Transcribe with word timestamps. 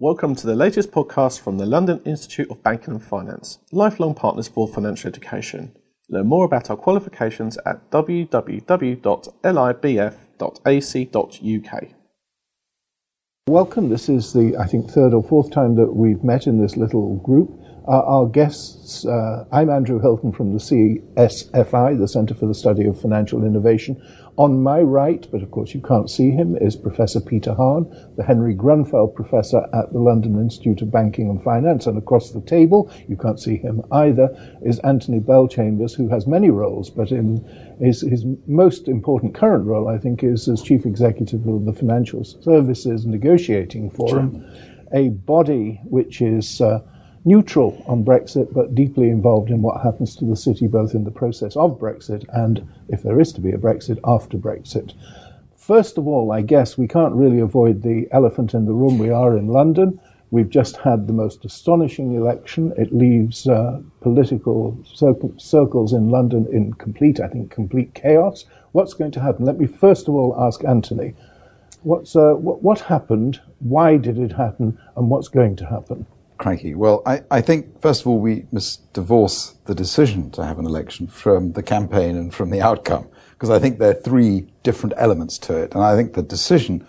Welcome 0.00 0.36
to 0.36 0.46
the 0.46 0.54
latest 0.54 0.92
podcast 0.92 1.40
from 1.40 1.58
the 1.58 1.66
London 1.66 2.00
Institute 2.04 2.48
of 2.52 2.62
Banking 2.62 2.94
and 2.94 3.02
Finance, 3.02 3.58
lifelong 3.72 4.14
partners 4.14 4.46
for 4.46 4.68
financial 4.68 5.08
education. 5.08 5.72
Learn 6.08 6.28
more 6.28 6.44
about 6.44 6.70
our 6.70 6.76
qualifications 6.76 7.58
at 7.66 7.90
www.libf.ac.uk. 7.90 9.04
Welcome. 13.48 13.88
This 13.88 14.08
is 14.08 14.32
the, 14.32 14.56
I 14.56 14.66
think, 14.68 14.88
third 14.88 15.12
or 15.12 15.24
fourth 15.24 15.50
time 15.50 15.74
that 15.74 15.92
we've 15.92 16.22
met 16.22 16.46
in 16.46 16.62
this 16.62 16.76
little 16.76 17.16
group. 17.16 17.50
Uh, 17.88 18.02
our 18.04 18.26
guests, 18.26 19.04
uh, 19.04 19.46
I'm 19.50 19.68
Andrew 19.68 19.98
Hilton 19.98 20.30
from 20.30 20.52
the 20.52 20.60
CSFI, 20.60 21.98
the 21.98 22.06
Centre 22.06 22.34
for 22.34 22.46
the 22.46 22.54
Study 22.54 22.86
of 22.86 23.00
Financial 23.00 23.42
Innovation. 23.44 24.00
On 24.38 24.62
my 24.62 24.80
right, 24.80 25.26
but 25.32 25.42
of 25.42 25.50
course 25.50 25.74
you 25.74 25.80
can't 25.80 26.08
see 26.08 26.30
him, 26.30 26.56
is 26.56 26.76
Professor 26.76 27.20
Peter 27.20 27.54
Hahn, 27.54 27.92
the 28.16 28.22
Henry 28.22 28.54
Grunfeld 28.54 29.12
Professor 29.16 29.66
at 29.74 29.92
the 29.92 29.98
London 29.98 30.38
Institute 30.38 30.80
of 30.80 30.92
Banking 30.92 31.28
and 31.28 31.42
Finance. 31.42 31.88
And 31.88 31.98
across 31.98 32.30
the 32.30 32.40
table, 32.42 32.88
you 33.08 33.16
can't 33.16 33.40
see 33.40 33.56
him 33.56 33.82
either, 33.90 34.28
is 34.64 34.78
Anthony 34.80 35.18
Belchambers, 35.18 35.92
who 35.92 36.08
has 36.08 36.28
many 36.28 36.50
roles, 36.50 36.88
but 36.88 37.10
in 37.10 37.44
his, 37.80 38.02
his 38.02 38.24
most 38.46 38.86
important 38.86 39.34
current 39.34 39.66
role, 39.66 39.88
I 39.88 39.98
think, 39.98 40.22
is 40.22 40.46
as 40.48 40.62
Chief 40.62 40.86
Executive 40.86 41.44
of 41.48 41.64
the 41.64 41.72
Financial 41.72 42.22
Services 42.22 43.06
Negotiating 43.06 43.90
Forum, 43.90 44.46
sure. 44.46 45.00
a 45.00 45.08
body 45.08 45.80
which 45.82 46.22
is 46.22 46.60
uh, 46.60 46.78
neutral 47.24 47.82
on 47.86 48.04
Brexit, 48.04 48.52
but 48.52 48.74
deeply 48.74 49.10
involved 49.10 49.50
in 49.50 49.62
what 49.62 49.82
happens 49.82 50.16
to 50.16 50.24
the 50.24 50.36
city, 50.36 50.66
both 50.66 50.94
in 50.94 51.04
the 51.04 51.10
process 51.10 51.56
of 51.56 51.78
Brexit 51.78 52.24
and, 52.32 52.66
if 52.88 53.02
there 53.02 53.20
is 53.20 53.32
to 53.32 53.40
be 53.40 53.52
a 53.52 53.58
Brexit, 53.58 53.98
after 54.04 54.36
Brexit. 54.36 54.94
First 55.56 55.98
of 55.98 56.06
all, 56.06 56.32
I 56.32 56.40
guess 56.40 56.78
we 56.78 56.88
can't 56.88 57.14
really 57.14 57.40
avoid 57.40 57.82
the 57.82 58.08
elephant 58.10 58.54
in 58.54 58.64
the 58.64 58.72
room. 58.72 58.98
We 58.98 59.10
are 59.10 59.36
in 59.36 59.48
London. 59.48 60.00
We've 60.30 60.48
just 60.48 60.76
had 60.76 61.06
the 61.06 61.12
most 61.12 61.44
astonishing 61.44 62.14
election. 62.14 62.72
It 62.76 62.94
leaves 62.94 63.46
uh, 63.48 63.80
political 64.00 64.78
circles 64.84 65.92
in 65.92 66.10
London 66.10 66.46
in 66.52 66.74
complete, 66.74 67.20
I 67.20 67.28
think, 67.28 67.50
complete 67.50 67.94
chaos. 67.94 68.44
What's 68.72 68.94
going 68.94 69.10
to 69.12 69.20
happen? 69.20 69.44
Let 69.44 69.58
me 69.58 69.66
first 69.66 70.08
of 70.08 70.14
all 70.14 70.34
ask 70.38 70.64
Anthony. 70.64 71.14
What's, 71.82 72.16
uh, 72.16 72.32
what 72.32 72.80
happened? 72.80 73.40
Why 73.60 73.96
did 73.96 74.18
it 74.18 74.32
happen? 74.32 74.78
And 74.96 75.08
what's 75.08 75.28
going 75.28 75.56
to 75.56 75.66
happen? 75.66 76.06
Crikey. 76.38 76.74
Well, 76.74 77.02
I, 77.04 77.22
I 77.30 77.40
think, 77.40 77.80
first 77.82 78.02
of 78.02 78.06
all, 78.06 78.20
we 78.20 78.46
must 78.52 78.92
divorce 78.92 79.56
the 79.66 79.74
decision 79.74 80.30
to 80.32 80.44
have 80.44 80.58
an 80.58 80.66
election 80.66 81.06
from 81.06 81.52
the 81.52 81.62
campaign 81.62 82.16
and 82.16 82.32
from 82.32 82.50
the 82.50 82.62
outcome, 82.62 83.08
because 83.32 83.50
I 83.50 83.58
think 83.58 83.78
there 83.78 83.90
are 83.90 84.00
three 84.00 84.52
different 84.62 84.94
elements 84.96 85.36
to 85.38 85.56
it. 85.56 85.74
And 85.74 85.82
I 85.82 85.96
think 85.96 86.14
the 86.14 86.22
decision, 86.22 86.86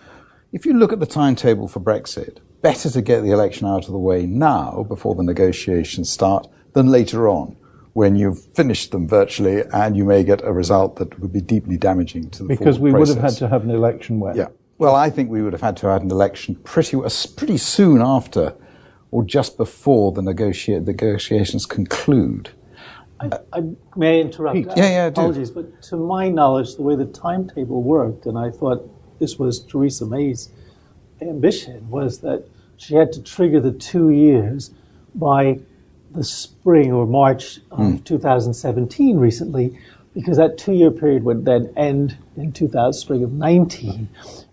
if 0.54 0.66
you 0.66 0.74
look 0.74 0.94
at 0.94 1.00
the 1.00 1.06
timetable 1.06 1.68
for 1.68 1.80
Brexit, 1.80 2.38
better 2.62 2.90
to 2.90 3.02
get 3.02 3.22
the 3.22 3.32
election 3.32 3.68
out 3.68 3.86
of 3.86 3.92
the 3.92 3.98
way 3.98 4.26
now 4.26 4.86
before 4.88 5.16
the 5.16 5.24
negotiations 5.24 6.10
start 6.10 6.48
than 6.74 6.88
later 6.88 7.28
on 7.28 7.56
when 7.94 8.16
you've 8.16 8.44
finished 8.54 8.92
them 8.92 9.08
virtually 9.08 9.64
and 9.74 9.98
you 9.98 10.06
may 10.06 10.24
get 10.24 10.44
a 10.44 10.54
result 10.54 10.98
that 10.98 11.20
would 11.20 11.34
be 11.34 11.42
deeply 11.42 11.76
damaging 11.76 12.30
to 12.30 12.44
the 12.44 12.50
Because 12.50 12.78
we 12.78 12.92
process. 12.92 13.16
would 13.16 13.22
have 13.24 13.32
had 13.32 13.40
to 13.40 13.48
have 13.48 13.64
an 13.64 13.72
election 13.72 14.20
when? 14.20 14.36
Yeah. 14.36 14.50
Well, 14.78 14.96
I 14.96 15.10
think 15.10 15.30
we 15.30 15.42
would 15.42 15.54
have 15.54 15.62
had 15.62 15.76
to 15.78 15.88
have 15.88 16.04
an 16.04 16.12
election 16.12 16.56
pretty, 16.56 16.98
pretty 17.36 17.58
soon 17.58 18.02
after 18.02 18.54
or 19.12 19.24
just 19.24 19.58
before 19.58 20.12
the 20.12 20.22
negotiate, 20.22 20.84
negotiations 20.84 21.66
conclude? 21.66 22.50
I, 23.20 23.30
I, 23.52 23.62
may 23.96 24.20
I 24.20 24.22
interrupt? 24.22 24.56
Pete. 24.56 24.68
Yeah, 24.76 24.90
yeah, 24.90 25.06
Apologies, 25.08 25.52
but 25.52 25.82
to 25.84 25.98
my 25.98 26.30
knowledge, 26.30 26.76
the 26.76 26.84
way 26.84 26.96
the 26.96 27.06
timetable 27.06 27.84
worked, 27.84 28.26
and 28.26 28.38
I 28.38 28.50
thought 28.50 28.90
this 29.20 29.38
was 29.38 29.60
Theresa 29.60 30.06
May's 30.06 30.50
ambition, 31.22 31.90
was 31.90 32.20
that 32.20 32.46
she 32.78 32.96
had 32.96 33.12
to 33.14 33.22
trigger 33.22 33.60
the 33.60 33.74
two 33.74 34.10
years 34.10 34.72
by 35.16 35.60
the 36.12 36.24
spring 36.24 36.92
or 36.94 37.06
March 37.06 37.60
of 37.72 37.80
mm. 37.80 38.06
2017 38.06 39.18
recently, 39.18 39.78
because 40.14 40.38
that 40.38 40.58
two-year 40.58 40.92
period 40.92 41.24
would 41.24 41.46
then 41.46 41.72
end 41.78 42.18
in 42.36 42.52
2000, 42.52 42.94
spring 42.94 43.24
of 43.24 43.34
19. 43.34 44.10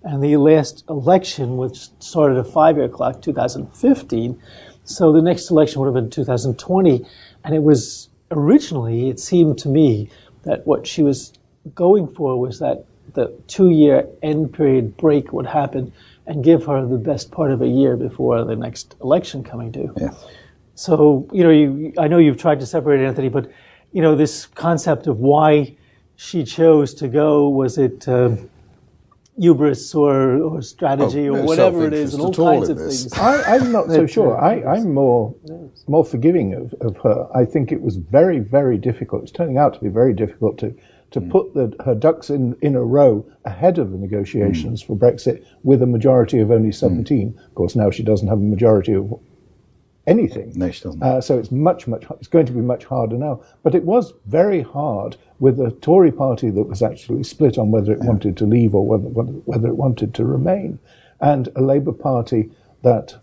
And 0.06 0.22
the 0.22 0.36
last 0.36 0.84
election, 0.88 1.56
which 1.56 1.88
started 1.98 2.38
a 2.38 2.44
five-year 2.44 2.88
clock, 2.88 3.20
2015, 3.20 4.40
so 4.84 5.12
the 5.12 5.20
next 5.20 5.50
election 5.50 5.80
would 5.80 5.86
have 5.86 5.94
been 5.94 6.10
2020. 6.10 7.04
And 7.42 7.54
it 7.54 7.62
was 7.62 8.08
originally, 8.30 9.10
it 9.10 9.18
seemed 9.18 9.58
to 9.58 9.68
me, 9.68 10.08
that 10.44 10.64
what 10.64 10.86
she 10.86 11.02
was 11.02 11.32
going 11.74 12.06
for 12.06 12.40
was 12.40 12.60
that 12.60 12.84
the 13.14 13.36
two-year 13.48 14.06
end 14.22 14.54
period 14.54 14.96
break 14.96 15.32
would 15.32 15.46
happen 15.46 15.92
and 16.26 16.44
give 16.44 16.66
her 16.66 16.86
the 16.86 16.98
best 16.98 17.32
part 17.32 17.50
of 17.50 17.60
a 17.60 17.66
year 17.66 17.96
before 17.96 18.44
the 18.44 18.54
next 18.54 18.94
election 19.02 19.42
coming 19.42 19.72
due. 19.72 19.92
Yeah. 19.96 20.14
So, 20.76 21.28
you 21.32 21.42
know, 21.42 21.50
you, 21.50 21.92
I 21.98 22.06
know 22.06 22.18
you've 22.18 22.38
tried 22.38 22.60
to 22.60 22.66
separate 22.66 23.04
Anthony, 23.04 23.28
but 23.28 23.50
you 23.92 24.02
know, 24.02 24.14
this 24.14 24.46
concept 24.46 25.08
of 25.08 25.18
why 25.18 25.76
she 26.14 26.44
chose 26.44 26.94
to 26.94 27.08
go, 27.08 27.48
was 27.48 27.76
it 27.78 28.06
uh, 28.06 28.36
hubris 29.38 29.94
or, 29.94 30.42
or 30.42 30.62
strategy 30.62 31.28
oh, 31.28 31.36
or 31.36 31.42
whatever 31.42 31.86
it 31.86 31.92
is, 31.92 32.14
and 32.14 32.22
all 32.22 32.32
kinds 32.32 32.68
of 32.68 32.78
this. 32.78 33.02
things? 33.02 33.12
I, 33.14 33.56
am 33.56 33.72
not 33.72 33.86
so 33.86 34.06
sure. 34.06 34.38
I, 34.38 34.78
am 34.78 34.94
more 34.94 35.34
more 35.86 36.04
forgiving 36.04 36.54
of, 36.54 36.74
of 36.80 36.96
her. 36.98 37.28
I 37.34 37.44
think 37.44 37.72
it 37.72 37.82
was 37.82 37.96
very, 37.96 38.38
very 38.38 38.78
difficult. 38.78 39.24
It's 39.24 39.32
turning 39.32 39.58
out 39.58 39.74
to 39.74 39.80
be 39.80 39.88
very 39.88 40.14
difficult 40.14 40.58
to 40.58 40.74
to 41.12 41.20
mm. 41.20 41.30
put 41.30 41.54
the, 41.54 41.74
her 41.84 41.94
ducks 41.94 42.30
in, 42.30 42.56
in 42.62 42.74
a 42.74 42.82
row 42.82 43.24
ahead 43.44 43.78
of 43.78 43.92
the 43.92 43.98
negotiations 43.98 44.82
mm. 44.82 44.86
for 44.86 44.96
Brexit 44.96 45.44
with 45.62 45.82
a 45.82 45.86
majority 45.86 46.40
of 46.40 46.50
only 46.50 46.72
17. 46.72 47.32
Mm. 47.32 47.46
Of 47.46 47.54
course, 47.54 47.76
now 47.76 47.90
she 47.90 48.02
doesn't 48.02 48.28
have 48.28 48.38
a 48.38 48.42
majority 48.42 48.92
of 48.92 49.12
anything. 50.06 50.52
No, 50.54 50.70
she 50.70 50.82
doesn't. 50.82 51.02
Uh, 51.02 51.20
so 51.20 51.38
it's 51.38 51.50
much, 51.50 51.86
much, 51.86 52.04
it's 52.20 52.28
going 52.28 52.46
to 52.46 52.52
be 52.52 52.60
much 52.60 52.84
harder 52.84 53.16
now. 53.16 53.42
But 53.62 53.74
it 53.74 53.84
was 53.84 54.14
very 54.26 54.62
hard 54.62 55.16
with 55.38 55.60
a 55.60 55.70
Tory 55.70 56.12
party 56.12 56.50
that 56.50 56.62
was 56.62 56.82
actually 56.82 57.24
split 57.24 57.58
on 57.58 57.70
whether 57.70 57.92
it 57.92 57.98
yeah. 58.00 58.08
wanted 58.08 58.36
to 58.38 58.46
leave 58.46 58.74
or 58.74 58.86
whether, 58.86 59.08
whether 59.08 59.68
it 59.68 59.76
wanted 59.76 60.14
to 60.14 60.24
remain, 60.24 60.78
and 61.20 61.48
a 61.56 61.60
Labour 61.60 61.92
Party 61.92 62.50
that 62.82 63.16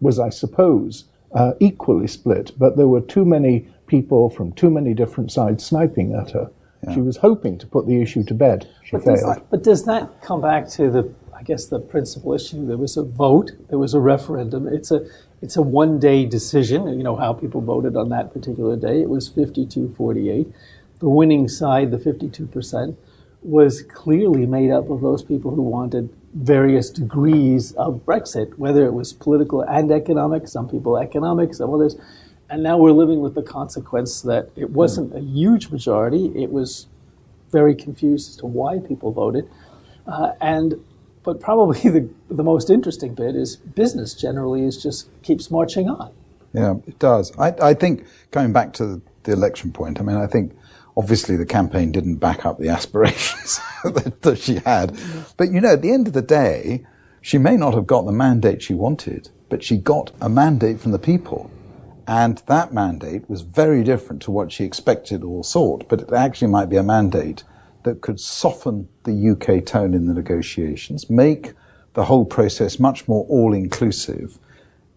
was, 0.00 0.18
I 0.18 0.30
suppose, 0.30 1.04
uh, 1.34 1.52
equally 1.60 2.06
split. 2.06 2.52
But 2.58 2.76
there 2.76 2.88
were 2.88 3.00
too 3.00 3.24
many 3.24 3.68
people 3.86 4.30
from 4.30 4.52
too 4.52 4.70
many 4.70 4.94
different 4.94 5.32
sides 5.32 5.64
sniping 5.64 6.14
at 6.14 6.30
her. 6.30 6.50
Yeah. 6.84 6.94
She 6.94 7.00
was 7.00 7.16
hoping 7.16 7.58
to 7.58 7.66
put 7.66 7.86
the 7.86 8.00
issue 8.00 8.22
to 8.24 8.34
bed. 8.34 8.68
She 8.84 8.92
but 8.92 9.04
failed. 9.04 9.16
Does 9.16 9.26
that, 9.26 9.50
but 9.50 9.62
does 9.64 9.84
that 9.86 10.22
come 10.22 10.40
back 10.40 10.68
to 10.70 10.90
the, 10.90 11.12
I 11.34 11.42
guess, 11.42 11.66
the 11.66 11.80
principal 11.80 12.34
issue? 12.34 12.64
There 12.66 12.76
was 12.76 12.96
a 12.96 13.02
vote. 13.02 13.50
There 13.68 13.78
was 13.78 13.94
a 13.94 14.00
referendum. 14.00 14.68
It's 14.68 14.92
a 14.92 15.06
it's 15.40 15.56
a 15.56 15.62
one 15.62 15.98
day 15.98 16.24
decision. 16.24 16.88
You 16.96 17.02
know 17.02 17.16
how 17.16 17.32
people 17.32 17.60
voted 17.60 17.96
on 17.96 18.08
that 18.10 18.32
particular 18.32 18.76
day. 18.76 19.00
It 19.00 19.08
was 19.08 19.28
52 19.28 19.94
48. 19.96 20.52
The 20.98 21.08
winning 21.08 21.46
side, 21.46 21.92
the 21.92 21.96
52%, 21.96 22.96
was 23.42 23.82
clearly 23.82 24.46
made 24.46 24.70
up 24.70 24.90
of 24.90 25.00
those 25.00 25.22
people 25.22 25.54
who 25.54 25.62
wanted 25.62 26.10
various 26.34 26.90
degrees 26.90 27.72
of 27.72 28.04
Brexit, 28.04 28.58
whether 28.58 28.84
it 28.84 28.92
was 28.92 29.12
political 29.12 29.62
and 29.62 29.92
economic, 29.92 30.48
some 30.48 30.68
people 30.68 30.98
economic, 30.98 31.54
some 31.54 31.72
others. 31.72 31.96
And 32.50 32.62
now 32.62 32.78
we're 32.78 32.92
living 32.92 33.20
with 33.20 33.34
the 33.34 33.42
consequence 33.42 34.22
that 34.22 34.50
it 34.56 34.70
wasn't 34.70 35.14
a 35.14 35.20
huge 35.20 35.70
majority. 35.70 36.32
It 36.34 36.50
was 36.50 36.88
very 37.50 37.74
confused 37.74 38.30
as 38.30 38.36
to 38.38 38.46
why 38.46 38.78
people 38.78 39.12
voted. 39.12 39.48
Uh, 40.06 40.32
and 40.40 40.82
but 41.28 41.40
probably 41.40 41.78
the, 41.90 42.08
the 42.30 42.42
most 42.42 42.70
interesting 42.70 43.14
bit 43.14 43.36
is 43.36 43.56
business 43.56 44.14
generally 44.14 44.64
is 44.64 44.82
just 44.82 45.10
keeps 45.22 45.50
marching 45.50 45.86
on. 45.90 46.10
Yeah, 46.54 46.76
it 46.86 46.98
does. 46.98 47.36
I, 47.38 47.54
I 47.60 47.74
think 47.74 48.06
going 48.30 48.54
back 48.54 48.72
to 48.74 49.02
the 49.24 49.32
election 49.32 49.70
point, 49.70 50.00
I 50.00 50.04
mean, 50.04 50.16
I 50.16 50.26
think 50.26 50.56
obviously 50.96 51.36
the 51.36 51.44
campaign 51.44 51.92
didn't 51.92 52.16
back 52.16 52.46
up 52.46 52.58
the 52.58 52.68
aspirations 52.78 53.60
that, 53.84 54.22
that 54.22 54.38
she 54.38 54.54
had. 54.54 54.98
But 55.36 55.52
you 55.52 55.60
know, 55.60 55.74
at 55.74 55.82
the 55.82 55.92
end 55.92 56.06
of 56.06 56.14
the 56.14 56.22
day, 56.22 56.86
she 57.20 57.36
may 57.36 57.58
not 57.58 57.74
have 57.74 57.86
got 57.86 58.06
the 58.06 58.12
mandate 58.12 58.62
she 58.62 58.72
wanted, 58.72 59.28
but 59.50 59.62
she 59.62 59.76
got 59.76 60.10
a 60.22 60.30
mandate 60.30 60.80
from 60.80 60.92
the 60.92 60.98
people. 60.98 61.50
And 62.06 62.42
that 62.46 62.72
mandate 62.72 63.28
was 63.28 63.42
very 63.42 63.84
different 63.84 64.22
to 64.22 64.30
what 64.30 64.50
she 64.50 64.64
expected 64.64 65.22
or 65.22 65.44
sought, 65.44 65.90
but 65.90 66.00
it 66.00 66.10
actually 66.10 66.48
might 66.48 66.70
be 66.70 66.78
a 66.78 66.82
mandate 66.82 67.44
that 67.88 68.02
could 68.02 68.20
soften 68.20 68.86
the 69.04 69.30
UK 69.30 69.64
tone 69.64 69.94
in 69.94 70.06
the 70.06 70.12
negotiations, 70.12 71.08
make 71.08 71.54
the 71.94 72.04
whole 72.04 72.26
process 72.26 72.78
much 72.78 73.08
more 73.08 73.24
all 73.28 73.54
inclusive. 73.54 74.38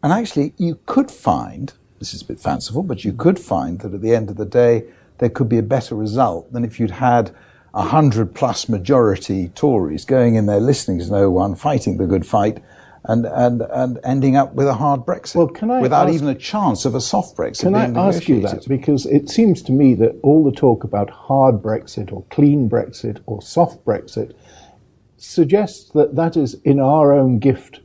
And 0.04 0.12
actually, 0.12 0.54
you 0.58 0.78
could 0.86 1.10
find 1.10 1.74
this 2.00 2.14
is 2.14 2.22
a 2.22 2.26
bit 2.26 2.40
fanciful, 2.40 2.84
but 2.84 3.06
you 3.06 3.14
could 3.14 3.40
find 3.40 3.80
that 3.80 3.94
at 3.94 4.02
the 4.02 4.14
end 4.14 4.30
of 4.30 4.36
the 4.36 4.46
day, 4.46 4.84
there 5.20 5.30
could 5.30 5.48
be 5.48 5.60
a 5.60 5.64
better 5.64 5.96
result 5.96 6.52
than 6.52 6.66
if 6.66 6.80
you'd 6.80 6.92
had 6.92 7.34
a 7.74 7.84
hundred 7.84 8.36
plus 8.36 8.68
majority 8.68 9.50
Tories 9.50 10.04
going 10.04 10.36
in 10.36 10.48
there 10.48 10.60
listening 10.60 11.00
to 11.00 11.10
no 11.10 11.30
one, 11.30 11.56
fighting 11.56 11.98
the 11.98 12.08
good 12.08 12.26
fight, 12.26 12.62
and, 13.06 13.26
and, 13.26 13.62
and 13.62 14.00
ending 14.04 14.36
up 14.36 14.54
with 14.54 14.68
a 14.68 14.74
hard 14.74 15.02
Brexit 15.02 15.36
well, 15.36 15.48
can 15.48 15.72
I 15.72 15.82
without 15.82 16.08
ask, 16.08 16.16
even 16.16 16.28
a 16.28 16.36
chance 16.36 16.86
of 16.86 16.94
a 16.94 17.02
soft 17.02 17.36
Brexit. 17.36 17.62
Can 17.62 17.76
I 17.76 17.86
ask 18.08 18.28
you 18.28 18.42
that? 18.42 18.68
Because 18.68 19.06
it 19.06 19.30
seems 19.30 19.62
to 19.64 19.72
me 19.72 19.96
that 19.96 20.20
all 20.22 20.44
the 20.44 20.52
talk 20.52 20.84
about 20.84 21.10
hard 21.10 21.62
Brexit 21.64 22.12
or 22.14 22.24
clean 22.30 22.70
Brexit 22.70 23.22
or 23.26 23.42
soft 23.42 23.84
Brexit 23.86 24.34
suggests 25.18 25.92
that 25.92 26.16
that 26.16 26.38
is 26.38 26.56
in 26.64 26.80
our 26.80 27.14
own 27.14 27.40
gift, 27.40 27.80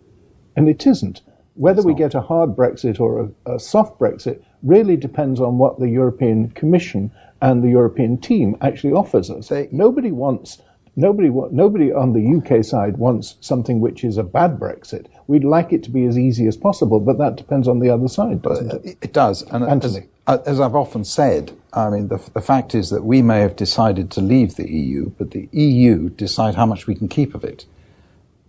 and 0.54 0.68
it 0.68 0.86
isn't. 0.86 1.22
Whether 1.54 1.82
we 1.82 1.94
get 1.94 2.14
a 2.14 2.20
hard 2.20 2.50
Brexit 2.54 3.00
or 3.00 3.32
a, 3.46 3.54
a 3.54 3.58
soft 3.58 3.98
Brexit 3.98 4.42
really 4.62 4.96
depends 4.96 5.40
on 5.40 5.56
what 5.56 5.78
the 5.78 5.88
European 5.88 6.50
Commission 6.50 7.10
and 7.40 7.62
the 7.62 7.70
European 7.70 8.18
team 8.18 8.56
actually 8.60 8.92
offers 8.92 9.30
us. 9.30 9.48
They- 9.48 9.68
nobody 9.72 10.12
wants. 10.12 10.60
Nobody, 10.98 11.28
nobody 11.28 11.92
on 11.92 12.14
the 12.14 12.36
UK 12.38 12.64
side 12.64 12.96
wants 12.96 13.36
something 13.42 13.80
which 13.80 14.02
is 14.02 14.16
a 14.16 14.22
bad 14.22 14.58
Brexit. 14.58 15.06
We'd 15.26 15.44
like 15.44 15.70
it 15.70 15.82
to 15.84 15.90
be 15.90 16.06
as 16.06 16.18
easy 16.18 16.46
as 16.46 16.56
possible, 16.56 17.00
but 17.00 17.18
that 17.18 17.36
depends 17.36 17.68
on 17.68 17.80
the 17.80 17.90
other 17.90 18.08
side, 18.08 18.40
doesn't 18.40 18.72
it? 18.72 18.84
It, 18.84 18.98
it 19.02 19.12
does. 19.12 19.42
And 19.42 19.84
as, 19.84 20.00
uh, 20.26 20.38
as 20.46 20.58
I've 20.58 20.74
often 20.74 21.04
said, 21.04 21.54
I 21.74 21.90
mean, 21.90 22.08
the, 22.08 22.16
the 22.32 22.40
fact 22.40 22.74
is 22.74 22.88
that 22.88 23.04
we 23.04 23.20
may 23.20 23.40
have 23.40 23.56
decided 23.56 24.10
to 24.12 24.22
leave 24.22 24.54
the 24.54 24.70
EU, 24.70 25.10
but 25.10 25.32
the 25.32 25.50
EU 25.52 26.08
decide 26.08 26.54
how 26.54 26.64
much 26.64 26.86
we 26.86 26.94
can 26.94 27.08
keep 27.08 27.34
of 27.34 27.44
it. 27.44 27.66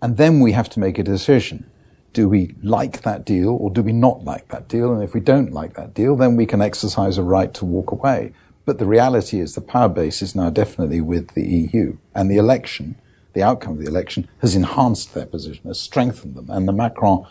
And 0.02 0.16
then 0.16 0.40
we 0.40 0.54
have 0.54 0.70
to 0.70 0.80
make 0.80 0.98
a 0.98 1.04
decision. 1.04 1.70
Do 2.14 2.30
we 2.30 2.56
like 2.64 3.02
that 3.02 3.26
deal 3.26 3.50
or 3.50 3.70
do 3.70 3.82
we 3.82 3.92
not 3.92 4.24
like 4.24 4.48
that 4.50 4.70
deal? 4.70 4.94
And 4.94 5.04
if 5.04 5.14
we 5.14 5.20
don't 5.20 5.52
like 5.52 5.74
that 5.74 5.94
deal, 5.94 6.16
then 6.16 6.38
we 6.38 6.46
can 6.46 6.62
exercise 6.62 7.18
a 7.18 7.24
right 7.24 7.54
to 7.56 7.66
walk 7.66 7.92
away. 7.92 8.32
But 8.68 8.80
the 8.80 8.86
reality 8.86 9.40
is 9.40 9.56
the 9.56 9.62
power 9.62 9.88
base 9.88 10.22
is 10.22 10.36
now 10.36 10.50
definitely 10.50 11.00
with 11.00 11.30
the 11.36 11.70
EU. 11.72 11.96
And 12.14 12.30
the 12.30 12.36
election, 12.36 12.98
the 13.32 13.42
outcome 13.42 13.76
of 13.76 13.80
the 13.80 13.86
election, 13.90 14.28
has 14.40 14.56
enhanced 14.56 15.14
their 15.14 15.26
position, 15.26 15.70
has 15.70 15.80
strengthened 15.80 16.36
them. 16.36 16.50
And 16.50 16.68
the 16.68 16.74
Macron, 16.74 17.26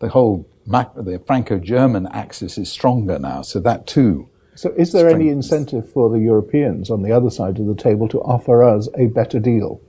the 0.00 0.08
whole 0.08 0.46
the 0.66 1.22
Franco-German 1.24 2.08
axis 2.08 2.58
is 2.58 2.72
stronger 2.72 3.20
now. 3.20 3.42
So 3.42 3.60
that 3.60 3.86
too. 3.86 4.28
So, 4.56 4.70
is 4.76 4.90
there 4.90 5.08
any 5.08 5.28
incentive 5.28 5.88
for 5.88 6.10
the 6.10 6.18
Europeans 6.18 6.90
on 6.90 7.02
the 7.04 7.12
other 7.12 7.30
side 7.30 7.60
of 7.60 7.66
the 7.66 7.76
table 7.76 8.08
to 8.08 8.20
offer 8.22 8.64
us 8.64 8.88
a 8.98 9.06
better 9.06 9.38
deal? 9.38 9.80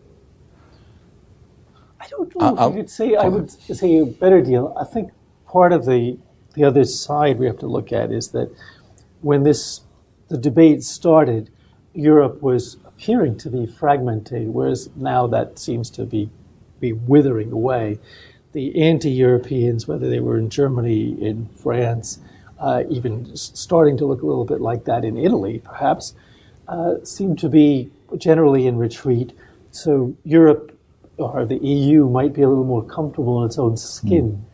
I 2.00 2.06
don't 2.10 2.36
know 2.36 2.42
I'll- 2.46 2.60
I 2.60 2.62
I'll- 2.62 2.74
could 2.74 2.90
say 2.92 3.16
I 3.16 3.28
would 3.28 3.50
say 3.50 3.98
a 3.98 4.06
better 4.06 4.42
deal. 4.44 4.72
I 4.80 4.84
think 4.84 5.10
part 5.48 5.74
of 5.74 5.86
the 5.86 6.20
the 6.54 6.64
other 6.64 6.84
side 6.84 7.40
we 7.40 7.48
have 7.48 7.58
to 7.60 7.68
look 7.68 7.92
at 7.92 8.12
is 8.12 8.28
that 8.30 8.52
when 9.22 9.44
this 9.44 9.82
the 10.32 10.38
debate 10.38 10.82
started, 10.82 11.50
Europe 11.94 12.42
was 12.42 12.78
appearing 12.86 13.38
to 13.40 13.50
be 13.50 13.66
fragmented, 13.66 14.48
whereas 14.48 14.90
now 14.96 15.28
that 15.28 15.60
seems 15.60 15.90
to 15.92 16.06
be 16.06 16.30
be 16.80 16.94
withering 16.94 17.52
away. 17.52 18.00
The 18.54 18.82
anti-Europeans, 18.82 19.88
whether 19.88 20.10
they 20.10 20.20
were 20.20 20.38
in 20.38 20.50
Germany, 20.50 21.16
in 21.22 21.48
France, 21.56 22.20
uh, 22.60 22.84
even 22.90 23.36
starting 23.36 23.98
to 23.98 24.06
look 24.06 24.22
a 24.22 24.26
little 24.26 24.46
bit 24.46 24.62
like 24.62 24.86
that 24.86 25.06
in 25.06 25.16
Italy, 25.18 25.62
perhaps, 25.64 26.16
uh, 26.68 26.96
seem 27.04 27.36
to 27.36 27.50
be 27.50 27.92
generally 28.18 28.68
in 28.68 28.78
retreat. 28.78 29.34
So 29.72 30.16
Europe 30.24 30.78
or 31.18 31.46
the 31.46 31.58
EU 31.58 32.10
might 32.10 32.34
be 32.34 32.42
a 32.42 32.50
little 32.50 32.66
more 32.66 32.84
comfortable 32.84 33.42
in 33.42 33.46
its 33.46 33.60
own 33.60 33.78
skin, 33.78 34.46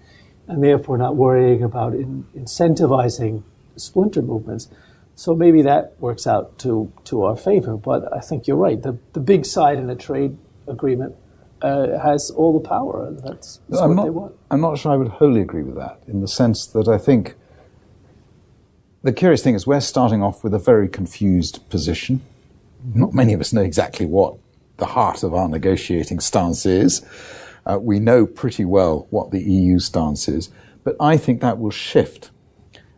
and 0.47 0.63
therefore 0.63 0.97
not 0.97 1.15
worrying 1.15 1.63
about 1.63 1.93
in, 1.93 2.25
incentivizing 2.35 3.43
splinter 3.77 4.21
movements. 4.21 4.69
So 5.17 5.33
maybe 5.33 5.63
that 5.63 5.95
works 5.99 6.27
out 6.27 6.59
to, 6.59 6.93
to 7.05 7.23
our 7.23 7.35
favor. 7.35 7.75
But 7.75 8.15
I 8.15 8.19
think 8.19 8.45
you're 8.45 8.55
right. 8.55 8.79
The, 8.79 8.99
the 9.13 9.19
big 9.19 9.47
side 9.47 9.79
in 9.79 9.89
a 9.89 9.95
trade 9.95 10.37
agreement 10.67 11.15
uh, 11.63 11.97
has 11.97 12.29
all 12.29 12.53
the 12.53 12.65
power, 12.65 13.07
and 13.07 13.17
that's, 13.23 13.59
that's 13.67 13.81
I'm 13.81 13.89
what 13.89 13.95
not, 13.95 14.03
they 14.03 14.09
want. 14.11 14.35
I'm 14.51 14.61
not 14.61 14.77
sure 14.77 14.91
I 14.91 14.95
would 14.95 15.07
wholly 15.07 15.41
agree 15.41 15.63
with 15.63 15.75
that 15.75 16.03
in 16.07 16.21
the 16.21 16.27
sense 16.27 16.67
that 16.67 16.87
I 16.87 16.99
think 16.99 17.33
the 19.01 19.11
curious 19.11 19.41
thing 19.41 19.55
is 19.55 19.65
we're 19.65 19.79
starting 19.79 20.21
off 20.21 20.43
with 20.43 20.53
a 20.53 20.59
very 20.59 20.87
confused 20.87 21.67
position. 21.71 22.21
Not 22.93 23.15
many 23.15 23.33
of 23.33 23.41
us 23.41 23.51
know 23.51 23.63
exactly 23.63 24.05
what 24.05 24.37
the 24.77 24.85
heart 24.85 25.23
of 25.23 25.33
our 25.33 25.49
negotiating 25.49 26.19
stance 26.19 26.63
is. 26.67 27.03
Uh, 27.65 27.79
we 27.81 27.99
know 27.99 28.27
pretty 28.27 28.65
well 28.65 29.07
what 29.09 29.31
the 29.31 29.41
EU 29.41 29.79
stance 29.79 30.27
is, 30.27 30.51
but 30.83 30.95
I 30.99 31.17
think 31.17 31.41
that 31.41 31.57
will 31.57 31.71
shift. 31.71 32.29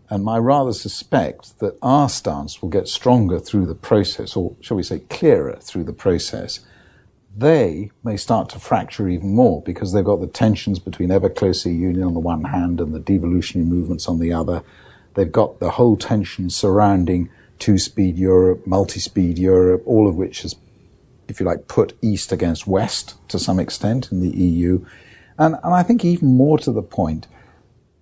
And 0.10 0.28
I 0.28 0.38
rather 0.38 0.74
suspect 0.74 1.60
that 1.60 1.78
our 1.82 2.10
stance 2.10 2.62
will 2.62 2.70
get 2.70 2.88
stronger 2.88 3.40
through 3.40 3.68
the 3.68 3.76
process, 3.76 4.36
or 4.36 4.56
shall 4.60 4.78
we 4.78 4.84
say 4.84 5.00
clearer 5.00 5.58
through 5.62 5.84
the 5.84 5.94
process 5.94 6.62
they 7.40 7.92
may 8.04 8.18
start 8.18 8.50
to 8.50 8.60
fracture 8.60 9.08
even 9.08 9.34
more 9.34 9.62
because 9.62 9.94
they've 9.94 10.04
got 10.04 10.20
the 10.20 10.28
tensions 10.28 10.80
between 10.80 11.12
ever 11.12 11.30
closer 11.30 11.70
union 11.70 12.04
on 12.04 12.14
the 12.14 12.20
one 12.20 12.44
hand 12.44 12.82
and 12.82 12.94
the 12.94 13.00
devolutionary 13.00 13.70
movements 13.70 14.08
on 14.08 14.20
the 14.20 14.34
other. 14.34 14.64
They've 15.14 15.32
got 15.32 15.60
the 15.60 15.72
whole 15.72 15.96
tension 15.96 16.50
surrounding 16.50 17.30
two 17.58 17.78
speed 17.78 18.18
Europe, 18.18 18.66
multi 18.66 19.00
speed 19.00 19.38
Europe, 19.38 19.84
all 19.86 20.08
of 20.08 20.16
which 20.16 20.42
has, 20.42 20.56
if 21.28 21.40
you 21.40 21.46
like, 21.46 21.68
put 21.68 21.98
East 22.02 22.32
against 22.32 22.68
West 22.68 23.16
to 23.30 23.40
some 23.40 23.60
extent 23.60 24.12
in 24.12 24.22
the 24.22 24.36
EU. 24.36 24.86
And, 25.38 25.56
and 25.64 25.74
I 25.74 25.84
think 25.84 26.04
even 26.04 26.36
more 26.36 26.58
to 26.60 26.72
the 26.72 26.82
point, 26.82 27.28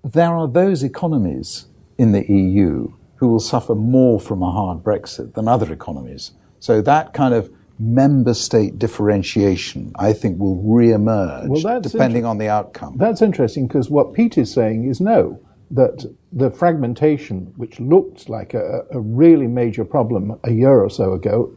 there 0.04 0.36
are 0.36 0.48
those 0.48 0.84
economies 0.84 1.66
in 1.98 2.12
the 2.12 2.32
EU 2.32 2.92
who 3.16 3.28
will 3.28 3.40
suffer 3.40 3.76
more 3.76 4.20
from 4.20 4.44
a 4.44 4.52
hard 4.52 4.84
Brexit 4.84 5.34
than 5.34 5.48
other 5.48 5.72
economies. 5.74 6.32
So 6.60 6.82
that 6.82 7.14
kind 7.14 7.34
of 7.34 7.52
member 7.80 8.34
state 8.34 8.80
differentiation, 8.80 9.92
I 9.98 10.14
think, 10.14 10.40
will 10.40 10.56
re-emerge 10.58 11.64
Well, 11.64 11.82
depending 11.82 12.26
on 12.26 12.38
the 12.38 12.48
outcome. 12.48 12.98
That's 12.98 13.22
interesting 13.22 13.68
because 13.68 13.90
what 13.90 14.14
Pete 14.14 14.38
is 14.38 14.52
saying 14.52 14.90
is 14.90 15.00
no, 15.00 15.40
that 15.72 16.06
the 16.32 16.50
fragmentation, 16.50 17.54
which 17.58 17.80
looked 17.80 18.30
like 18.30 18.54
a, 18.54 18.86
a 18.92 19.00
really 19.00 19.48
major 19.48 19.86
problem 19.86 20.40
a 20.44 20.52
year 20.52 20.80
or 20.80 20.90
so 20.90 21.14
ago, 21.14 21.52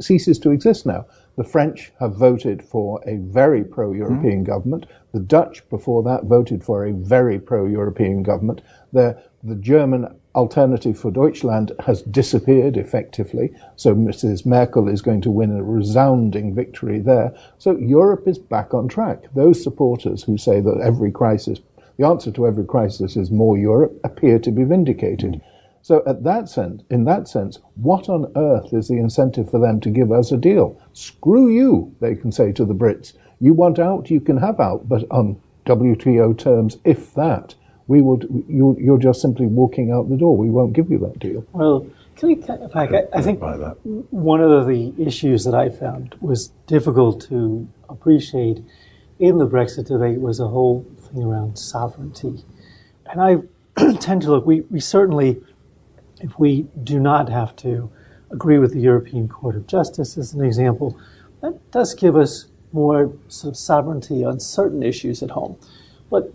ceases 0.00 0.38
to 0.40 0.50
exist 0.50 0.84
now. 0.86 1.06
The 1.36 1.44
French 1.44 1.92
have 2.00 2.16
voted 2.16 2.62
for 2.62 3.00
a 3.06 3.16
very 3.16 3.62
pro 3.62 3.92
European 3.92 4.38
hmm. 4.38 4.44
government. 4.44 4.86
The 5.12 5.20
Dutch, 5.20 5.68
before 5.68 6.02
that, 6.04 6.24
voted 6.24 6.64
for 6.64 6.86
a 6.86 6.92
very 6.92 7.38
pro 7.38 7.66
European 7.66 8.22
government. 8.22 8.62
The, 8.92 9.22
the 9.46 9.54
German 9.54 10.08
alternative 10.34 10.98
for 10.98 11.10
Deutschland 11.10 11.72
has 11.86 12.02
disappeared 12.02 12.76
effectively. 12.76 13.54
So 13.76 13.94
Mrs. 13.94 14.44
Merkel 14.44 14.88
is 14.88 15.00
going 15.00 15.20
to 15.22 15.30
win 15.30 15.56
a 15.56 15.62
resounding 15.62 16.54
victory 16.54 16.98
there. 16.98 17.32
So 17.58 17.76
Europe 17.78 18.26
is 18.26 18.38
back 18.38 18.74
on 18.74 18.88
track. 18.88 19.24
Those 19.34 19.62
supporters 19.62 20.24
who 20.24 20.36
say 20.36 20.60
that 20.60 20.80
every 20.82 21.12
crisis, 21.12 21.60
the 21.96 22.06
answer 22.06 22.32
to 22.32 22.46
every 22.46 22.64
crisis 22.64 23.16
is 23.16 23.30
more 23.30 23.56
Europe, 23.56 23.98
appear 24.02 24.38
to 24.40 24.50
be 24.50 24.64
vindicated. 24.64 25.40
So 25.80 26.02
at 26.06 26.24
that 26.24 26.48
sense, 26.48 26.82
in 26.90 27.04
that 27.04 27.28
sense, 27.28 27.60
what 27.76 28.08
on 28.08 28.32
earth 28.34 28.72
is 28.72 28.88
the 28.88 28.98
incentive 28.98 29.48
for 29.48 29.60
them 29.60 29.80
to 29.82 29.90
give 29.90 30.10
us 30.10 30.32
a 30.32 30.36
deal? 30.36 30.80
Screw 30.92 31.48
you, 31.48 31.94
they 32.00 32.16
can 32.16 32.32
say 32.32 32.50
to 32.52 32.64
the 32.64 32.74
Brits. 32.74 33.12
You 33.40 33.54
want 33.54 33.78
out, 33.78 34.10
you 34.10 34.20
can 34.20 34.38
have 34.38 34.58
out, 34.58 34.88
but 34.88 35.04
on 35.10 35.40
WTO 35.66 36.36
terms, 36.36 36.78
if 36.84 37.14
that, 37.14 37.54
we 37.88 38.00
will. 38.02 38.20
You, 38.48 38.76
you're 38.80 38.98
just 38.98 39.20
simply 39.20 39.46
walking 39.46 39.90
out 39.92 40.08
the 40.08 40.16
door. 40.16 40.36
We 40.36 40.50
won't 40.50 40.72
give 40.72 40.90
you 40.90 40.98
that 40.98 41.18
deal. 41.18 41.44
Well, 41.52 41.86
can 42.16 42.28
we, 42.28 42.36
can, 42.36 42.62
in 42.62 42.70
fact, 42.70 42.92
I, 42.92 43.04
I 43.18 43.22
think 43.22 43.40
one 44.10 44.40
of 44.40 44.66
the 44.66 44.94
issues 44.98 45.44
that 45.44 45.54
I 45.54 45.68
found 45.68 46.14
was 46.20 46.48
difficult 46.66 47.20
to 47.28 47.68
appreciate 47.88 48.62
in 49.18 49.38
the 49.38 49.46
Brexit 49.46 49.86
debate 49.86 50.20
was 50.20 50.40
a 50.40 50.48
whole 50.48 50.84
thing 50.98 51.22
around 51.22 51.58
sovereignty. 51.58 52.44
And 53.06 53.20
I 53.20 53.92
tend 54.00 54.22
to 54.22 54.30
look, 54.30 54.46
we, 54.46 54.62
we 54.62 54.80
certainly, 54.80 55.40
if 56.20 56.38
we 56.38 56.66
do 56.82 56.98
not 56.98 57.28
have 57.28 57.54
to 57.56 57.90
agree 58.30 58.58
with 58.58 58.72
the 58.72 58.80
European 58.80 59.28
Court 59.28 59.54
of 59.54 59.66
Justice 59.66 60.18
as 60.18 60.32
an 60.34 60.44
example, 60.44 60.98
that 61.42 61.70
does 61.70 61.94
give 61.94 62.16
us 62.16 62.46
more 62.72 63.12
sort 63.28 63.52
of 63.52 63.56
sovereignty 63.58 64.24
on 64.24 64.40
certain 64.40 64.82
issues 64.82 65.22
at 65.22 65.30
home. 65.30 65.56
But 66.10 66.24
i- 66.24 66.30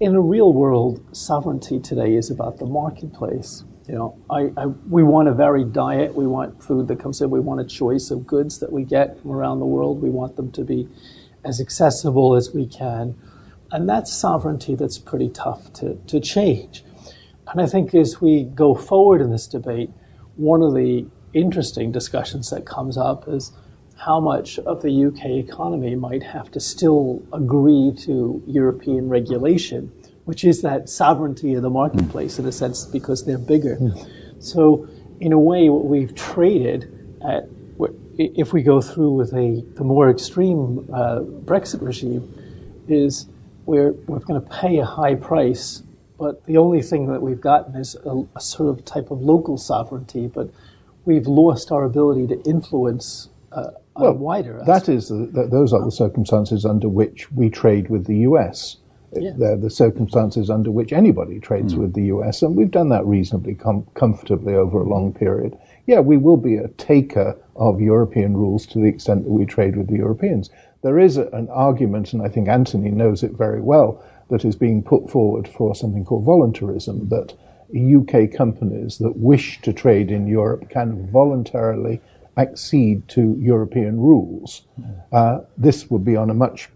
in 0.00 0.14
a 0.14 0.20
real 0.20 0.52
world, 0.52 1.04
sovereignty 1.14 1.78
today 1.78 2.14
is 2.14 2.30
about 2.30 2.58
the 2.58 2.64
marketplace. 2.64 3.64
You 3.86 3.94
know, 3.94 4.18
I, 4.30 4.50
I, 4.56 4.66
we 4.88 5.02
want 5.02 5.28
a 5.28 5.34
varied 5.34 5.74
diet. 5.74 6.14
We 6.14 6.26
want 6.26 6.62
food 6.62 6.88
that 6.88 6.98
comes 6.98 7.20
in. 7.20 7.28
We 7.28 7.40
want 7.40 7.60
a 7.60 7.64
choice 7.64 8.10
of 8.10 8.26
goods 8.26 8.60
that 8.60 8.72
we 8.72 8.84
get 8.84 9.20
from 9.20 9.32
around 9.32 9.60
the 9.60 9.66
world. 9.66 10.00
We 10.00 10.08
want 10.08 10.36
them 10.36 10.50
to 10.52 10.64
be 10.64 10.88
as 11.44 11.60
accessible 11.60 12.34
as 12.34 12.54
we 12.54 12.66
can. 12.66 13.14
And 13.72 13.88
that's 13.88 14.12
sovereignty 14.12 14.74
that's 14.74 14.98
pretty 14.98 15.28
tough 15.28 15.72
to, 15.74 15.96
to 16.06 16.18
change. 16.18 16.82
And 17.48 17.60
I 17.60 17.66
think 17.66 17.94
as 17.94 18.20
we 18.20 18.44
go 18.44 18.74
forward 18.74 19.20
in 19.20 19.30
this 19.30 19.46
debate, 19.46 19.90
one 20.36 20.62
of 20.62 20.74
the 20.74 21.06
interesting 21.34 21.92
discussions 21.92 22.48
that 22.50 22.64
comes 22.64 22.96
up 22.96 23.28
is 23.28 23.52
how 24.04 24.18
much 24.18 24.58
of 24.60 24.80
the 24.80 25.04
UK 25.04 25.26
economy 25.46 25.94
might 25.94 26.22
have 26.22 26.50
to 26.50 26.58
still 26.58 27.22
agree 27.34 27.92
to 27.98 28.42
European 28.46 29.10
regulation, 29.10 29.92
which 30.24 30.42
is 30.42 30.62
that 30.62 30.88
sovereignty 30.88 31.52
of 31.52 31.60
the 31.60 31.68
marketplace 31.68 32.38
in 32.38 32.46
a 32.46 32.52
sense 32.52 32.86
because 32.86 33.26
they're 33.26 33.36
bigger. 33.36 33.78
So, 34.38 34.88
in 35.20 35.34
a 35.34 35.38
way, 35.38 35.68
what 35.68 35.84
we've 35.84 36.14
traded 36.14 36.84
at, 37.22 37.44
if 38.16 38.54
we 38.54 38.62
go 38.62 38.80
through 38.80 39.12
with 39.12 39.34
a 39.34 39.62
the 39.74 39.84
more 39.84 40.08
extreme 40.08 40.88
uh, 40.94 41.20
Brexit 41.44 41.82
regime, 41.82 42.24
is 42.88 43.26
we're 43.66 43.92
we're 44.08 44.20
going 44.20 44.40
to 44.40 44.48
pay 44.48 44.78
a 44.78 44.86
high 44.86 45.14
price, 45.14 45.82
but 46.18 46.46
the 46.46 46.56
only 46.56 46.80
thing 46.80 47.06
that 47.12 47.20
we've 47.20 47.40
gotten 47.40 47.76
is 47.76 47.96
a, 48.06 48.24
a 48.34 48.40
sort 48.40 48.70
of 48.70 48.82
type 48.86 49.10
of 49.10 49.20
local 49.20 49.58
sovereignty, 49.58 50.26
but 50.26 50.50
we've 51.04 51.26
lost 51.26 51.70
our 51.70 51.84
ability 51.84 52.26
to 52.28 52.40
influence 52.48 53.28
uh, 53.52 53.70
a 53.96 54.12
wider. 54.12 54.62
That 54.66 54.88
is, 54.88 55.08
the, 55.08 55.30
th 55.34 55.50
those 55.50 55.72
are 55.72 55.84
the 55.84 55.90
circumstances 55.90 56.64
under 56.64 56.88
which 56.88 57.30
we 57.32 57.50
trade 57.50 57.90
with 57.90 58.06
the 58.06 58.18
US. 58.28 58.76
Yeah. 59.12 59.32
They're 59.36 59.56
the 59.56 59.70
circumstances 59.70 60.50
under 60.50 60.70
which 60.70 60.92
anybody 60.92 61.40
trades 61.40 61.74
with 61.74 61.94
the 61.94 62.04
US, 62.14 62.42
and 62.42 62.54
we've 62.54 62.70
done 62.70 62.90
that 62.90 63.04
reasonably 63.06 63.54
com- 63.54 63.86
comfortably 63.94 64.54
over 64.54 64.80
a 64.80 64.88
long 64.88 65.12
period. 65.12 65.58
Yeah, 65.86 66.00
we 66.00 66.16
will 66.16 66.36
be 66.36 66.56
a 66.56 66.68
taker 66.68 67.36
of 67.56 67.80
European 67.80 68.36
rules 68.36 68.66
to 68.66 68.78
the 68.78 68.86
extent 68.86 69.24
that 69.24 69.32
we 69.32 69.46
trade 69.46 69.76
with 69.76 69.88
the 69.88 69.96
Europeans. 69.96 70.50
There 70.82 70.98
is 70.98 71.16
a, 71.16 71.26
an 71.28 71.48
argument, 71.48 72.12
and 72.12 72.22
I 72.22 72.28
think 72.28 72.48
Anthony 72.48 72.90
knows 72.90 73.24
it 73.24 73.32
very 73.32 73.60
well, 73.60 74.00
that 74.30 74.44
is 74.44 74.54
being 74.54 74.82
put 74.82 75.10
forward 75.10 75.48
for 75.48 75.74
something 75.74 76.04
called 76.04 76.24
voluntarism, 76.24 77.08
that 77.08 77.34
UK 77.74 78.32
companies 78.32 78.98
that 78.98 79.16
wish 79.16 79.60
to 79.62 79.72
trade 79.72 80.10
in 80.10 80.26
Europe 80.26 80.68
can 80.70 81.10
voluntarily 81.10 82.00
accede 82.40 83.06
to 83.08 83.36
European 83.38 84.00
rules. 84.00 84.62
Uh, 85.12 85.40
this 85.56 85.90
would 85.90 86.04
be 86.04 86.16
on 86.16 86.30
a 86.30 86.34
much 86.34 86.68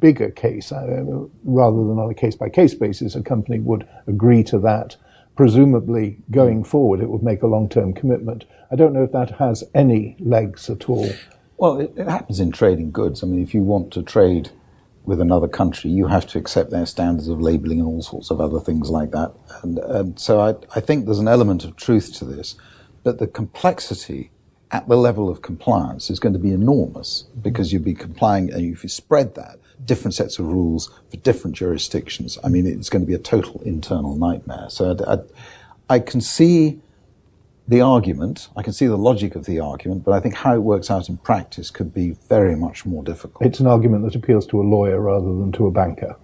bigger 0.00 0.30
case, 0.30 0.70
uh, 0.72 1.04
rather 1.44 1.76
than 1.88 1.98
on 1.98 2.10
a 2.10 2.14
case 2.14 2.36
by 2.36 2.48
case 2.48 2.74
basis. 2.74 3.14
A 3.14 3.22
company 3.22 3.58
would 3.58 3.86
agree 4.06 4.44
to 4.44 4.58
that. 4.60 4.96
Presumably, 5.36 6.18
going 6.30 6.64
forward, 6.64 7.00
it 7.00 7.08
would 7.10 7.22
make 7.22 7.42
a 7.42 7.46
long 7.46 7.68
term 7.68 7.92
commitment. 7.92 8.44
I 8.72 8.76
don't 8.76 8.92
know 8.92 9.04
if 9.04 9.12
that 9.12 9.30
has 9.38 9.64
any 9.74 10.16
legs 10.18 10.68
at 10.68 10.88
all. 10.88 11.10
Well, 11.56 11.80
it, 11.80 11.92
it 11.96 12.08
happens 12.08 12.40
in 12.40 12.52
trading 12.52 12.90
goods. 12.90 13.22
I 13.22 13.26
mean, 13.26 13.42
if 13.42 13.54
you 13.54 13.62
want 13.62 13.92
to 13.92 14.02
trade 14.02 14.50
with 15.04 15.20
another 15.20 15.48
country, 15.48 15.90
you 15.90 16.06
have 16.06 16.26
to 16.28 16.38
accept 16.38 16.70
their 16.70 16.86
standards 16.86 17.28
of 17.28 17.40
labeling 17.40 17.80
and 17.80 17.88
all 17.88 18.02
sorts 18.02 18.30
of 18.30 18.40
other 18.40 18.60
things 18.60 18.90
like 18.90 19.10
that. 19.12 19.32
And, 19.62 19.78
and 19.78 20.20
so 20.20 20.40
I, 20.40 20.54
I 20.76 20.80
think 20.80 21.06
there's 21.06 21.18
an 21.18 21.28
element 21.28 21.64
of 21.64 21.76
truth 21.76 22.12
to 22.18 22.24
this. 22.24 22.56
But 23.04 23.18
the 23.18 23.26
complexity 23.26 24.30
at 24.70 24.88
the 24.88 24.96
level 24.96 25.28
of 25.28 25.42
compliance 25.42 26.10
is 26.10 26.20
going 26.20 26.32
to 26.34 26.38
be 26.38 26.52
enormous 26.52 27.24
because 27.40 27.72
you'll 27.72 27.82
be 27.82 27.94
complying, 27.94 28.52
and 28.52 28.72
if 28.72 28.82
you 28.82 28.88
spread 28.88 29.34
that, 29.34 29.58
different 29.84 30.14
sets 30.14 30.38
of 30.38 30.46
rules 30.46 30.90
for 31.10 31.16
different 31.18 31.56
jurisdictions, 31.56 32.38
I 32.44 32.48
mean, 32.48 32.66
it's 32.66 32.90
going 32.90 33.02
to 33.02 33.06
be 33.06 33.14
a 33.14 33.18
total 33.18 33.62
internal 33.62 34.16
nightmare. 34.16 34.66
So 34.68 34.96
I, 35.06 35.14
I, 35.14 35.18
I 35.96 35.98
can 36.00 36.20
see 36.20 36.80
the 37.66 37.80
argument, 37.82 38.48
I 38.56 38.62
can 38.62 38.72
see 38.72 38.86
the 38.86 38.96
logic 38.96 39.34
of 39.34 39.44
the 39.44 39.60
argument, 39.60 40.04
but 40.04 40.12
I 40.12 40.20
think 40.20 40.34
how 40.34 40.54
it 40.54 40.62
works 40.62 40.90
out 40.90 41.08
in 41.08 41.18
practice 41.18 41.70
could 41.70 41.92
be 41.92 42.16
very 42.28 42.56
much 42.56 42.86
more 42.86 43.02
difficult. 43.04 43.46
It's 43.46 43.60
an 43.60 43.66
argument 43.66 44.04
that 44.04 44.14
appeals 44.14 44.46
to 44.48 44.60
a 44.60 44.64
lawyer 44.64 45.00
rather 45.00 45.26
than 45.26 45.52
to 45.52 45.66
a 45.66 45.70
banker. 45.70 46.16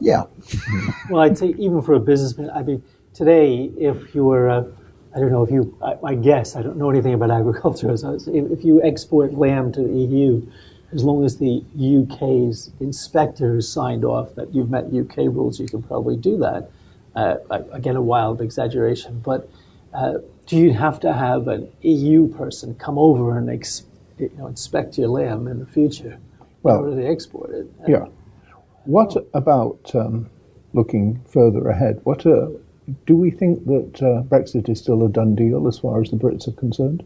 yeah. 0.00 0.24
Well, 1.10 1.22
I'd 1.22 1.38
say 1.38 1.54
even 1.58 1.80
for 1.80 1.94
a 1.94 2.00
businessman, 2.00 2.50
I 2.50 2.62
mean, 2.62 2.82
today, 3.14 3.70
if 3.78 4.14
you 4.14 4.24
were, 4.24 4.50
uh, 4.50 4.64
I 5.16 5.18
don't 5.18 5.32
know 5.32 5.42
if 5.42 5.50
you, 5.50 5.74
I, 5.82 5.96
I 6.08 6.14
guess, 6.14 6.56
I 6.56 6.62
don't 6.62 6.76
know 6.76 6.90
anything 6.90 7.14
about 7.14 7.30
agriculture, 7.40 7.96
so 7.96 8.12
if, 8.12 8.28
if 8.28 8.64
you 8.64 8.82
export 8.82 9.32
lamb 9.32 9.72
to 9.72 9.82
the 9.82 9.92
EU, 9.92 10.46
as 10.92 11.02
long 11.02 11.24
as 11.24 11.38
the 11.38 11.64
UK's 11.74 12.70
inspectors 12.80 13.66
signed 13.66 14.04
off 14.04 14.34
that 14.34 14.54
you've 14.54 14.70
met 14.70 14.84
UK 14.92 15.16
rules, 15.18 15.58
you 15.58 15.66
can 15.66 15.82
probably 15.82 16.16
do 16.16 16.36
that. 16.38 16.70
Uh, 17.14 17.36
again, 17.72 17.96
a 17.96 18.02
wild 18.02 18.42
exaggeration, 18.42 19.18
but 19.20 19.48
uh, 19.94 20.18
do 20.44 20.58
you 20.58 20.74
have 20.74 21.00
to 21.00 21.12
have 21.14 21.48
an 21.48 21.72
EU 21.80 22.28
person 22.28 22.74
come 22.74 22.98
over 22.98 23.38
and 23.38 23.48
ex, 23.48 23.84
you 24.18 24.30
know, 24.36 24.46
inspect 24.46 24.98
your 24.98 25.08
lamb 25.08 25.48
in 25.48 25.58
the 25.58 25.66
future 25.66 26.18
Well, 26.62 26.76
in 26.76 26.90
order 26.90 27.02
to 27.02 27.08
export 27.08 27.50
it? 27.50 27.66
Yeah. 27.88 28.06
What 28.84 29.16
about 29.32 29.90
um, 29.94 30.28
looking 30.74 31.22
further 31.26 31.68
ahead? 31.68 32.00
What 32.04 32.26
uh, 32.26 32.48
do 33.06 33.16
we 33.16 33.30
think 33.30 33.64
that 33.66 34.02
uh, 34.02 34.22
Brexit 34.22 34.68
is 34.68 34.78
still 34.78 35.04
a 35.04 35.08
done 35.08 35.34
deal 35.34 35.66
as 35.66 35.78
far 35.78 36.00
as 36.00 36.10
the 36.10 36.16
Brits 36.16 36.48
are 36.48 36.52
concerned? 36.52 37.04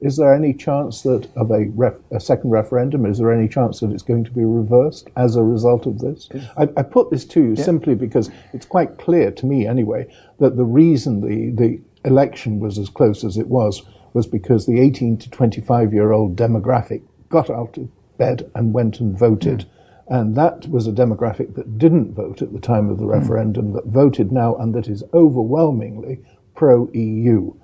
Is 0.00 0.16
there 0.16 0.34
any 0.34 0.52
chance 0.52 1.02
that 1.02 1.28
of 1.36 1.52
a, 1.52 1.66
ref, 1.76 1.94
a 2.10 2.18
second 2.18 2.50
referendum? 2.50 3.06
Is 3.06 3.18
there 3.18 3.32
any 3.32 3.48
chance 3.48 3.78
that 3.80 3.92
it's 3.92 4.02
going 4.02 4.24
to 4.24 4.32
be 4.32 4.44
reversed 4.44 5.08
as 5.16 5.36
a 5.36 5.44
result 5.44 5.86
of 5.86 6.00
this? 6.00 6.28
I, 6.56 6.68
I 6.76 6.82
put 6.82 7.10
this 7.10 7.24
to 7.26 7.40
you 7.40 7.56
simply 7.56 7.94
because 7.94 8.28
it's 8.52 8.66
quite 8.66 8.98
clear 8.98 9.30
to 9.30 9.46
me, 9.46 9.64
anyway, 9.64 10.12
that 10.40 10.56
the 10.56 10.64
reason 10.64 11.20
the, 11.20 11.50
the 11.50 11.80
election 12.04 12.58
was 12.58 12.78
as 12.78 12.88
close 12.88 13.22
as 13.22 13.36
it 13.36 13.46
was 13.46 13.82
was 14.12 14.26
because 14.26 14.66
the 14.66 14.80
18 14.80 15.18
to 15.18 15.30
25 15.30 15.92
year 15.94 16.10
old 16.10 16.34
demographic 16.36 17.02
got 17.28 17.48
out 17.48 17.76
of 17.78 17.88
bed 18.18 18.50
and 18.56 18.74
went 18.74 18.98
and 18.98 19.16
voted. 19.16 19.66
And 20.12 20.36
that 20.36 20.68
was 20.68 20.86
a 20.86 20.92
demographic 20.92 21.54
that 21.54 21.78
didn't 21.78 22.12
vote 22.12 22.42
at 22.42 22.52
the 22.52 22.60
time 22.60 22.90
of 22.90 22.98
the 22.98 23.04
hmm. 23.04 23.12
referendum, 23.12 23.72
that 23.72 23.86
voted 23.86 24.30
now, 24.30 24.54
and 24.56 24.74
that 24.74 24.86
is 24.86 25.02
overwhelmingly 25.14 26.20
pro 26.54 26.90
EU. 26.92 27.54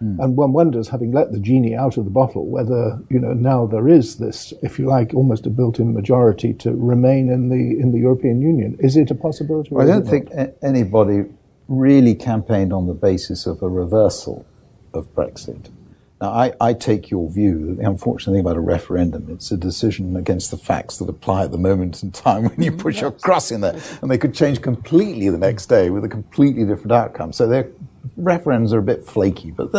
Hmm. 0.00 0.20
And 0.20 0.36
one 0.36 0.52
wonders, 0.52 0.88
having 0.88 1.12
let 1.12 1.32
the 1.32 1.40
genie 1.40 1.74
out 1.74 1.96
of 1.96 2.04
the 2.04 2.10
bottle, 2.10 2.44
whether 2.44 3.00
you 3.08 3.18
know 3.18 3.32
now 3.32 3.64
there 3.64 3.88
is 3.88 4.16
this, 4.18 4.52
if 4.62 4.78
you 4.78 4.84
like, 4.84 5.14
almost 5.14 5.46
a 5.46 5.50
built-in 5.50 5.94
majority 5.94 6.52
to 6.52 6.72
remain 6.72 7.30
in 7.30 7.48
the 7.48 7.80
in 7.80 7.92
the 7.92 8.00
European 8.00 8.42
Union. 8.42 8.76
Is 8.80 8.98
it 8.98 9.10
a 9.10 9.14
possibility? 9.14 9.70
or 9.70 9.80
I 9.80 9.86
don't 9.86 10.06
think 10.06 10.28
anybody 10.62 11.24
really 11.68 12.14
campaigned 12.14 12.74
on 12.74 12.86
the 12.86 12.92
basis 12.92 13.46
of 13.46 13.62
a 13.62 13.68
reversal 13.70 14.44
of 14.92 15.06
Brexit. 15.14 15.70
Now, 16.24 16.30
I, 16.30 16.54
I 16.58 16.72
take 16.72 17.10
your 17.10 17.30
view. 17.30 17.74
The 17.74 17.86
unfortunate 17.86 18.32
thing 18.32 18.40
about 18.40 18.56
a 18.56 18.60
referendum, 18.60 19.26
it's 19.28 19.50
a 19.50 19.58
decision 19.58 20.16
against 20.16 20.50
the 20.50 20.56
facts 20.56 20.96
that 20.96 21.08
apply 21.10 21.44
at 21.44 21.52
the 21.52 21.58
moment 21.58 22.02
in 22.02 22.12
time 22.12 22.44
when 22.44 22.62
you 22.62 22.70
mm-hmm. 22.70 22.80
put 22.80 22.98
your 22.98 23.10
cross 23.10 23.50
in 23.50 23.60
there. 23.60 23.78
And 24.00 24.10
they 24.10 24.16
could 24.16 24.32
change 24.32 24.62
completely 24.62 25.28
the 25.28 25.36
next 25.36 25.66
day 25.66 25.90
with 25.90 26.02
a 26.02 26.08
completely 26.08 26.64
different 26.64 26.92
outcome. 26.92 27.34
So 27.34 27.46
their 27.46 27.68
referendums 28.18 28.72
are 28.72 28.78
a 28.78 28.82
bit 28.82 29.04
flaky, 29.04 29.50
but 29.50 29.70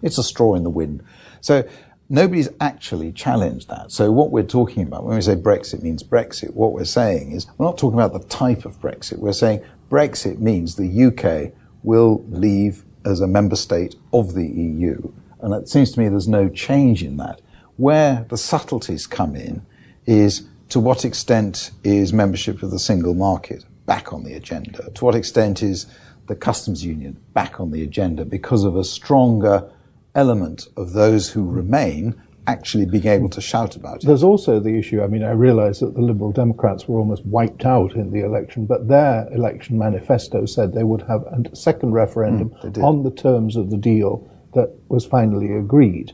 it's 0.00 0.18
a 0.18 0.22
straw 0.22 0.54
in 0.54 0.62
the 0.62 0.70
wind. 0.70 1.02
So 1.40 1.68
nobody's 2.08 2.48
actually 2.60 3.10
challenged 3.10 3.66
that. 3.68 3.90
So 3.90 4.12
what 4.12 4.30
we're 4.30 4.44
talking 4.44 4.84
about 4.84 5.02
when 5.02 5.16
we 5.16 5.22
say 5.22 5.34
Brexit 5.34 5.82
means 5.82 6.04
Brexit, 6.04 6.54
what 6.54 6.74
we're 6.74 6.84
saying 6.84 7.32
is 7.32 7.48
we're 7.58 7.66
not 7.66 7.76
talking 7.76 7.98
about 7.98 8.12
the 8.12 8.24
type 8.28 8.64
of 8.64 8.80
Brexit. 8.80 9.18
We're 9.18 9.32
saying 9.32 9.64
Brexit 9.90 10.38
means 10.38 10.76
the 10.76 11.06
UK 11.06 11.52
will 11.82 12.24
leave 12.28 12.84
as 13.04 13.20
a 13.20 13.26
member 13.26 13.56
state 13.56 13.96
of 14.12 14.34
the 14.34 14.46
EU. 14.46 15.10
And 15.40 15.54
it 15.54 15.68
seems 15.68 15.92
to 15.92 16.00
me 16.00 16.08
there's 16.08 16.28
no 16.28 16.48
change 16.48 17.02
in 17.02 17.16
that. 17.18 17.40
Where 17.76 18.26
the 18.28 18.36
subtleties 18.36 19.06
come 19.06 19.36
in 19.36 19.64
is 20.06 20.48
to 20.70 20.80
what 20.80 21.04
extent 21.04 21.70
is 21.84 22.12
membership 22.12 22.62
of 22.62 22.70
the 22.70 22.78
single 22.78 23.14
market 23.14 23.64
back 23.86 24.12
on 24.12 24.24
the 24.24 24.34
agenda? 24.34 24.90
To 24.90 25.04
what 25.04 25.14
extent 25.14 25.62
is 25.62 25.86
the 26.26 26.36
customs 26.36 26.84
union 26.84 27.18
back 27.32 27.58
on 27.58 27.70
the 27.70 27.82
agenda 27.82 28.24
because 28.24 28.64
of 28.64 28.76
a 28.76 28.84
stronger 28.84 29.68
element 30.14 30.68
of 30.76 30.92
those 30.92 31.30
who 31.30 31.48
remain 31.48 32.20
actually 32.46 32.86
being 32.86 33.06
able 33.06 33.28
to 33.30 33.40
shout 33.40 33.76
about 33.76 34.02
it? 34.02 34.06
There's 34.06 34.22
also 34.22 34.60
the 34.60 34.76
issue. 34.78 35.02
I 35.02 35.06
mean, 35.06 35.22
I 35.22 35.30
realise 35.30 35.80
that 35.80 35.94
the 35.94 36.00
Liberal 36.00 36.32
Democrats 36.32 36.86
were 36.88 36.98
almost 36.98 37.24
wiped 37.26 37.64
out 37.64 37.94
in 37.94 38.10
the 38.10 38.20
election, 38.20 38.66
but 38.66 38.88
their 38.88 39.28
election 39.32 39.78
manifesto 39.78 40.46
said 40.46 40.72
they 40.72 40.84
would 40.84 41.02
have 41.02 41.22
a 41.22 41.56
second 41.56 41.92
referendum 41.92 42.50
mm, 42.50 42.72
did. 42.72 42.82
on 42.82 43.02
the 43.02 43.10
terms 43.10 43.56
of 43.56 43.70
the 43.70 43.76
deal 43.76 44.28
that 44.54 44.70
was 44.88 45.04
finally 45.06 45.52
agreed. 45.52 46.12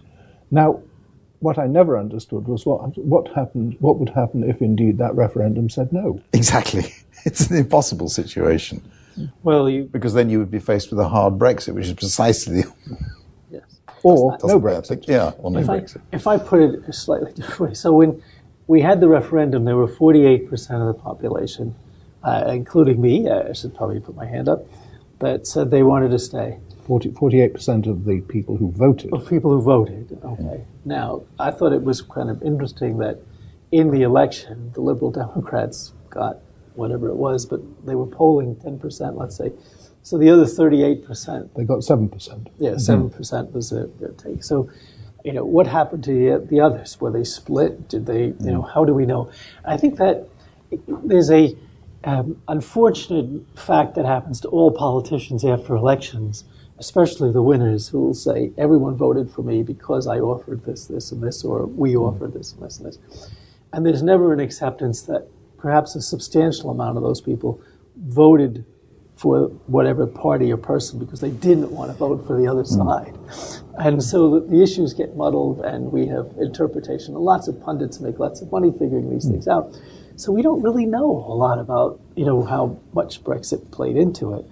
Now, 0.50 0.80
what 1.40 1.58
I 1.58 1.66
never 1.66 1.98
understood 1.98 2.46
was 2.48 2.64
what 2.66 2.96
what 2.98 3.28
happened. 3.34 3.76
What 3.80 3.98
would 3.98 4.10
happen 4.10 4.48
if 4.48 4.62
indeed 4.62 4.98
that 4.98 5.14
referendum 5.14 5.68
said 5.68 5.92
no? 5.92 6.20
Exactly. 6.32 6.84
It's 7.26 7.48
an 7.48 7.56
impossible 7.56 8.10
situation 8.10 8.82
Well, 9.44 9.70
you, 9.70 9.84
because 9.84 10.12
then 10.12 10.28
you 10.28 10.38
would 10.40 10.50
be 10.50 10.58
faced 10.58 10.90
with 10.90 11.00
a 11.00 11.08
hard 11.08 11.38
Brexit, 11.38 11.72
which 11.72 11.86
is 11.86 11.94
precisely 11.94 12.62
the 12.62 12.98
yes. 13.50 13.62
Or 14.02 14.36
no 14.44 14.60
Brexit. 14.60 14.90
matter. 15.00 15.12
Yeah, 15.12 15.32
or 15.38 15.50
no 15.50 15.60
if 15.60 15.70
I, 15.70 15.80
Brexit. 15.80 16.00
if 16.12 16.26
I 16.26 16.36
put 16.36 16.60
it 16.60 16.82
a 16.86 16.92
slightly 16.92 17.32
different 17.36 17.60
way, 17.60 17.74
so 17.74 17.94
when 17.94 18.22
we 18.66 18.82
had 18.82 19.00
the 19.00 19.08
referendum, 19.08 19.64
there 19.64 19.76
were 19.76 19.88
48% 19.88 20.50
of 20.82 20.86
the 20.94 21.00
population, 21.02 21.74
uh, 22.22 22.44
including 22.48 23.00
me, 23.00 23.30
I 23.30 23.52
should 23.54 23.74
probably 23.74 24.00
put 24.00 24.14
my 24.16 24.26
hand 24.26 24.48
up, 24.48 24.66
that 25.20 25.46
said 25.46 25.70
they 25.70 25.82
wanted 25.82 26.10
to 26.10 26.18
stay. 26.18 26.58
40, 26.84 27.10
48% 27.10 27.86
of 27.86 28.04
the 28.04 28.20
people 28.22 28.56
who 28.56 28.70
voted. 28.72 29.12
Of 29.12 29.28
people 29.28 29.50
who 29.52 29.62
voted, 29.62 30.18
okay. 30.22 30.64
Now, 30.84 31.22
I 31.38 31.50
thought 31.50 31.72
it 31.72 31.82
was 31.82 32.02
kind 32.02 32.30
of 32.30 32.42
interesting 32.42 32.98
that 32.98 33.20
in 33.72 33.90
the 33.90 34.02
election, 34.02 34.70
the 34.74 34.80
Liberal 34.80 35.10
Democrats 35.10 35.92
got 36.10 36.38
whatever 36.74 37.08
it 37.08 37.16
was, 37.16 37.46
but 37.46 37.60
they 37.86 37.94
were 37.94 38.06
polling 38.06 38.56
10%, 38.56 39.16
let's 39.16 39.36
say. 39.36 39.52
So 40.02 40.18
the 40.18 40.28
other 40.30 40.44
38%, 40.44 41.54
They 41.56 41.64
got 41.64 41.78
7%. 41.78 42.48
yeah, 42.58 42.72
7% 42.72 43.52
was 43.52 43.70
their, 43.70 43.86
their 43.98 44.10
take. 44.12 44.44
So, 44.44 44.68
you 45.24 45.32
know, 45.32 45.44
what 45.44 45.66
happened 45.66 46.04
to 46.04 46.12
the, 46.12 46.46
the 46.46 46.60
others? 46.60 47.00
Were 47.00 47.10
they 47.10 47.24
split? 47.24 47.88
Did 47.88 48.04
they, 48.06 48.24
you 48.26 48.52
know, 48.52 48.62
how 48.62 48.84
do 48.84 48.92
we 48.92 49.06
know? 49.06 49.30
I 49.64 49.76
think 49.78 49.96
that 49.96 50.28
there's 50.86 51.30
a 51.30 51.56
um, 52.04 52.42
unfortunate 52.48 53.46
fact 53.58 53.94
that 53.94 54.04
happens 54.04 54.40
to 54.42 54.48
all 54.48 54.70
politicians 54.70 55.44
after 55.44 55.74
elections, 55.74 56.44
especially 56.78 57.32
the 57.32 57.42
winners 57.42 57.88
who 57.88 58.00
will 58.00 58.14
say, 58.14 58.52
everyone 58.58 58.96
voted 58.96 59.30
for 59.30 59.42
me 59.42 59.62
because 59.62 60.06
I 60.06 60.18
offered 60.18 60.64
this, 60.64 60.86
this, 60.86 61.12
and 61.12 61.22
this, 61.22 61.44
or 61.44 61.66
we 61.66 61.92
mm-hmm. 61.92 62.02
offered 62.02 62.34
this, 62.34 62.52
and 62.52 62.62
this, 62.62 62.78
and 62.78 62.86
this. 62.86 62.98
And 63.72 63.84
there's 63.86 64.02
never 64.02 64.32
an 64.32 64.40
acceptance 64.40 65.02
that 65.02 65.28
perhaps 65.58 65.94
a 65.96 66.02
substantial 66.02 66.70
amount 66.70 66.96
of 66.96 67.02
those 67.02 67.20
people 67.20 67.60
voted 67.96 68.64
for 69.16 69.46
whatever 69.66 70.06
party 70.06 70.52
or 70.52 70.56
person 70.56 70.98
because 70.98 71.20
they 71.20 71.30
didn't 71.30 71.70
want 71.70 71.90
to 71.90 71.96
vote 71.96 72.26
for 72.26 72.36
the 72.36 72.48
other 72.48 72.64
mm-hmm. 72.64 72.88
side. 72.88 73.58
And 73.78 74.02
so 74.02 74.40
the, 74.40 74.46
the 74.46 74.62
issues 74.62 74.92
get 74.92 75.16
muddled 75.16 75.60
and 75.60 75.92
we 75.92 76.06
have 76.08 76.32
interpretation. 76.40 77.14
And 77.14 77.24
lots 77.24 77.46
of 77.48 77.60
pundits 77.62 78.00
make 78.00 78.18
lots 78.18 78.40
of 78.42 78.50
money 78.50 78.72
figuring 78.72 79.10
these 79.10 79.24
mm-hmm. 79.24 79.34
things 79.34 79.48
out. 79.48 79.74
So 80.16 80.32
we 80.32 80.42
don't 80.42 80.62
really 80.62 80.86
know 80.86 81.24
a 81.28 81.34
lot 81.34 81.58
about 81.58 82.00
you 82.14 82.24
know 82.24 82.42
how 82.42 82.78
much 82.92 83.24
Brexit 83.24 83.70
played 83.72 83.96
into 83.96 84.34
it. 84.34 84.44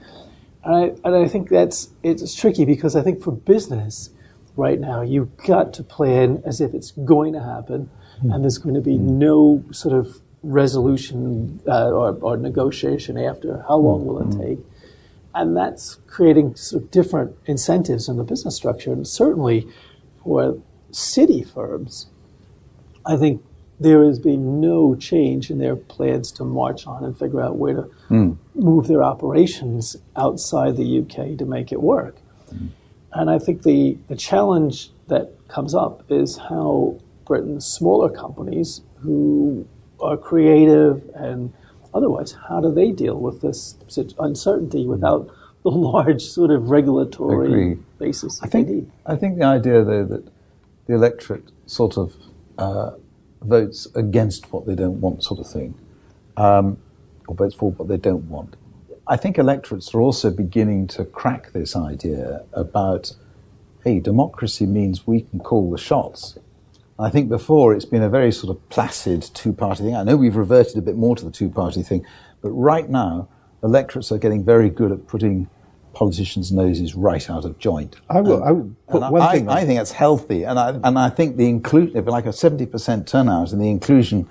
And 0.64 0.74
I, 0.74 0.82
and 1.04 1.16
I 1.16 1.28
think 1.28 1.48
that's 1.48 1.88
it's 2.02 2.34
tricky 2.34 2.64
because 2.64 2.94
I 2.94 3.02
think 3.02 3.22
for 3.22 3.32
business 3.32 4.10
right 4.56 4.78
now 4.78 5.02
you've 5.02 5.36
got 5.38 5.72
to 5.74 5.82
plan 5.82 6.42
as 6.46 6.60
if 6.60 6.72
it's 6.74 6.92
going 6.92 7.32
to 7.32 7.42
happen, 7.42 7.90
and 8.22 8.44
there's 8.44 8.58
going 8.58 8.74
to 8.76 8.80
be 8.80 8.98
no 8.98 9.64
sort 9.72 9.94
of 9.94 10.20
resolution 10.42 11.60
uh, 11.66 11.90
or, 11.90 12.16
or 12.20 12.36
negotiation 12.36 13.18
after. 13.18 13.64
How 13.68 13.76
long 13.76 14.06
will 14.06 14.20
it 14.20 14.38
take? 14.38 14.58
And 15.34 15.56
that's 15.56 15.96
creating 16.06 16.56
sort 16.56 16.84
of 16.84 16.90
different 16.90 17.36
incentives 17.46 18.08
in 18.08 18.16
the 18.16 18.24
business 18.24 18.54
structure. 18.54 18.92
And 18.92 19.06
certainly 19.06 19.66
for 20.22 20.60
city 20.90 21.42
firms, 21.42 22.08
I 23.06 23.16
think 23.16 23.42
there 23.82 24.04
has 24.04 24.18
been 24.18 24.60
no 24.60 24.94
change 24.94 25.50
in 25.50 25.58
their 25.58 25.76
plans 25.76 26.32
to 26.32 26.44
march 26.44 26.86
on 26.86 27.04
and 27.04 27.18
figure 27.18 27.40
out 27.40 27.56
where 27.56 27.74
to 27.74 27.90
move 28.54 28.86
their 28.88 29.02
operations 29.02 29.96
outside 30.16 30.76
the 30.76 31.00
UK 31.00 31.36
to 31.38 31.44
make 31.44 31.72
it 31.72 31.80
work. 31.80 32.16
And 33.12 33.30
I 33.30 33.38
think 33.38 33.62
the, 33.62 33.98
the 34.08 34.16
challenge 34.16 34.90
that 35.08 35.32
comes 35.48 35.74
up 35.74 36.02
is 36.10 36.36
how 36.36 36.98
Britain's 37.26 37.66
smaller 37.66 38.08
companies 38.08 38.80
who 39.00 39.66
are 40.00 40.16
creative 40.16 41.02
and 41.14 41.52
otherwise, 41.94 42.36
how 42.48 42.60
do 42.60 42.72
they 42.72 42.90
deal 42.90 43.18
with 43.18 43.40
this 43.42 43.76
uncertainty 44.18 44.86
without 44.86 45.28
the 45.62 45.70
large 45.70 46.22
sort 46.22 46.50
of 46.50 46.70
regulatory 46.70 47.78
basis 47.98 48.42
I 48.42 48.48
think? 48.48 48.90
I 49.06 49.16
think 49.16 49.38
the 49.38 49.44
idea 49.44 49.84
though 49.84 50.04
that 50.04 50.24
the 50.86 50.94
electorate 50.94 51.50
sort 51.66 51.96
of 51.96 52.14
uh, 52.58 52.92
votes 53.44 53.86
against 53.94 54.52
what 54.52 54.66
they 54.66 54.74
don't 54.74 55.00
want, 55.00 55.22
sort 55.24 55.40
of 55.40 55.46
thing, 55.46 55.74
um, 56.36 56.78
or 57.26 57.34
votes 57.34 57.54
for 57.54 57.70
what 57.72 57.88
they 57.88 57.96
don't 57.96 58.24
want. 58.24 58.56
I 59.06 59.16
think 59.16 59.36
electorates 59.38 59.94
are 59.94 60.00
also 60.00 60.30
beginning 60.30 60.86
to 60.88 61.04
crack 61.04 61.52
this 61.52 61.74
idea 61.74 62.44
about, 62.52 63.14
hey, 63.84 64.00
democracy 64.00 64.66
means 64.66 65.06
we 65.06 65.22
can 65.22 65.40
call 65.40 65.70
the 65.70 65.78
shots. 65.78 66.38
I 66.98 67.10
think 67.10 67.28
before 67.28 67.74
it's 67.74 67.84
been 67.84 68.02
a 68.02 68.08
very 68.08 68.30
sort 68.30 68.56
of 68.56 68.68
placid 68.68 69.22
two-party 69.22 69.82
thing. 69.82 69.96
I 69.96 70.04
know 70.04 70.16
we've 70.16 70.36
reverted 70.36 70.76
a 70.76 70.82
bit 70.82 70.96
more 70.96 71.16
to 71.16 71.24
the 71.24 71.32
two-party 71.32 71.82
thing, 71.82 72.06
but 72.40 72.50
right 72.50 72.88
now 72.88 73.28
electorates 73.62 74.12
are 74.12 74.18
getting 74.18 74.44
very 74.44 74.70
good 74.70 74.92
at 74.92 75.06
putting 75.08 75.48
politicians' 75.94 76.52
noses 76.52 76.94
right 76.94 77.28
out 77.28 77.44
of 77.44 77.58
joint. 77.58 77.96
I 78.08 78.20
will, 78.20 78.42
I 78.42 78.50
will 78.52 78.74
put 78.88 79.02
one 79.10 79.22
I, 79.22 79.32
thing. 79.32 79.48
I 79.48 79.64
think 79.64 79.78
that's 79.78 79.92
healthy, 79.92 80.44
and 80.44 80.58
I 80.58 80.70
and 80.82 80.98
I 80.98 81.10
think 81.10 81.36
the 81.36 81.48
inclusion, 81.48 82.04
like 82.04 82.26
a 82.26 82.32
seventy 82.32 82.66
percent 82.66 83.06
turnout, 83.06 83.52
and 83.52 83.60
the 83.60 83.70
inclusion 83.70 84.28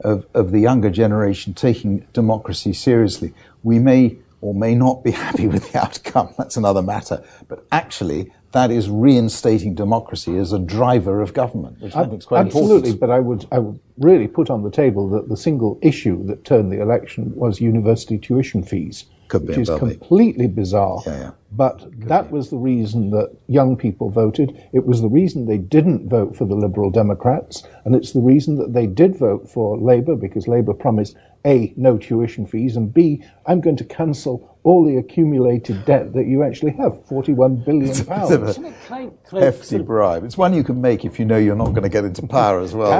of 0.00 0.26
of 0.34 0.52
the 0.52 0.60
younger 0.60 0.90
generation 0.90 1.54
taking 1.54 2.06
democracy 2.12 2.72
seriously, 2.72 3.34
we 3.62 3.78
may 3.78 4.18
or 4.40 4.54
may 4.54 4.74
not 4.74 5.02
be 5.02 5.10
happy 5.26 5.46
with 5.46 5.72
the 5.72 5.78
outcome. 5.78 6.34
That's 6.38 6.56
another 6.56 6.82
matter. 6.82 7.24
But 7.48 7.66
actually, 7.72 8.32
that 8.52 8.70
is 8.70 8.88
reinstating 8.88 9.74
democracy 9.74 10.36
as 10.38 10.52
a 10.52 10.58
driver 10.58 11.20
of 11.20 11.34
government, 11.34 11.80
which 11.80 11.94
I 11.94 12.04
think 12.06 12.20
is 12.20 12.26
quite 12.26 12.46
Absolutely, 12.46 12.90
important. 12.90 13.00
but 13.00 13.10
I 13.10 13.20
would, 13.20 13.46
I 13.52 13.58
would 13.58 13.78
really 13.98 14.26
put 14.26 14.48
on 14.48 14.62
the 14.62 14.70
table 14.70 15.08
that 15.10 15.28
the 15.28 15.36
single 15.36 15.78
issue 15.82 16.24
that 16.26 16.44
turned 16.44 16.72
the 16.72 16.80
election 16.80 17.34
was 17.34 17.60
university 17.60 18.16
tuition 18.16 18.62
fees, 18.62 19.04
which 19.32 19.58
is 19.58 19.68
completely 19.98 20.46
bizarre. 20.46 21.00
Yeah, 21.06 21.18
yeah. 21.18 21.30
But 21.52 21.86
that 22.06 22.30
was 22.30 22.50
the 22.50 22.58
reason 22.58 23.10
that 23.12 23.34
young 23.46 23.76
people 23.76 24.10
voted. 24.10 24.54
It 24.72 24.84
was 24.84 25.00
the 25.00 25.08
reason 25.08 25.46
they 25.46 25.56
didn't 25.58 26.08
vote 26.08 26.36
for 26.36 26.44
the 26.44 26.54
Liberal 26.54 26.90
Democrats, 26.90 27.62
and 27.84 27.94
it's 27.96 28.12
the 28.12 28.20
reason 28.20 28.56
that 28.58 28.74
they 28.74 28.86
did 28.86 29.16
vote 29.16 29.48
for 29.48 29.78
Labour 29.78 30.14
because 30.14 30.46
Labour 30.46 30.74
promised 30.74 31.16
A, 31.46 31.72
no 31.76 31.96
tuition 31.96 32.46
fees, 32.46 32.76
and 32.76 32.92
B, 32.92 33.22
I'm 33.46 33.60
going 33.62 33.76
to 33.78 33.84
cancel 33.84 34.58
all 34.62 34.84
the 34.84 34.98
accumulated 34.98 35.86
debt 35.86 36.12
that 36.12 36.26
you 36.26 36.42
actually 36.42 36.72
have, 36.72 37.02
41 37.06 37.56
billion 37.64 38.04
pounds. 38.04 38.30
of 38.30 38.42
a- 38.46 38.52
Can 38.54 38.66
I- 38.66 38.70
can 38.86 38.92
I- 38.92 39.10
can 39.28 39.38
I 39.38 39.44
Hefty 39.46 39.78
bribe. 39.78 40.24
It's 40.24 40.36
one 40.36 40.52
you 40.52 40.62
can 40.64 40.82
make 40.82 41.06
if 41.06 41.18
you 41.18 41.24
know 41.24 41.38
you're 41.38 41.56
not 41.56 41.70
going 41.70 41.82
to 41.84 41.88
get 41.88 42.04
into 42.04 42.26
power 42.26 42.60
as 42.60 42.74
well. 42.74 42.90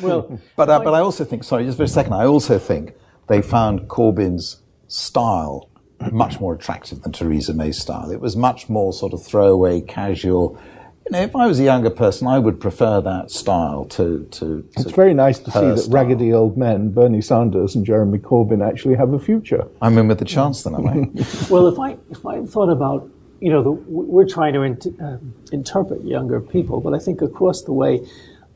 Well, 0.00 0.38
but 0.56 0.70
uh, 0.70 0.78
but 0.78 0.94
I 0.94 1.00
also 1.00 1.24
think, 1.24 1.42
sorry, 1.42 1.64
just 1.64 1.76
for 1.76 1.82
a 1.84 1.88
second, 1.88 2.12
I 2.12 2.26
also 2.26 2.58
think 2.60 2.94
they 3.26 3.42
found 3.42 3.88
Corbyn's 3.88 4.61
style 4.92 5.68
much 6.10 6.40
more 6.40 6.54
attractive 6.54 7.02
than 7.02 7.12
Theresa 7.12 7.54
May's 7.54 7.78
style. 7.78 8.10
It 8.10 8.20
was 8.20 8.36
much 8.36 8.68
more 8.68 8.92
sort 8.92 9.12
of 9.12 9.22
throwaway, 9.24 9.80
casual. 9.80 10.58
You 11.06 11.12
know, 11.12 11.20
if 11.20 11.34
I 11.36 11.46
was 11.46 11.60
a 11.60 11.64
younger 11.64 11.90
person, 11.90 12.26
I 12.26 12.38
would 12.38 12.60
prefer 12.60 13.00
that 13.00 13.30
style 13.30 13.84
to 13.86 14.24
to. 14.32 14.62
to 14.62 14.66
It's 14.76 14.90
very 14.92 15.14
nice 15.14 15.38
to 15.40 15.50
see 15.50 15.58
her 15.58 15.74
that 15.74 15.78
style. 15.82 15.92
raggedy 15.94 16.32
old 16.32 16.56
men, 16.56 16.90
Bernie 16.90 17.20
Sanders 17.20 17.74
and 17.74 17.84
Jeremy 17.86 18.18
Corbyn, 18.18 18.66
actually 18.66 18.96
have 18.96 19.12
a 19.12 19.18
future. 19.18 19.66
I'm 19.80 19.96
in 19.98 20.08
with 20.08 20.18
the 20.18 20.24
chance 20.24 20.62
then, 20.62 20.74
am 20.74 20.86
I? 20.86 20.94
Well, 21.50 21.66
if 21.68 21.78
I 21.78 21.96
if 22.10 22.24
I 22.26 22.44
thought 22.44 22.68
about 22.70 23.08
you 23.40 23.50
know 23.50 23.62
the, 23.62 23.70
we're 23.70 24.28
trying 24.28 24.54
to 24.54 24.62
int- 24.62 25.00
uh, 25.00 25.18
interpret 25.52 26.04
younger 26.04 26.40
people, 26.40 26.80
but 26.80 26.94
I 26.94 26.98
think 26.98 27.22
across 27.22 27.62
the 27.62 27.72
way, 27.72 28.00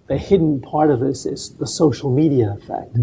the 0.08 0.18
hidden 0.18 0.60
part 0.60 0.90
of 0.90 1.00
this 1.00 1.26
is 1.26 1.54
the 1.54 1.66
social 1.66 2.10
media 2.10 2.56
effect, 2.58 2.96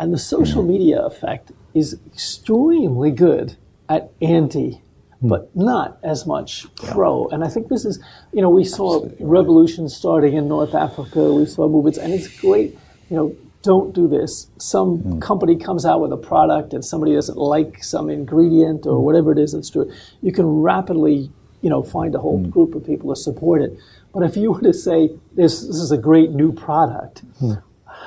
and 0.00 0.12
the 0.12 0.18
social 0.18 0.62
mm-hmm. 0.62 0.72
media 0.72 1.00
effect 1.00 1.52
is 1.74 1.98
extremely 2.06 3.10
good 3.10 3.56
at 3.88 4.10
anti. 4.20 4.70
Mm-hmm. 4.70 5.28
But 5.28 5.54
not 5.56 5.98
as 6.04 6.26
much 6.26 6.66
pro, 6.76 7.26
and 7.28 7.42
I 7.42 7.48
think 7.48 7.68
this 7.68 7.84
is, 7.84 7.98
you 8.32 8.40
know, 8.40 8.50
we 8.50 8.62
saw 8.62 9.08
revolutions 9.18 9.96
starting 9.96 10.34
in 10.34 10.46
North 10.46 10.76
Africa. 10.76 11.34
We 11.34 11.44
saw 11.44 11.68
movements, 11.68 11.98
and 11.98 12.14
it's 12.14 12.28
great, 12.40 12.78
you 13.10 13.16
know, 13.16 13.36
don't 13.62 13.92
do 13.94 14.06
this. 14.06 14.48
Some 14.58 14.98
mm-hmm. 14.98 15.18
company 15.18 15.56
comes 15.56 15.84
out 15.84 16.00
with 16.00 16.12
a 16.12 16.16
product 16.16 16.72
and 16.72 16.84
somebody 16.84 17.14
doesn't 17.14 17.36
like 17.36 17.82
some 17.82 18.08
ingredient 18.08 18.86
or 18.86 19.04
whatever 19.04 19.32
it 19.32 19.38
is 19.38 19.52
that's 19.52 19.70
true. 19.70 19.90
You 20.22 20.32
can 20.32 20.46
rapidly, 20.46 21.30
you 21.62 21.70
know, 21.70 21.82
find 21.82 22.14
a 22.14 22.18
whole 22.18 22.38
group 22.38 22.74
of 22.74 22.86
people 22.86 23.12
to 23.14 23.20
support 23.20 23.62
it. 23.62 23.76
But 24.14 24.22
if 24.22 24.36
you 24.36 24.52
were 24.52 24.60
to 24.60 24.72
say 24.72 25.10
this, 25.34 25.60
this 25.60 25.76
is 25.76 25.90
a 25.90 25.98
great 25.98 26.30
new 26.30 26.52
product, 26.52 27.22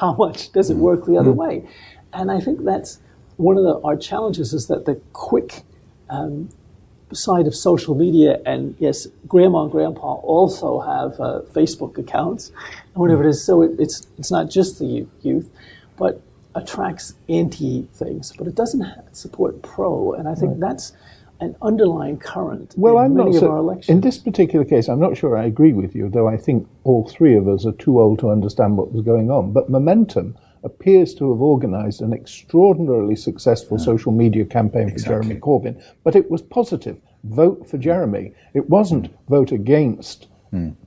how 0.01 0.13
much 0.15 0.51
does 0.51 0.71
it 0.71 0.77
work 0.77 1.05
the 1.05 1.15
other 1.15 1.31
way? 1.31 1.63
And 2.11 2.31
I 2.31 2.39
think 2.39 2.65
that's 2.65 2.99
one 3.37 3.55
of 3.55 3.63
the, 3.63 3.79
our 3.81 3.95
challenges 3.95 4.51
is 4.51 4.67
that 4.67 4.85
the 4.85 4.95
quick 5.13 5.61
um, 6.09 6.49
side 7.13 7.45
of 7.45 7.53
social 7.55 7.93
media, 7.93 8.41
and 8.43 8.75
yes, 8.79 9.07
grandma 9.27 9.63
and 9.63 9.71
grandpa 9.71 10.15
also 10.15 10.79
have 10.79 11.19
uh, 11.19 11.41
Facebook 11.53 11.99
accounts 11.99 12.49
and 12.49 12.95
whatever 12.95 13.23
it 13.23 13.29
is. 13.29 13.45
So 13.45 13.61
it, 13.61 13.79
it's 13.79 14.07
it's 14.17 14.31
not 14.31 14.49
just 14.49 14.79
the 14.79 14.85
youth, 14.85 15.09
youth, 15.21 15.49
but 15.97 16.19
attracts 16.55 17.13
anti 17.29 17.83
things, 17.93 18.33
but 18.35 18.47
it 18.47 18.55
doesn't 18.55 18.83
support 19.15 19.61
pro, 19.61 20.13
and 20.13 20.27
I 20.27 20.33
think 20.33 20.59
that's 20.59 20.93
an 21.41 21.56
underlying 21.62 22.17
current 22.17 22.73
Well, 22.77 22.99
in 22.99 23.06
I'm 23.06 23.13
many 23.15 23.32
not 23.32 23.36
of 23.36 23.39
so, 23.41 23.51
our 23.51 23.58
elections. 23.58 23.89
in 23.89 24.01
this 24.01 24.17
particular 24.17 24.63
case. 24.63 24.88
I'm 24.88 24.99
not 24.99 25.17
sure 25.17 25.36
I 25.36 25.45
agree 25.45 25.73
with 25.73 25.95
you, 25.95 26.08
though. 26.08 26.27
I 26.27 26.38
think 26.38 26.67
all 26.84 27.08
three 27.08 27.36
of 27.36 27.47
us 27.47 27.65
are 27.65 27.73
too 27.73 27.99
old 27.99 28.19
to 28.19 28.30
understand 28.30 28.77
what 28.77 28.93
was 28.93 29.04
going 29.04 29.30
on. 29.32 29.51
But 29.51 29.69
Momentum 29.69 30.38
appears 30.63 31.15
to 31.15 31.32
have 31.32 31.41
organised 31.41 32.01
an 32.01 32.13
extraordinarily 32.13 33.15
successful 33.15 33.77
hmm. 33.77 33.84
social 33.84 34.12
media 34.12 34.45
campaign 34.45 34.91
for 34.91 34.99
Jeremy 34.99 35.36
Corbyn. 35.36 35.82
But 36.04 36.15
it 36.15 36.30
was 36.30 36.43
positive. 36.43 36.97
Vote 37.23 37.67
for 37.67 37.77
hmm. 37.77 37.84
Jeremy. 37.84 38.34
It 38.54 38.69
wasn't 38.69 39.08
hmm. 39.08 39.15
vote 39.27 39.51
against 39.51 40.27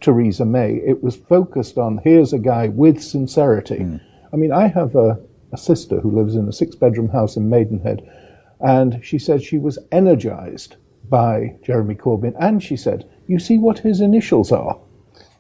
Theresa 0.01 0.45
May. 0.45 0.75
It 0.75 1.03
was 1.03 1.17
focused 1.17 1.79
on 1.79 1.99
here's 2.05 2.33
a 2.33 2.39
guy 2.39 2.69
with 2.69 3.03
sincerity. 3.03 4.01
I 4.33 4.37
mean, 4.37 4.53
I 4.53 4.67
have 4.69 4.95
a, 4.95 5.19
a 5.53 5.57
sister 5.57 6.01
who 6.01 6.11
lives 6.11 6.37
in 6.37 6.49
a 6.49 6.53
six-bedroom 6.53 7.09
house 7.09 7.37
in 7.37 7.49
Maidenhead. 7.49 8.03
And 8.61 9.05
she 9.05 9.19
said 9.19 9.43
she 9.43 9.59
was 9.59 9.79
energized 9.93 10.77
by 11.09 11.57
Jeremy 11.63 11.95
Corbyn. 11.95 12.35
And 12.39 12.63
she 12.63 12.77
said, 12.77 13.09
You 13.27 13.39
see 13.39 13.59
what 13.59 13.79
his 13.81 14.01
initials 14.01 14.53
are? 14.53 14.79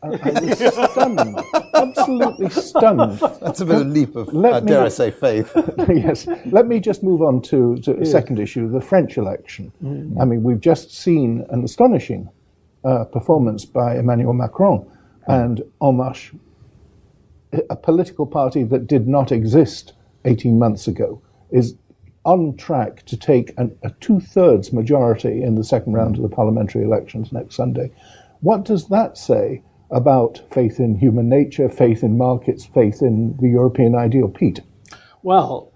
And 0.02 0.20
I 0.22 0.40
was 0.40 0.58
stunned, 0.92 1.40
absolutely 1.74 2.50
stunned. 2.50 3.18
That's 3.40 3.60
a 3.60 3.64
bit 3.64 3.76
of 3.76 3.82
a 3.82 3.84
leap 3.84 4.16
of, 4.16 4.32
Let 4.34 4.54
uh, 4.54 4.60
me 4.60 4.66
dare 4.68 4.82
I 4.82 4.88
say, 4.88 5.10
faith. 5.10 5.50
yes. 5.88 6.28
Let 6.44 6.66
me 6.66 6.78
just 6.78 7.02
move 7.02 7.22
on 7.22 7.40
to, 7.42 7.78
to 7.78 7.98
a 7.98 8.04
second 8.04 8.38
issue 8.38 8.70
the 8.70 8.80
French 8.80 9.16
election. 9.16 9.72
I 10.20 10.24
mean, 10.26 10.42
we've 10.42 10.60
just 10.60 10.94
seen 10.94 11.46
an 11.48 11.64
astonishing 11.64 12.28
uh, 12.84 13.04
performance 13.04 13.64
by 13.64 13.96
Emmanuel 13.98 14.34
Macron 14.34 14.86
and 15.26 15.62
En 15.82 15.96
Marche, 15.96 16.32
a 17.70 17.76
political 17.76 18.26
party 18.26 18.62
that 18.64 18.86
did 18.86 19.08
not 19.08 19.32
exist 19.32 19.94
18 20.26 20.58
months 20.58 20.86
ago, 20.86 21.22
is 21.50 21.76
on 22.24 22.56
track 22.56 23.04
to 23.06 23.16
take 23.16 23.52
an, 23.58 23.76
a 23.82 23.90
two 24.00 24.20
thirds 24.20 24.72
majority 24.72 25.42
in 25.42 25.54
the 25.54 25.64
second 25.64 25.92
hmm. 25.92 25.98
round 25.98 26.16
of 26.16 26.22
the 26.22 26.28
parliamentary 26.28 26.84
elections 26.84 27.32
next 27.32 27.54
Sunday. 27.54 27.90
What 28.40 28.64
does 28.64 28.88
that 28.88 29.16
say 29.16 29.62
about 29.90 30.42
faith 30.50 30.80
in 30.80 30.96
human 30.96 31.28
nature, 31.28 31.68
faith 31.68 32.02
in 32.02 32.18
markets, 32.18 32.64
faith 32.64 33.02
in 33.02 33.36
the 33.40 33.48
European 33.48 33.94
ideal? 33.94 34.28
Pete? 34.28 34.60
Well, 35.22 35.72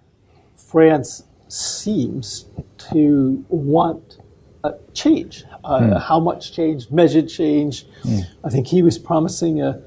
France 0.57 1.25
seems 1.49 2.47
to 2.91 3.45
want 3.49 4.19
a 4.65 4.75
change. 4.93 5.45
Uh, 5.65 5.81
hmm. 5.81 5.93
How 5.93 6.21
much 6.21 6.53
change? 6.53 6.91
Measured 6.91 7.29
change. 7.29 7.87
Hmm. 8.03 8.21
I 8.45 8.51
think 8.51 8.67
he 8.67 8.83
was 8.83 8.99
promising 8.99 9.63
a 9.63 9.81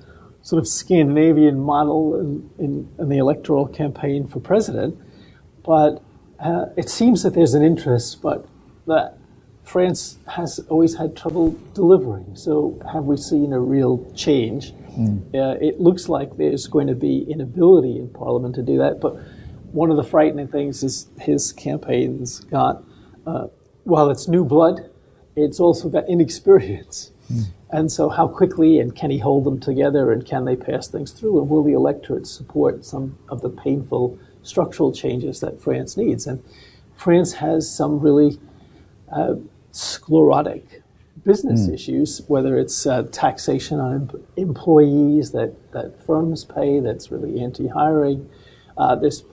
sort 0.43 0.59
of 0.59 0.67
Scandinavian 0.67 1.59
model 1.59 2.19
in, 2.19 2.49
in, 2.57 2.89
in 2.97 3.09
the 3.09 3.17
electoral 3.17 3.67
campaign 3.67 4.27
for 4.27 4.39
president, 4.39 4.97
but 5.63 6.01
uh, 6.41 6.65
it 6.75 6.89
seems 6.89 7.23
that 7.23 7.33
there's 7.33 7.53
an 7.53 7.63
interest, 7.63 8.21
but 8.21 8.45
that 8.87 9.17
France 9.63 10.17
has 10.27 10.59
always 10.69 10.95
had 10.95 11.15
trouble 11.15 11.57
delivering. 11.73 12.35
So, 12.35 12.81
have 12.91 13.05
we 13.05 13.17
seen 13.17 13.53
a 13.53 13.59
real 13.59 14.11
change? 14.15 14.73
Mm. 14.97 15.33
Uh, 15.33 15.57
it 15.61 15.79
looks 15.79 16.09
like 16.09 16.35
there's 16.37 16.67
going 16.67 16.87
to 16.87 16.95
be 16.95 17.23
inability 17.29 17.97
in 17.97 18.09
Parliament 18.09 18.55
to 18.55 18.63
do 18.63 18.77
that. 18.79 18.99
But 18.99 19.15
one 19.71 19.91
of 19.91 19.97
the 19.97 20.03
frightening 20.03 20.47
things 20.47 20.83
is 20.83 21.07
his 21.19 21.53
campaign's 21.53 22.39
got, 22.41 22.83
uh, 23.25 23.47
while 23.83 24.09
it's 24.09 24.27
new 24.27 24.43
blood, 24.43 24.89
it's 25.35 25.59
also 25.59 25.89
got 25.89 26.09
inexperience. 26.09 27.11
Mm. 27.31 27.45
And 27.69 27.91
so, 27.91 28.09
how 28.09 28.27
quickly 28.27 28.79
and 28.79 28.95
can 28.95 29.11
he 29.11 29.19
hold 29.19 29.43
them 29.43 29.59
together 29.59 30.11
and 30.11 30.25
can 30.25 30.45
they 30.45 30.55
pass 30.55 30.87
things 30.87 31.11
through? 31.11 31.39
And 31.39 31.49
will 31.49 31.63
the 31.63 31.73
electorate 31.73 32.25
support 32.25 32.83
some 32.83 33.17
of 33.29 33.41
the 33.41 33.49
painful 33.49 34.17
structural 34.43 34.91
changes 34.91 35.39
that 35.39 35.61
France 35.61 35.97
needs? 35.97 36.27
And 36.27 36.43
France 36.95 37.33
has 37.33 37.69
some 37.69 37.99
really 37.99 38.39
uh, 39.11 39.35
sclerotic 39.71 40.81
business 41.23 41.67
mm. 41.67 41.73
issues, 41.73 42.21
whether 42.27 42.57
it's 42.57 42.85
uh, 42.85 43.03
taxation 43.11 43.79
on 43.79 43.93
em- 43.93 44.23
employees 44.37 45.31
that, 45.31 45.53
that 45.71 46.03
firms 46.05 46.45
pay 46.45 46.79
that's 46.79 47.11
really 47.11 47.41
anti 47.41 47.67
hiring, 47.67 48.29
uh, 48.77 48.95
this 48.95 49.23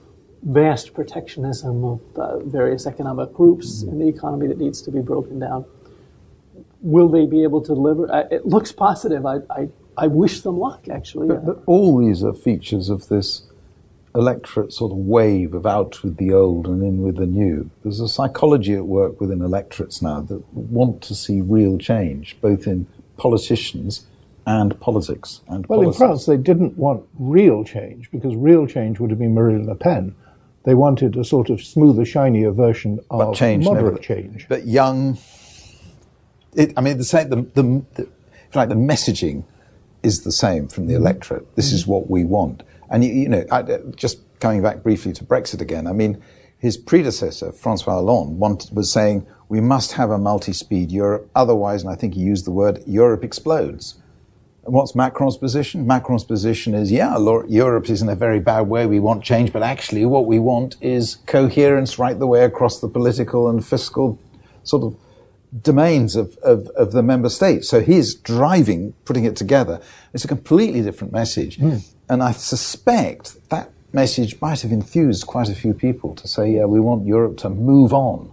vast 0.43 0.93
protectionism 0.93 1.83
of 1.83 2.01
uh, 2.15 2.39
various 2.39 2.85
economic 2.85 3.33
groups 3.33 3.83
mm. 3.83 3.89
in 3.89 3.99
the 3.99 4.07
economy 4.07 4.47
that 4.47 4.57
needs 4.57 4.81
to 4.81 4.91
be 4.91 5.01
broken 5.01 5.39
down. 5.39 5.65
Will 6.81 7.09
they 7.09 7.25
be 7.25 7.43
able 7.43 7.61
to 7.61 7.73
deliver? 7.73 8.11
Uh, 8.11 8.23
it 8.31 8.45
looks 8.45 8.71
positive. 8.71 9.25
I, 9.25 9.39
I, 9.49 9.69
I 9.97 10.07
wish 10.07 10.41
them 10.41 10.57
luck, 10.57 10.87
actually. 10.87 11.27
But, 11.27 11.45
but 11.45 11.63
all 11.65 11.97
these 11.97 12.23
are 12.23 12.33
features 12.33 12.89
of 12.89 13.09
this 13.09 13.48
electorate 14.15 14.73
sort 14.73 14.91
of 14.91 14.97
wave 14.97 15.53
of 15.53 15.65
out 15.65 16.01
with 16.03 16.17
the 16.17 16.33
old 16.33 16.67
and 16.67 16.81
in 16.83 17.01
with 17.01 17.17
the 17.17 17.25
new. 17.25 17.69
There's 17.83 17.99
a 17.99 18.07
psychology 18.07 18.73
at 18.73 18.85
work 18.85 19.21
within 19.21 19.41
electorates 19.41 20.01
now 20.01 20.21
that 20.21 20.53
want 20.53 21.01
to 21.03 21.15
see 21.15 21.41
real 21.41 21.77
change, 21.77 22.37
both 22.41 22.65
in 22.65 22.87
politicians 23.17 24.07
and 24.45 24.79
politics. 24.79 25.41
And 25.47 25.67
well, 25.67 25.81
policies. 25.81 26.01
in 26.01 26.07
France, 26.07 26.25
they 26.25 26.37
didn't 26.37 26.77
want 26.77 27.05
real 27.19 27.63
change 27.63 28.09
because 28.11 28.35
real 28.35 28.65
change 28.65 28.99
would 28.99 29.11
have 29.11 29.19
been 29.19 29.35
Marine 29.35 29.67
Le 29.67 29.75
Pen. 29.75 30.15
They 30.63 30.73
wanted 30.73 31.15
a 31.15 31.23
sort 31.23 31.49
of 31.49 31.61
smoother, 31.61 32.03
shinier 32.03 32.51
version 32.51 32.99
of 33.09 33.35
change 33.35 33.63
moderate 33.63 33.93
never, 33.93 34.03
change. 34.03 34.47
But 34.49 34.67
young, 34.67 35.17
it, 36.55 36.73
I 36.75 36.81
mean, 36.81 36.97
the 36.97 37.03
same. 37.03 37.29
The, 37.29 37.35
the, 37.53 37.85
the, 37.95 38.09
like 38.55 38.69
the 38.69 38.75
messaging 38.75 39.43
is 40.03 40.23
the 40.23 40.31
same 40.31 40.67
from 40.67 40.87
the 40.87 40.93
mm-hmm. 40.93 41.03
electorate. 41.03 41.55
This 41.55 41.67
mm-hmm. 41.67 41.75
is 41.75 41.87
what 41.87 42.09
we 42.09 42.25
want. 42.25 42.63
And 42.89 43.03
you, 43.03 43.13
you 43.13 43.29
know, 43.29 43.45
I, 43.51 43.59
uh, 43.61 43.79
just 43.95 44.19
coming 44.39 44.61
back 44.61 44.83
briefly 44.83 45.13
to 45.13 45.23
Brexit 45.23 45.61
again. 45.61 45.87
I 45.87 45.93
mean, 45.93 46.21
his 46.57 46.77
predecessor, 46.77 47.51
Francois 47.51 47.93
Hollande, 47.93 48.37
wanted, 48.37 48.75
was 48.75 48.91
saying 48.91 49.25
we 49.47 49.61
must 49.61 49.93
have 49.93 50.11
a 50.11 50.17
multi-speed 50.17 50.91
Europe, 50.91 51.29
otherwise, 51.35 51.83
and 51.83 51.91
I 51.91 51.95
think 51.95 52.13
he 52.13 52.21
used 52.21 52.45
the 52.45 52.51
word 52.51 52.83
Europe 52.85 53.23
explodes. 53.23 53.95
And 54.65 54.73
what's 54.73 54.93
Macron's 54.93 55.37
position? 55.37 55.87
Macron's 55.87 56.23
position 56.23 56.75
is, 56.75 56.91
yeah, 56.91 57.17
Europe 57.47 57.89
is 57.89 58.01
in 58.01 58.09
a 58.09 58.15
very 58.15 58.39
bad 58.39 58.61
way. 58.67 58.85
We 58.85 58.99
want 58.99 59.23
change, 59.23 59.53
but 59.53 59.63
actually, 59.63 60.05
what 60.05 60.25
we 60.25 60.37
want 60.37 60.75
is 60.81 61.15
coherence 61.25 61.97
right 61.97 62.19
the 62.19 62.27
way 62.27 62.43
across 62.43 62.79
the 62.79 62.89
political 62.89 63.49
and 63.49 63.65
fiscal 63.65 64.19
sort 64.63 64.83
of 64.83 64.95
domains 65.61 66.15
of, 66.15 66.37
of, 66.37 66.67
of, 66.69 66.91
the 66.91 67.01
member 67.01 67.29
states. 67.29 67.67
So 67.67 67.81
he's 67.81 68.13
driving, 68.13 68.93
putting 69.05 69.25
it 69.25 69.35
together. 69.35 69.81
It's 70.13 70.23
a 70.23 70.27
completely 70.27 70.81
different 70.81 71.11
message. 71.11 71.57
Mm. 71.57 71.83
And 72.07 72.21
I 72.21 72.31
suspect 72.31 73.49
that 73.49 73.71
message 73.91 74.39
might 74.41 74.61
have 74.61 74.71
enthused 74.71 75.25
quite 75.25 75.49
a 75.49 75.55
few 75.55 75.73
people 75.73 76.15
to 76.15 76.27
say, 76.27 76.51
yeah, 76.51 76.65
we 76.65 76.79
want 76.79 77.05
Europe 77.05 77.37
to 77.37 77.49
move 77.49 77.93
on. 77.93 78.31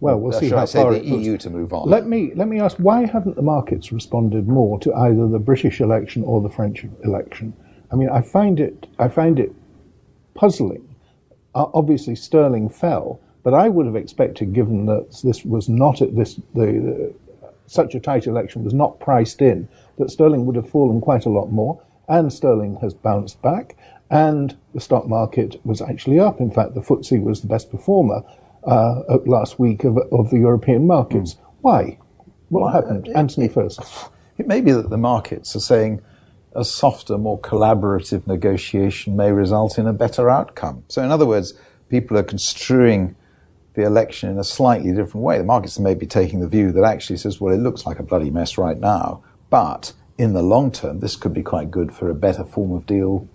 well, 0.00 0.18
we'll 0.18 0.32
see 0.32 0.50
how 0.50 0.58
I 0.58 0.66
far 0.66 0.92
the 0.92 1.04
EU 1.04 1.36
to 1.38 1.50
move 1.50 1.72
on. 1.72 1.88
Let 1.88 2.06
me 2.08 2.32
let 2.34 2.48
me 2.48 2.58
ask: 2.58 2.76
Why 2.78 3.06
haven't 3.06 3.36
the 3.36 3.42
markets 3.42 3.92
responded 3.92 4.48
more 4.48 4.80
to 4.80 4.92
either 4.92 5.28
the 5.28 5.38
British 5.38 5.80
election 5.80 6.24
or 6.24 6.40
the 6.40 6.48
French 6.48 6.84
election? 7.04 7.52
I 7.92 7.94
mean, 7.94 8.08
I 8.10 8.20
find 8.20 8.58
it 8.58 8.88
I 8.98 9.06
find 9.06 9.38
it 9.38 9.52
puzzling. 10.34 10.92
Uh, 11.54 11.66
obviously, 11.72 12.16
sterling 12.16 12.68
fell, 12.68 13.20
but 13.42 13.54
I 13.54 13.68
would 13.68 13.86
have 13.86 13.96
expected, 13.96 14.52
given 14.52 14.86
that 14.86 15.20
this 15.24 15.44
was 15.44 15.68
not 15.68 16.02
at 16.02 16.14
this 16.16 16.36
the, 16.54 16.66
the 16.66 17.14
such 17.66 17.94
a 17.94 18.00
tight 18.00 18.26
election 18.26 18.64
was 18.64 18.74
not 18.74 18.98
priced 18.98 19.40
in, 19.40 19.68
that 19.98 20.10
sterling 20.10 20.44
would 20.46 20.56
have 20.56 20.68
fallen 20.68 21.00
quite 21.00 21.24
a 21.24 21.30
lot 21.30 21.52
more 21.52 21.80
and 22.10 22.32
sterling 22.32 22.76
has 22.82 22.92
bounced 22.92 23.40
back, 23.40 23.76
and 24.10 24.56
the 24.74 24.80
stock 24.80 25.06
market 25.08 25.64
was 25.64 25.80
actually 25.80 26.18
up. 26.18 26.40
In 26.40 26.50
fact, 26.50 26.74
the 26.74 26.80
FTSE 26.80 27.22
was 27.22 27.40
the 27.40 27.46
best 27.46 27.70
performer 27.70 28.22
uh, 28.64 29.18
last 29.24 29.60
week 29.60 29.84
of, 29.84 29.96
of 30.10 30.30
the 30.30 30.38
European 30.38 30.86
markets. 30.86 31.34
Mm. 31.34 31.38
Why? 31.60 31.98
What 32.48 32.62
well, 32.62 32.72
happened? 32.72 33.06
It, 33.06 33.14
Anthony 33.14 33.46
it, 33.46 33.52
first. 33.52 33.80
It 34.38 34.48
may 34.48 34.60
be 34.60 34.72
that 34.72 34.90
the 34.90 34.98
markets 34.98 35.54
are 35.54 35.60
saying 35.60 36.02
a 36.56 36.64
softer, 36.64 37.16
more 37.16 37.38
collaborative 37.38 38.26
negotiation 38.26 39.16
may 39.16 39.30
result 39.30 39.78
in 39.78 39.86
a 39.86 39.92
better 39.92 40.28
outcome. 40.28 40.82
So, 40.88 41.04
in 41.04 41.12
other 41.12 41.26
words, 41.26 41.54
people 41.88 42.18
are 42.18 42.24
construing 42.24 43.14
the 43.74 43.82
election 43.82 44.30
in 44.30 44.38
a 44.38 44.44
slightly 44.44 44.90
different 44.90 45.24
way. 45.24 45.38
The 45.38 45.44
markets 45.44 45.78
may 45.78 45.94
be 45.94 46.06
taking 46.06 46.40
the 46.40 46.48
view 46.48 46.72
that 46.72 46.84
actually 46.84 47.18
says, 47.18 47.40
well, 47.40 47.54
it 47.54 47.58
looks 47.58 47.86
like 47.86 47.98
a 47.98 48.02
bloody 48.02 48.30
mess 48.30 48.58
right 48.58 48.78
now, 48.78 49.22
but 49.48 49.92
in 50.18 50.32
the 50.32 50.42
long 50.42 50.70
term, 50.70 51.00
this 51.00 51.16
could 51.16 51.32
be 51.32 51.42
quite 51.42 51.70
good 51.70 51.92
for 51.92 52.10
a 52.10 52.14
better 52.14 52.44
form 52.44 52.72
of 52.72 52.84
deal 52.86 53.28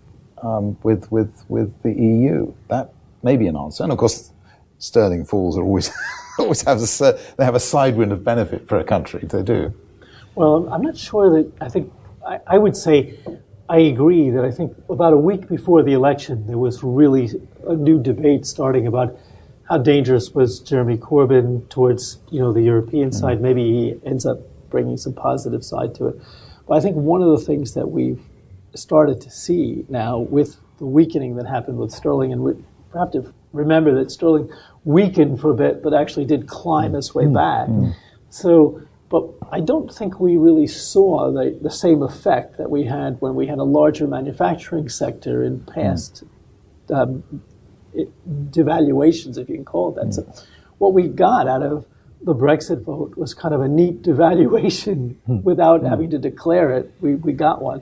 um, 0.43 0.78
with, 0.84 1.12
with, 1.12 1.43
with 1.48 1.82
the 1.84 1.93
EU. 1.93 2.54
That 2.67 2.93
may 3.24 3.38
be 3.38 3.48
an 3.48 3.56
answer. 3.56 3.84
And 3.84 3.91
of 3.91 3.98
course, 3.98 4.32
sterling 4.78 5.26
falls 5.26 5.58
are 5.58 5.63
always, 5.63 5.91
always 6.39 6.62
have 6.63 6.82
a, 6.82 7.19
they 7.38 7.45
have 7.45 7.56
a 7.56 7.60
side 7.60 7.95
wind 7.95 8.12
of 8.12 8.24
benefit 8.24 8.67
for 8.67 8.78
a 8.78 8.84
country. 8.84 9.21
They 9.28 9.41
do. 9.41 9.74
Well, 10.36 10.67
I'm 10.71 10.82
not 10.82 10.98
sure 10.98 11.32
that, 11.32 11.52
I 11.62 11.69
think, 11.69 11.91
I, 12.28 12.39
I 12.45 12.58
would 12.58 12.76
say, 12.76 13.17
I 13.67 13.80
agree 13.80 14.30
that 14.30 14.45
I 14.45 14.52
think 14.52 14.76
about 14.89 15.13
a 15.13 15.17
week 15.17 15.48
before 15.48 15.82
the 15.82 15.93
election, 15.93 16.45
there 16.45 16.58
was 16.58 16.84
really 16.84 17.32
a 17.67 17.76
new 17.76 18.02
debate 18.02 18.45
starting 18.45 18.86
about 18.86 19.17
how 19.67 19.78
dangerous 19.78 20.32
was 20.32 20.60
Jeremy 20.60 20.97
Corbyn 20.97 21.67
towards, 21.69 22.19
you 22.30 22.39
know, 22.39 22.54
the 22.54 22.62
European 22.62 23.10
mm-hmm. 23.10 23.19
side. 23.19 23.41
Maybe 23.41 23.63
he 23.63 23.95
ends 24.06 24.25
up 24.25 24.39
bringing 24.69 24.97
some 24.97 25.13
positive 25.13 25.63
side 25.63 25.95
to 25.95 26.08
it. 26.08 26.21
But 26.67 26.78
I 26.78 26.82
think 26.82 26.95
one 26.95 27.21
of 27.21 27.30
the 27.30 27.45
things 27.45 27.73
that 27.73 27.89
we've 27.89 28.21
started 28.75 29.21
to 29.21 29.32
see 29.32 29.86
now 29.89 30.19
with 30.19 30.58
the 30.78 30.86
weakening 30.86 31.36
that 31.38 31.47
happened 31.47 31.78
with 31.78 31.91
sterling, 31.91 32.34
and 32.34 32.41
we 32.43 32.54
have 32.93 33.12
to 33.12 33.34
remember 33.54 33.93
that 33.95 34.12
sterling 34.12 34.51
weakened 34.84 35.39
for 35.39 35.51
a 35.51 35.56
bit, 35.56 35.82
but 35.82 35.93
actually 35.93 36.25
did 36.25 36.47
climb 36.47 36.95
its 36.95 37.15
way 37.15 37.25
mm. 37.25 37.34
back. 37.34 37.67
Mm. 37.67 37.95
So, 38.30 38.82
but 39.10 39.30
I 39.51 39.62
don't 39.62 39.93
think 39.93 40.19
we 40.19 40.36
really 40.36 40.67
saw 40.67 41.32
the, 41.32 41.58
the 41.62 41.71
same 41.71 42.04
effect 42.04 42.58
that 42.58 42.69
we 42.69 42.84
had 42.84 43.21
when 43.21 43.36
we 43.36 43.47
had 43.47 43.60
a 43.60 43.63
larger 43.63 44.08
manufacturing 44.08 44.89
sector 44.89 45.43
in 45.43 45.62
past 45.62 46.23
mm. 46.88 46.95
um, 46.95 47.23
it, 47.95 48.51
devaluations, 48.51 49.38
if 49.38 49.49
you 49.49 49.55
can 49.55 49.65
call 49.65 49.89
it 49.89 49.95
that. 49.95 50.08
Mm. 50.08 50.13
So, 50.13 50.43
what 50.77 50.93
we 50.93 51.08
got 51.08 51.47
out 51.47 51.63
of 51.63 51.86
the 52.21 52.34
Brexit 52.34 52.84
vote 52.84 53.15
was 53.17 53.34
kind 53.34 53.53
of 53.53 53.62
a 53.62 53.67
neat 53.67 54.01
devaluation 54.01 55.15
hmm. 55.25 55.41
without 55.41 55.81
hmm. 55.81 55.88
having 55.88 56.10
to 56.10 56.17
declare 56.17 56.71
it. 56.73 56.91
We, 56.99 57.15
we 57.15 57.34
got 57.34 57.62
one. 57.62 57.81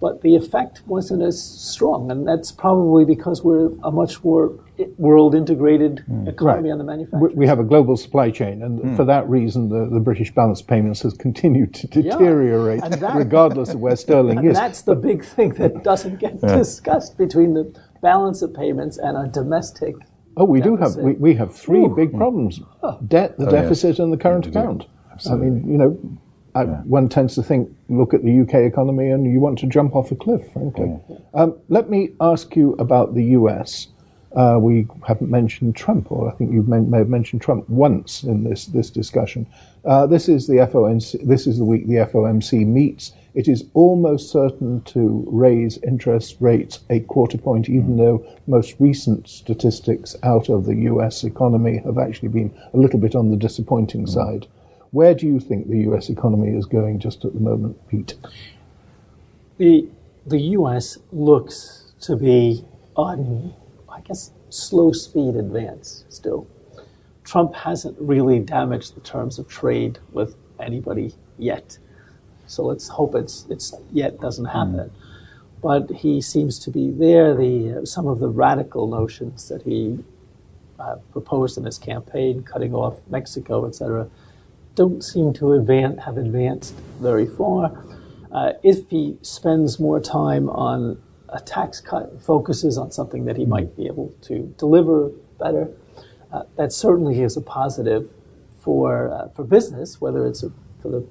But 0.00 0.22
the 0.22 0.36
effect 0.36 0.82
wasn't 0.86 1.22
as 1.22 1.42
strong, 1.42 2.12
and 2.12 2.26
that's 2.26 2.52
probably 2.52 3.04
because 3.04 3.42
we're 3.42 3.70
a 3.82 3.90
much 3.90 4.22
more 4.22 4.56
world 4.96 5.34
integrated 5.34 6.04
mm. 6.08 6.28
economy 6.28 6.68
right. 6.68 6.72
on 6.72 6.78
the 6.78 6.84
manufacturing. 6.84 7.34
We 7.34 7.48
have 7.48 7.58
a 7.58 7.64
global 7.64 7.96
supply 7.96 8.30
chain, 8.30 8.62
and 8.62 8.78
mm. 8.78 8.96
for 8.96 9.04
that 9.06 9.28
reason, 9.28 9.68
the, 9.68 9.88
the 9.92 9.98
British 9.98 10.32
balance 10.32 10.62
payments 10.62 11.02
has 11.02 11.14
continued 11.14 11.74
to 11.74 11.88
deteriorate, 11.88 12.80
yeah. 12.84 12.88
that, 12.90 13.16
regardless 13.16 13.70
of 13.70 13.80
where 13.80 13.96
sterling 13.96 14.38
and 14.38 14.48
is. 14.48 14.56
That's 14.56 14.82
the 14.82 14.94
big 14.94 15.24
thing 15.24 15.54
that 15.54 15.82
doesn't 15.82 16.20
get 16.20 16.38
yeah. 16.44 16.56
discussed 16.56 17.18
between 17.18 17.54
the 17.54 17.74
balance 18.02 18.42
of 18.42 18.54
payments 18.54 18.98
and 18.98 19.16
our 19.16 19.26
domestic 19.26 19.94
Oh, 20.38 20.44
we 20.44 20.60
deficit. 20.60 20.78
do 20.78 21.00
have 21.00 21.04
we, 21.04 21.12
we 21.14 21.34
have 21.34 21.54
three 21.54 21.80
Ooh. 21.80 21.94
big 21.94 22.16
problems: 22.16 22.60
oh. 22.84 22.98
debt, 23.08 23.36
the 23.38 23.48
oh, 23.48 23.50
deficit, 23.50 23.90
yes. 23.90 23.98
and 23.98 24.12
the 24.12 24.16
current 24.16 24.46
account. 24.46 24.86
Absolutely. 25.12 25.46
I 25.46 25.50
mean, 25.50 25.72
you 25.72 25.78
know, 25.78 26.18
I, 26.54 26.62
yeah. 26.62 26.80
one 26.82 27.08
tends 27.08 27.34
to 27.34 27.42
think, 27.42 27.68
look 27.88 28.14
at 28.14 28.22
the 28.22 28.40
UK 28.42 28.54
economy, 28.54 29.10
and 29.10 29.30
you 29.30 29.40
want 29.40 29.58
to 29.58 29.66
jump 29.66 29.96
off 29.96 30.12
a 30.12 30.16
cliff. 30.16 30.42
Frankly, 30.52 30.96
yeah. 31.10 31.16
um, 31.34 31.58
let 31.68 31.90
me 31.90 32.10
ask 32.20 32.54
you 32.54 32.74
about 32.78 33.16
the 33.16 33.24
US. 33.24 33.88
Uh, 34.36 34.58
we 34.60 34.86
haven't 35.06 35.30
mentioned 35.30 35.74
Trump, 35.74 36.12
or 36.12 36.30
I 36.30 36.34
think 36.36 36.52
you 36.52 36.62
may, 36.62 36.78
may 36.78 36.98
have 36.98 37.08
mentioned 37.08 37.42
Trump 37.42 37.68
once 37.68 38.22
in 38.22 38.44
this 38.44 38.66
this 38.66 38.90
discussion. 38.90 39.44
Uh, 39.84 40.06
this 40.06 40.28
is 40.28 40.46
the 40.46 40.56
FOMC. 40.56 41.26
This 41.26 41.48
is 41.48 41.58
the 41.58 41.64
week 41.64 41.88
the 41.88 41.94
FOMC 41.94 42.64
meets 42.64 43.12
it 43.38 43.48
is 43.48 43.64
almost 43.72 44.30
certain 44.30 44.82
to 44.82 45.24
raise 45.28 45.78
interest 45.78 46.36
rates 46.40 46.80
a 46.90 47.00
quarter 47.00 47.38
point, 47.38 47.68
even 47.68 47.96
though 47.96 48.26
most 48.46 48.74
recent 48.78 49.28
statistics 49.28 50.16
out 50.22 50.48
of 50.48 50.66
the 50.66 50.74
US 50.90 51.22
economy 51.24 51.78
have 51.84 51.98
actually 51.98 52.28
been 52.28 52.52
a 52.74 52.76
little 52.76 52.98
bit 52.98 53.14
on 53.14 53.30
the 53.30 53.36
disappointing 53.36 54.04
mm. 54.04 54.08
side. 54.08 54.46
Where 54.90 55.14
do 55.14 55.26
you 55.26 55.38
think 55.38 55.68
the 55.68 55.82
US 55.90 56.08
economy 56.10 56.56
is 56.56 56.66
going 56.66 56.98
just 56.98 57.24
at 57.24 57.32
the 57.32 57.40
moment, 57.40 57.76
Pete? 57.88 58.16
the 59.58 59.88
the 60.26 60.40
U.S. 60.58 60.98
looks 61.12 61.92
to 62.00 62.16
be 62.16 62.64
on, 62.96 63.54
I 63.88 64.00
guess, 64.00 64.32
slow 64.50 64.92
speed 64.92 65.36
advance 65.36 66.04
still. 66.08 66.46
Trump 67.24 67.54
hasn't 67.54 67.96
really 68.00 68.38
damaged 68.38 68.94
the 68.94 69.00
terms 69.00 69.38
of 69.38 69.48
trade 69.48 69.98
with 70.12 70.36
anybody 70.60 71.14
yet. 71.38 71.78
So 72.48 72.64
let's 72.64 72.88
hope 72.88 73.14
it's 73.14 73.46
it's 73.48 73.74
yet 73.92 74.20
doesn't 74.20 74.46
happen. 74.46 74.90
But 75.62 75.90
he 75.90 76.20
seems 76.20 76.58
to 76.60 76.70
be 76.70 76.90
there. 76.90 77.34
The 77.34 77.86
some 77.86 78.06
of 78.06 78.18
the 78.18 78.28
radical 78.28 78.86
notions 78.88 79.48
that 79.48 79.62
he 79.62 79.98
uh, 80.78 80.96
proposed 81.12 81.58
in 81.58 81.64
his 81.64 81.78
campaign, 81.78 82.42
cutting 82.42 82.74
off 82.74 83.00
Mexico, 83.08 83.66
etc., 83.66 84.08
don't 84.74 85.02
seem 85.02 85.32
to 85.34 85.52
advance, 85.54 86.04
have 86.04 86.16
advanced 86.16 86.74
very 87.00 87.26
far. 87.26 87.84
Uh, 88.30 88.52
if 88.62 88.88
he 88.88 89.18
spends 89.22 89.80
more 89.80 90.00
time 90.00 90.48
on 90.48 91.02
a 91.30 91.40
tax 91.40 91.80
cut, 91.80 92.22
focuses 92.22 92.78
on 92.78 92.92
something 92.92 93.24
that 93.24 93.36
he 93.36 93.44
might 93.44 93.76
be 93.76 93.86
able 93.86 94.14
to 94.22 94.54
deliver 94.56 95.10
better, 95.38 95.70
uh, 96.32 96.44
that 96.56 96.72
certainly 96.72 97.22
is 97.22 97.36
a 97.36 97.40
positive 97.40 98.08
for 98.58 99.10
uh, 99.10 99.28
for 99.30 99.44
business, 99.44 100.00
whether 100.00 100.26
it's 100.26 100.42
a, 100.42 100.52
for 100.80 100.90
the 100.90 101.06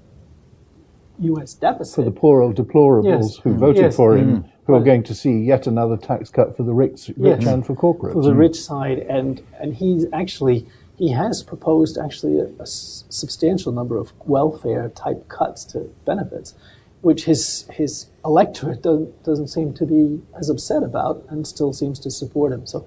U.S. 1.19 1.53
deficit. 1.53 1.95
For 1.95 2.03
the 2.03 2.12
poor 2.12 2.41
old 2.41 2.56
deplorables 2.56 3.06
Yes. 3.06 3.38
who 3.38 3.53
voted 3.56 3.84
Yes. 3.84 3.95
for 3.95 4.15
him, 4.17 4.45
who 4.65 4.73
are 4.73 4.84
going 4.84 5.03
to 5.03 5.13
see 5.15 5.39
yet 5.39 5.67
another 5.67 5.97
tax 5.97 6.30
cut 6.30 6.56
for 6.58 6.63
the 6.63 6.73
rich, 6.73 7.08
rich 7.17 7.41
Yes. 7.43 7.47
and 7.47 7.65
for 7.65 7.75
corporates. 7.75 8.13
for 8.13 8.21
the 8.23 8.36
rich 8.36 8.60
side, 8.62 8.99
and 8.99 9.41
and 9.60 9.75
he's 9.75 10.06
actually 10.13 10.65
he 10.95 11.10
has 11.12 11.43
proposed 11.43 11.97
actually 11.97 12.39
a, 12.39 12.45
a 12.60 12.62
s- 12.63 13.03
substantial 13.10 13.71
number 13.71 13.97
of 13.97 14.12
welfare 14.25 14.89
type 14.89 15.27
cuts 15.30 15.63
to 15.65 15.89
benefits, 16.06 16.53
which 17.01 17.25
his 17.25 17.65
his 17.71 18.08
electorate 18.25 18.82
doesn't 18.82 19.23
doesn't 19.23 19.47
seem 19.47 19.73
to 19.73 19.86
be 19.86 20.21
as 20.38 20.49
upset 20.49 20.84
about, 20.84 21.23
and 21.30 21.45
still 21.47 21.71
seems 21.73 21.99
to 21.99 22.10
support 22.12 22.51
him. 22.51 22.65
So 22.65 22.86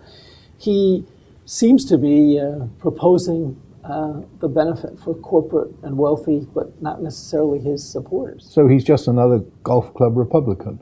he 0.59 1.05
seems 1.47 1.85
to 1.87 1.97
be 1.99 2.39
uh, 2.39 2.67
proposing. 2.79 3.57
Uh, 3.83 4.21
the 4.41 4.49
benefit 4.49 4.99
for 4.99 5.15
corporate 5.15 5.71
and 5.83 5.97
wealthy, 5.97 6.47
but 6.55 6.81
not 6.83 7.03
necessarily 7.03 7.59
his 7.59 7.83
supporters. 7.89 8.47
So 8.51 8.69
he's 8.69 8.85
just 8.85 9.09
another 9.09 9.39
golf 9.63 9.95
club 9.95 10.19
Republican. 10.19 10.79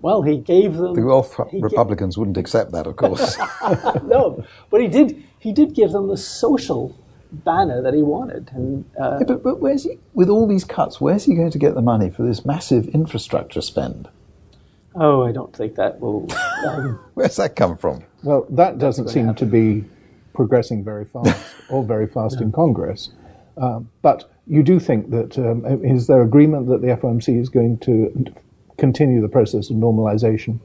Well, 0.00 0.22
he 0.22 0.36
gave 0.36 0.74
them 0.76 0.94
The 0.94 1.02
Gulf 1.02 1.36
he 1.50 1.58
ga- 1.60 1.64
Republicans 1.64 2.16
wouldn't 2.16 2.36
accept 2.36 2.70
that, 2.70 2.86
of 2.86 2.94
course. 2.96 3.36
no, 4.04 4.44
but 4.70 4.80
he 4.80 4.86
did. 4.86 5.24
He 5.40 5.52
did 5.52 5.74
give 5.74 5.90
them 5.90 6.06
the 6.06 6.16
social 6.16 6.96
banner 7.32 7.82
that 7.82 7.94
he 7.94 8.02
wanted, 8.02 8.50
and 8.52 8.84
uh, 9.00 9.18
Yeah, 9.20 9.26
but, 9.26 9.42
but 9.42 9.60
where's 9.60 9.82
he, 9.84 9.98
with 10.14 10.28
all 10.28 10.46
these 10.46 10.64
cuts, 10.64 11.00
where's 11.00 11.24
he 11.24 11.34
going 11.34 11.50
to 11.50 11.58
get 11.58 11.74
the 11.74 11.82
money 11.82 12.10
for 12.10 12.22
this 12.22 12.44
massive 12.44 12.88
infrastructure 12.88 13.60
spend? 13.60 14.08
oh, 14.94 15.24
I 15.24 15.32
don't 15.32 15.54
think 15.54 15.76
that 15.76 16.00
will. 16.00 16.28
Um, 16.66 16.98
Where's 17.14 17.36
that 17.36 17.54
come 17.56 17.76
from? 17.76 18.04
Well, 18.22 18.46
that 18.50 18.78
doesn't 18.78 19.08
seem 19.08 19.34
to 19.34 19.46
be 19.46 19.84
progressing 20.38 20.84
very 20.84 21.04
fast 21.04 21.36
or 21.68 21.82
very 21.82 22.06
fast 22.06 22.40
in 22.40 22.52
Congress. 22.52 23.10
Um, 23.56 23.90
but 24.02 24.30
you 24.46 24.62
do 24.62 24.78
think 24.78 25.10
that 25.10 25.36
um, 25.36 25.66
is 25.84 26.06
there 26.06 26.22
agreement 26.22 26.68
that 26.68 26.80
the 26.80 26.86
FOMC 26.96 27.40
is 27.40 27.48
going 27.48 27.76
to 27.78 28.24
continue 28.76 29.20
the 29.20 29.28
process 29.28 29.68
of 29.68 29.76
normalization? 29.76 30.60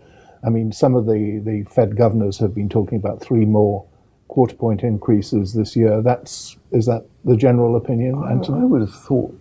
I 0.46 0.50
mean, 0.52 0.72
some 0.72 0.94
of 0.94 1.08
the, 1.08 1.42
the 1.44 1.64
Fed 1.72 1.98
governors 1.98 2.38
have 2.38 2.54
been 2.54 2.70
talking 2.70 3.00
about 3.00 3.20
three 3.20 3.46
more 3.46 3.84
quarter 4.28 4.56
point 4.56 4.84
increases 4.84 5.56
this 5.56 5.76
year. 5.76 6.04
That's 6.04 6.56
is 6.72 6.86
that 6.86 7.08
the 7.26 7.36
general 7.36 7.76
opinion, 7.76 8.22
I 8.24 8.34
Anthony? 8.34 8.66
would 8.66 8.82
have 8.82 8.94
thought 8.94 9.36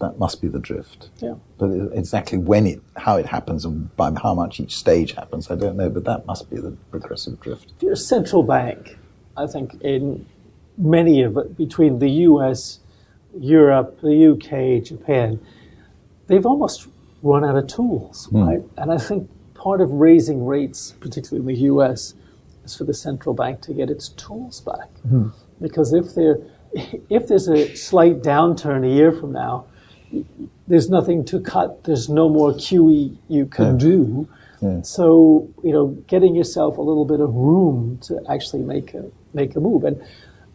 that 0.00 0.18
must 0.18 0.42
be 0.42 0.48
the 0.48 0.58
drift. 0.58 1.08
yeah. 1.18 1.34
But 1.56 1.70
exactly 1.94 2.36
when 2.36 2.66
it, 2.66 2.82
how 2.96 3.16
it 3.16 3.26
happens, 3.26 3.64
and 3.64 3.94
by 3.96 4.12
how 4.22 4.34
much 4.34 4.60
each 4.60 4.76
stage 4.76 5.12
happens, 5.12 5.50
I 5.50 5.56
don't 5.56 5.76
know. 5.76 5.88
But 5.88 6.04
that 6.04 6.26
must 6.26 6.50
be 6.50 6.56
the 6.56 6.72
progressive 6.90 7.40
drift. 7.40 7.72
If 7.76 7.82
you're 7.82 7.92
a 7.92 7.96
central 7.96 8.42
bank, 8.42 8.97
I 9.38 9.46
think 9.46 9.80
in 9.82 10.26
many 10.76 11.22
of 11.22 11.36
it, 11.36 11.56
between 11.56 11.98
the 11.98 12.10
U.S., 12.10 12.80
Europe, 13.38 14.00
the 14.00 14.14
U.K., 14.14 14.80
Japan, 14.80 15.40
they've 16.26 16.46
almost 16.46 16.88
run 17.22 17.44
out 17.44 17.56
of 17.56 17.66
tools, 17.66 18.26
hmm. 18.26 18.42
right? 18.42 18.62
And 18.76 18.92
I 18.92 18.98
think 18.98 19.30
part 19.54 19.80
of 19.80 19.90
raising 19.92 20.44
rates, 20.44 20.94
particularly 21.00 21.40
in 21.40 21.54
the 21.54 21.62
U.S., 21.64 22.14
is 22.64 22.76
for 22.76 22.84
the 22.84 22.94
central 22.94 23.34
bank 23.34 23.60
to 23.62 23.72
get 23.72 23.90
its 23.90 24.08
tools 24.10 24.60
back. 24.60 24.88
Hmm. 25.08 25.28
Because 25.60 25.92
if 25.92 26.14
there, 26.14 26.38
if 27.08 27.26
there's 27.28 27.48
a 27.48 27.74
slight 27.76 28.22
downturn 28.22 28.84
a 28.84 28.92
year 28.92 29.12
from 29.12 29.32
now, 29.32 29.66
there's 30.66 30.88
nothing 30.88 31.24
to 31.26 31.40
cut. 31.40 31.84
There's 31.84 32.08
no 32.08 32.28
more 32.28 32.52
QE 32.52 33.16
you 33.28 33.46
can 33.46 33.76
do. 33.78 34.28
So 34.82 35.48
you 35.62 35.72
know, 35.72 35.88
getting 36.08 36.34
yourself 36.34 36.78
a 36.78 36.80
little 36.80 37.04
bit 37.04 37.20
of 37.20 37.32
room 37.34 37.98
to 38.02 38.20
actually 38.28 38.62
make 38.62 38.94
a 38.94 39.04
make 39.38 39.56
a 39.56 39.60
move, 39.60 39.82
and 39.88 39.96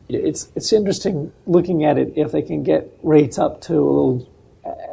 it's 0.09 0.51
it's 0.57 0.71
interesting 0.79 1.31
looking 1.55 1.85
at 1.89 1.97
it. 1.97 2.07
If 2.15 2.31
they 2.31 2.41
can 2.41 2.63
get 2.63 2.81
rates 3.01 3.37
up 3.45 3.61
to 3.67 3.73
a 3.73 3.91
little 3.97 4.15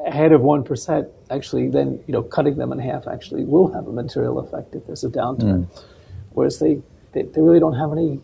ahead 0.06 0.32
of 0.32 0.40
one 0.40 0.62
percent, 0.70 1.08
actually, 1.36 1.68
then 1.68 1.88
you 2.06 2.12
know, 2.14 2.22
cutting 2.22 2.56
them 2.56 2.72
in 2.72 2.78
half 2.78 3.06
actually 3.06 3.44
will 3.44 3.68
have 3.76 3.86
a 3.92 3.92
material 3.92 4.38
effect 4.38 4.74
if 4.74 4.86
there's 4.86 5.04
a 5.04 5.10
downturn. 5.10 5.66
Whereas 6.36 6.58
they, 6.58 6.74
they 7.12 7.22
they 7.32 7.40
really 7.40 7.60
don't 7.60 7.78
have 7.82 7.92
any 7.92 8.20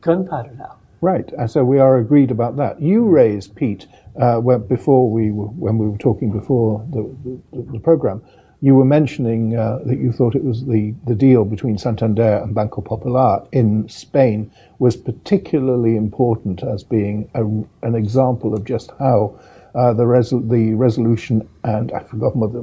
gunpowder 0.00 0.54
now. 0.66 0.74
Right, 1.00 1.28
and 1.38 1.48
so 1.48 1.64
we 1.64 1.78
are 1.78 1.98
agreed 1.98 2.30
about 2.30 2.56
that. 2.56 2.82
You 2.82 2.98
raised 3.04 3.54
Pete 3.54 3.86
uh, 4.20 4.38
when, 4.46 4.66
before 4.66 5.04
we 5.08 5.30
were, 5.30 5.46
when 5.46 5.78
we 5.78 5.86
were 5.86 5.98
talking 5.98 6.32
before 6.32 6.84
the, 6.90 7.02
the, 7.24 7.62
the 7.74 7.78
program. 7.78 8.20
You 8.60 8.74
were 8.74 8.84
mentioning 8.84 9.56
uh, 9.56 9.78
that 9.84 9.98
you 9.98 10.10
thought 10.10 10.34
it 10.34 10.42
was 10.42 10.66
the, 10.66 10.92
the 11.06 11.14
deal 11.14 11.44
between 11.44 11.78
Santander 11.78 12.38
and 12.38 12.54
Banco 12.54 12.80
Popular 12.80 13.46
in 13.52 13.88
Spain 13.88 14.50
was 14.80 14.96
particularly 14.96 15.96
important 15.96 16.64
as 16.64 16.82
being 16.82 17.30
a, 17.34 17.44
an 17.86 17.94
example 17.94 18.54
of 18.54 18.64
just 18.64 18.90
how 18.98 19.38
uh, 19.76 19.92
the, 19.92 20.02
resol- 20.02 20.48
the 20.50 20.74
resolution 20.74 21.48
and 21.62 21.92
I've 21.92 22.08
forgotten 22.08 22.40
what 22.40 22.52
the 22.52 22.62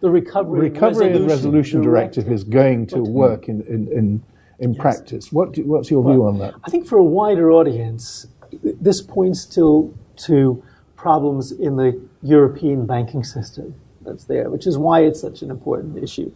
The 0.00 0.10
recovery, 0.10 0.68
recovery 0.68 1.12
and 1.12 1.26
resolution 1.26 1.80
directive 1.80 2.30
is 2.30 2.44
going 2.44 2.86
to 2.88 3.02
work 3.02 3.48
in 3.48 3.62
in, 3.62 3.88
in, 3.90 4.22
in 4.58 4.74
practice. 4.74 5.32
What 5.32 5.52
do, 5.52 5.64
what's 5.64 5.90
your 5.90 6.02
view 6.02 6.26
on 6.26 6.38
that? 6.40 6.54
I 6.64 6.70
think 6.70 6.86
for 6.86 6.98
a 6.98 7.04
wider 7.04 7.50
audience, 7.50 8.26
this 8.62 9.00
points 9.00 9.40
still 9.40 9.94
to 10.28 10.62
problems 10.94 11.52
in 11.52 11.76
the 11.76 11.98
European 12.22 12.84
banking 12.84 13.24
system 13.24 13.74
that's 14.04 14.24
there, 14.24 14.50
which 14.50 14.66
is 14.66 14.78
why 14.78 15.00
it's 15.00 15.20
such 15.20 15.42
an 15.42 15.50
important 15.50 16.02
issue. 16.02 16.32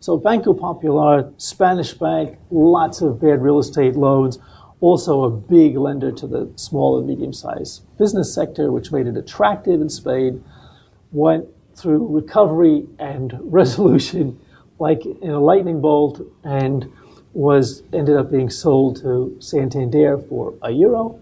So 0.00 0.16
Banco 0.16 0.54
Popular, 0.54 1.30
Spanish 1.36 1.92
bank, 1.92 2.38
lots 2.50 3.02
of 3.02 3.20
bad 3.20 3.42
real 3.42 3.58
estate 3.58 3.96
loans, 3.96 4.38
also 4.80 5.24
a 5.24 5.30
big 5.30 5.76
lender 5.76 6.10
to 6.10 6.26
the 6.26 6.50
small 6.56 6.98
and 6.98 7.06
medium-sized 7.06 7.82
business 7.98 8.34
sector, 8.34 8.72
which 8.72 8.92
made 8.92 9.06
it 9.06 9.16
attractive 9.16 9.80
in 9.80 9.90
Spain, 9.90 10.42
went 11.12 11.46
through 11.74 12.06
recovery 12.06 12.86
and 12.98 13.38
resolution 13.42 14.40
like 14.78 15.04
in 15.04 15.30
a 15.30 15.38
lightning 15.38 15.80
bolt 15.80 16.20
and 16.42 16.90
was 17.32 17.82
ended 17.92 18.16
up 18.16 18.30
being 18.30 18.50
sold 18.50 18.96
to 19.02 19.36
Santander 19.38 20.18
for 20.18 20.54
a 20.62 20.70
euro. 20.70 21.20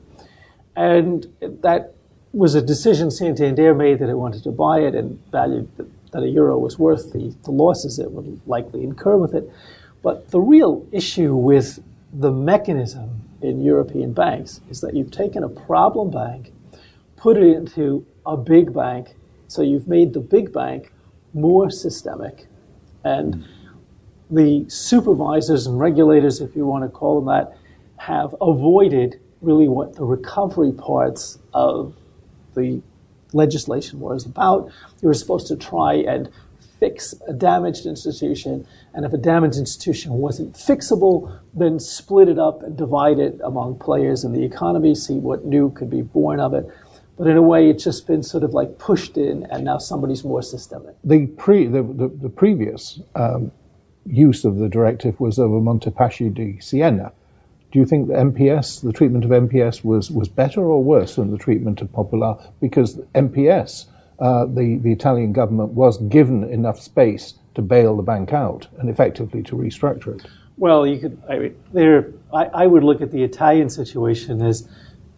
And 0.76 1.26
that 1.40 1.94
was 2.32 2.54
a 2.54 2.62
decision 2.62 3.10
Santander 3.10 3.74
made 3.74 3.98
that 4.00 4.08
it 4.08 4.14
wanted 4.14 4.42
to 4.44 4.50
buy 4.50 4.80
it 4.80 4.94
and 4.94 5.18
valued 5.30 5.68
that, 5.76 5.86
a 6.14 6.26
euro 6.26 6.58
was 6.58 6.78
worth 6.78 7.12
the, 7.12 7.34
the 7.44 7.50
losses 7.50 7.98
it 7.98 8.10
would 8.10 8.40
likely 8.46 8.82
incur 8.82 9.16
with 9.16 9.34
it. 9.34 9.48
But 10.02 10.30
the 10.30 10.40
real 10.40 10.86
issue 10.90 11.36
with 11.36 11.80
the 12.12 12.32
mechanism 12.32 13.22
in 13.42 13.62
European 13.62 14.14
banks 14.14 14.60
is 14.70 14.80
that 14.80 14.94
you've 14.94 15.10
taken 15.10 15.44
a 15.44 15.48
problem 15.48 16.10
bank, 16.10 16.52
put 17.16 17.36
it 17.36 17.56
into 17.56 18.06
a 18.26 18.36
big 18.36 18.72
bank, 18.72 19.14
so 19.48 19.62
you've 19.62 19.86
made 19.86 20.12
the 20.12 20.20
big 20.20 20.52
bank 20.52 20.92
more 21.34 21.70
systemic. 21.70 22.46
And 23.04 23.46
the 24.30 24.64
supervisors 24.68 25.66
and 25.66 25.78
regulators, 25.78 26.40
if 26.40 26.56
you 26.56 26.66
want 26.66 26.84
to 26.84 26.90
call 26.90 27.20
them 27.20 27.26
that, 27.26 27.56
have 27.98 28.34
avoided 28.40 29.20
really 29.40 29.68
what 29.68 29.94
the 29.94 30.04
recovery 30.04 30.72
parts 30.72 31.38
of 31.52 31.94
the 32.58 32.82
legislation 33.32 34.00
was 34.00 34.26
about. 34.26 34.70
You 35.00 35.08
were 35.08 35.14
supposed 35.14 35.46
to 35.48 35.56
try 35.56 35.94
and 35.94 36.28
fix 36.80 37.14
a 37.26 37.32
damaged 37.32 37.86
institution, 37.86 38.66
and 38.94 39.04
if 39.04 39.12
a 39.12 39.18
damaged 39.18 39.58
institution 39.58 40.12
wasn't 40.14 40.54
fixable, 40.54 41.40
then 41.52 41.80
split 41.80 42.28
it 42.28 42.38
up 42.38 42.62
and 42.62 42.76
divide 42.76 43.18
it 43.18 43.38
among 43.42 43.78
players 43.78 44.24
in 44.24 44.32
the 44.32 44.44
economy, 44.44 44.94
see 44.94 45.18
what 45.18 45.44
new 45.44 45.70
could 45.70 45.90
be 45.90 46.02
born 46.02 46.38
of 46.38 46.54
it. 46.54 46.68
But 47.18 47.26
in 47.26 47.36
a 47.36 47.42
way, 47.42 47.68
it's 47.68 47.82
just 47.82 48.06
been 48.06 48.22
sort 48.22 48.44
of 48.44 48.54
like 48.54 48.78
pushed 48.78 49.16
in, 49.18 49.44
and 49.50 49.64
now 49.64 49.78
somebody's 49.78 50.22
more 50.24 50.42
systemic. 50.42 50.94
the 51.02 51.26
pre 51.26 51.66
the, 51.66 51.82
the, 51.82 52.08
the 52.08 52.28
previous 52.28 53.00
um, 53.16 53.50
use 54.06 54.44
of 54.44 54.56
the 54.56 54.68
directive 54.68 55.18
was 55.18 55.38
over 55.38 55.60
Montepaschi 55.60 56.32
di 56.32 56.60
Siena. 56.60 57.12
Do 57.70 57.78
you 57.78 57.84
think 57.84 58.08
the 58.08 58.14
MPS, 58.14 58.82
the 58.82 58.92
treatment 58.92 59.24
of 59.24 59.30
MPS, 59.30 59.84
was, 59.84 60.10
was 60.10 60.28
better 60.28 60.62
or 60.62 60.82
worse 60.82 61.16
than 61.16 61.30
the 61.30 61.38
treatment 61.38 61.82
of 61.82 61.92
Popular? 61.92 62.36
Because 62.60 62.96
MPS, 63.14 63.86
uh, 64.18 64.46
the, 64.46 64.78
the 64.82 64.90
Italian 64.90 65.32
government 65.32 65.72
was 65.72 65.98
given 66.08 66.44
enough 66.44 66.80
space 66.80 67.34
to 67.54 67.62
bail 67.62 67.96
the 67.96 68.02
bank 68.02 68.32
out 68.32 68.68
and 68.78 68.88
effectively 68.88 69.42
to 69.42 69.54
restructure 69.54 70.18
it. 70.18 70.26
Well, 70.56 70.86
you 70.86 70.98
could. 70.98 71.22
I 71.28 71.38
mean, 71.38 71.56
there. 71.72 72.12
I, 72.34 72.44
I 72.46 72.66
would 72.66 72.82
look 72.82 73.00
at 73.00 73.12
the 73.12 73.22
Italian 73.22 73.70
situation 73.70 74.42
as 74.42 74.68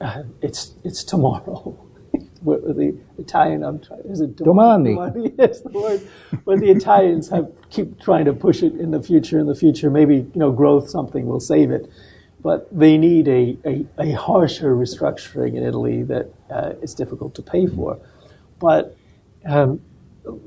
uh, 0.01 0.23
it's 0.43 0.75
it's 0.85 1.03
tomorrow. 1.03 1.79
the 2.45 2.99
Italian, 3.19 3.63
I'm 3.63 3.81
trying. 3.81 4.03
Is 4.05 4.21
it 4.21 4.37
domani? 4.37 4.95
domani? 4.95 5.33
Yes, 5.39 5.61
the 5.63 5.71
word. 5.71 6.01
But 6.45 6.61
the 6.61 6.71
Italians 6.71 7.31
have 7.31 7.51
keep 7.71 8.01
trying 8.01 8.27
to 8.27 8.35
push 8.35 8.63
it 8.63 8.75
in 8.75 8.91
the 8.91 9.03
future. 9.03 9.39
In 9.39 9.47
the 9.47 9.55
future, 9.55 9.91
maybe 9.91 10.17
you 10.17 10.31
know, 10.35 10.53
growth 10.53 10.91
something 10.91 11.27
will 11.27 11.41
save 11.41 11.71
it. 11.71 11.91
But 12.43 12.69
they 12.77 12.97
need 12.97 13.29
a, 13.29 13.59
a, 13.65 13.87
a 13.99 14.13
harsher 14.13 14.75
restructuring 14.75 15.57
in 15.57 15.63
Italy 15.63 16.03
that 16.05 16.33
uh, 16.51 16.73
is 16.83 16.95
difficult 16.95 17.35
to 17.35 17.43
pay 17.43 17.67
for. 17.67 17.99
But 18.59 18.97
um, 19.47 19.81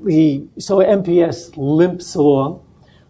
the 0.02 0.46
so 0.58 0.78
MPS 0.78 1.56
limps 1.56 2.14
along. 2.14 2.64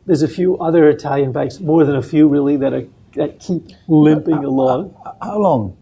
There's 0.06 0.22
a 0.22 0.28
few 0.28 0.58
other 0.58 0.88
Italian 0.90 1.32
banks, 1.32 1.60
more 1.60 1.84
than 1.84 1.96
a 1.96 2.02
few 2.02 2.28
really, 2.28 2.56
that 2.58 2.74
are 2.74 2.86
that 3.14 3.40
keep 3.40 3.68
limping 3.88 4.44
along. 4.44 4.94
How 5.22 5.38
long? 5.38 5.76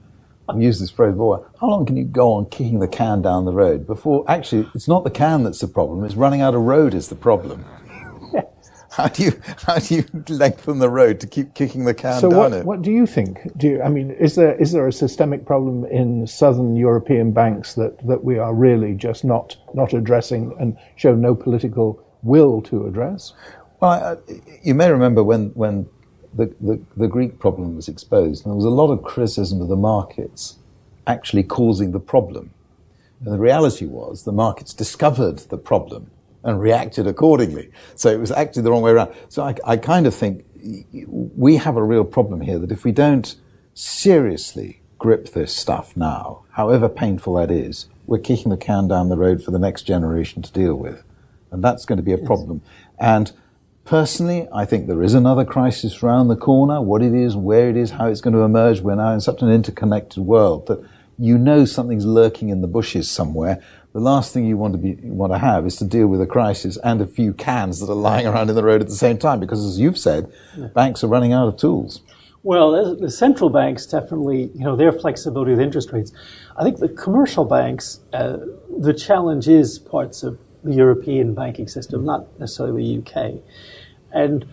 I've 0.49 0.61
used 0.61 0.83
this 0.83 0.91
phrase 0.91 1.12
before. 1.12 1.49
How 1.61 1.69
long 1.69 1.87
can 1.87 1.97
you 1.97 2.05
go 2.05 2.33
on 2.35 2.47
kicking 2.47 2.81
the 2.81 2.88
can 2.88 3.23
down 3.23 3.45
the 3.45 3.53
road 3.53 3.87
before 3.87 4.25
actually 4.29 4.69
it's 4.75 4.88
not 4.88 5.05
the 5.05 5.11
can 5.11 5.45
that's 5.45 5.61
the 5.61 5.69
problem, 5.69 6.05
it's 6.05 6.15
running 6.15 6.41
out 6.41 6.55
of 6.55 6.62
road 6.62 6.95
is 6.95 7.09
the 7.09 7.15
problem. 7.15 7.65
How 8.92 9.09
do 9.09 9.22
you 9.24 9.33
how 9.66 9.78
do 9.78 9.94
you 9.94 10.05
lengthen 10.28 10.78
the 10.78 10.90
road 10.90 11.18
to 11.20 11.26
keep 11.26 11.55
kicking 11.55 11.87
the 11.87 11.94
can 11.94 12.20
so 12.20 12.28
down 12.28 12.38
what, 12.38 12.52
it? 12.52 12.66
what 12.66 12.83
do 12.83 12.90
you 12.90 13.07
think? 13.07 13.57
Do 13.57 13.66
you, 13.66 13.83
I 13.83 13.88
mean, 13.88 14.11
is 14.11 14.35
there 14.35 14.55
is 14.57 14.72
there 14.72 14.87
a 14.87 14.92
systemic 14.92 15.46
problem 15.46 15.87
in 15.87 16.26
southern 16.26 16.76
European 16.76 17.33
banks 17.33 17.72
that, 17.74 18.07
that 18.07 18.22
we 18.22 18.37
are 18.38 18.55
really 18.55 18.94
just 18.94 19.24
not 19.24 19.57
not 19.72 19.94
addressing 19.94 20.55
and 20.61 20.76
show 20.96 21.14
no 21.14 21.35
political 21.35 22.05
will 22.22 22.61
to 22.62 22.87
address? 22.87 23.33
Well, 23.81 23.90
I, 23.90 24.40
you 24.62 24.74
may 24.74 24.90
remember 24.90 25.24
when 25.24 25.52
when 25.55 25.88
the, 26.35 26.55
the, 26.61 26.81
the 26.96 27.09
Greek 27.09 27.38
problem 27.38 27.76
was 27.76 27.88
exposed, 27.88 28.44
and 28.44 28.52
there 28.52 28.57
was 28.57 28.64
a 28.64 28.70
lot 28.70 28.90
of 28.90 29.02
criticism 29.02 29.62
of 29.62 29.68
the 29.68 29.76
markets 29.76 30.59
actually 31.07 31.42
causing 31.42 31.92
the 31.92 32.00
problem. 32.00 32.52
And 33.24 33.33
the 33.33 33.38
reality 33.38 33.87
was 33.87 34.24
the 34.24 34.33
markets 34.33 34.74
discovered 34.74 35.38
the 35.38 35.59
problem 35.59 36.11
and 36.44 36.61
reacted 36.61 37.07
accordingly. 37.07 37.70
So 37.94 38.11
it 38.11 38.20
was 38.20 38.33
actually 38.33 38.62
the 38.62 38.70
wrong 38.70 38.83
way 38.83 38.92
around. 38.92 39.14
So 39.28 39.42
I, 39.42 39.55
I 39.64 39.76
kind 39.76 40.07
of 40.07 40.14
think 40.14 40.44
we 41.07 41.57
have 41.57 41.76
a 41.76 41.83
real 41.83 42.05
problem 42.05 42.40
here 42.40 42.59
that 42.59 42.72
if 42.72 42.85
we 42.85 42.92
don't 42.92 43.35
seriously 43.74 44.81
grip 44.98 45.31
this 45.31 45.55
stuff 45.55 45.96
now, 45.96 46.44
however 46.52 46.88
painful 46.88 47.35
that 47.35 47.50
is, 47.50 47.88
we're 48.07 48.18
kicking 48.18 48.50
the 48.50 48.57
can 48.57 48.88
down 48.88 49.09
the 49.09 49.16
road 49.16 49.42
for 49.42 49.50
the 49.50 49.59
next 49.59 49.83
generation 49.83 50.42
to 50.42 50.52
deal 50.52 50.74
with. 50.74 51.02
And 51.50 51.62
that's 51.62 51.85
going 51.85 51.96
to 51.96 52.02
be 52.02 52.12
a 52.12 52.18
problem. 52.18 52.62
And 52.98 53.33
personally, 53.85 54.48
I 54.52 54.64
think 54.64 54.87
there 54.87 55.02
is 55.02 55.14
another 55.14 55.44
crisis 55.44 56.02
round 56.02 56.31
the 56.31 56.37
corner. 56.37 56.81
What 56.81 57.02
it 57.02 57.14
is, 57.14 57.37
where 57.37 57.68
it 57.68 57.76
is, 57.76 57.90
how 57.92 58.07
it's 58.07 58.20
going 58.20 58.35
to 58.35 58.40
emerge. 58.40 58.81
We're 58.81 58.94
now 58.94 59.12
in 59.12 59.20
such 59.20 59.42
an 59.42 59.50
interconnected 59.50 60.22
world 60.24 60.66
that 60.66 60.83
you 61.18 61.38
know 61.38 61.64
something's 61.64 62.07
lurking 62.07 62.48
in 62.48 62.62
the 62.62 62.66
bushes 62.66 63.11
somewhere. 63.11 63.62
The 63.92 64.00
last 64.00 64.33
thing 64.33 64.46
you 64.46 64.57
want 64.57 64.72
to 64.72 64.78
be 64.78 64.94
want 65.02 65.33
to 65.33 65.38
have 65.38 65.66
is 65.66 65.76
to 65.76 65.85
deal 65.85 66.07
with 66.07 66.20
a 66.22 66.26
crisis 66.26 66.78
and 66.83 67.00
a 67.02 67.07
few 67.07 67.35
cans 67.35 67.81
that 67.81 67.90
are 67.90 67.94
lying 67.94 68.26
around 68.26 68.48
in 68.48 68.57
the 68.57 68.64
road 68.64 68.81
at 68.81 68.88
the 68.88 68.94
same 68.94 69.18
time, 69.18 69.38
because 69.38 69.64
as 69.64 69.78
you've 69.78 69.98
said, 69.98 70.33
yeah. 70.57 70.68
banks 70.68 71.05
are 71.05 71.09
running 71.09 71.33
out 71.35 71.46
of 71.46 71.59
tools. 71.59 72.00
Well, 72.42 72.96
the 72.96 73.11
central 73.11 73.50
banks 73.50 73.87
definitely, 73.87 74.50
you 74.55 74.64
know, 74.64 74.74
their 74.74 74.92
flexibility 74.92 75.52
with 75.52 75.61
interest 75.61 75.92
rates. 75.92 76.12
I 76.57 76.64
think 76.64 76.78
the 76.78 76.88
commercial 76.88 77.44
banks, 77.44 78.00
uh, 78.12 78.38
the 78.78 78.92
challenge 78.92 79.46
is 79.46 79.78
parts 79.78 80.22
of 80.24 80.38
the 80.64 80.74
European 80.74 81.35
banking 81.35 81.68
system, 81.68 82.05
not 82.05 82.40
necessarily 82.40 82.83
the 82.83 82.98
UK. 82.98 83.42
And 84.11 84.46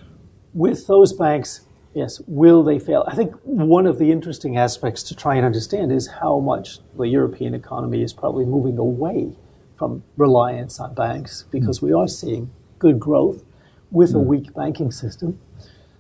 with 0.54 0.86
those 0.86 1.14
banks, 1.14 1.62
yes, 1.94 2.22
will 2.28 2.64
they 2.64 2.80
fail? 2.80 3.04
I 3.08 3.16
think 3.16 3.34
one 3.44 3.86
of 3.86 3.98
the 3.98 4.12
interesting 4.12 4.58
aspects 4.58 5.04
to 5.04 5.16
try 5.16 5.36
and 5.36 5.46
understand 5.46 5.92
is 5.92 6.08
how 6.22 6.40
much 6.40 6.80
the 6.98 7.04
European 7.04 7.54
economy 7.54 8.04
is 8.04 8.14
probably 8.14 8.46
moving 8.46 8.78
away 8.78 9.36
from 9.76 10.04
reliance 10.18 10.80
on 10.80 10.94
banks 10.94 11.46
because 11.52 11.82
we 11.82 11.94
are 11.94 12.08
seeing 12.08 12.52
good 12.80 13.00
growth 13.00 13.44
with 13.92 14.12
a 14.12 14.18
mm. 14.18 14.26
weak 14.26 14.54
banking 14.54 14.92
system. 14.92 15.40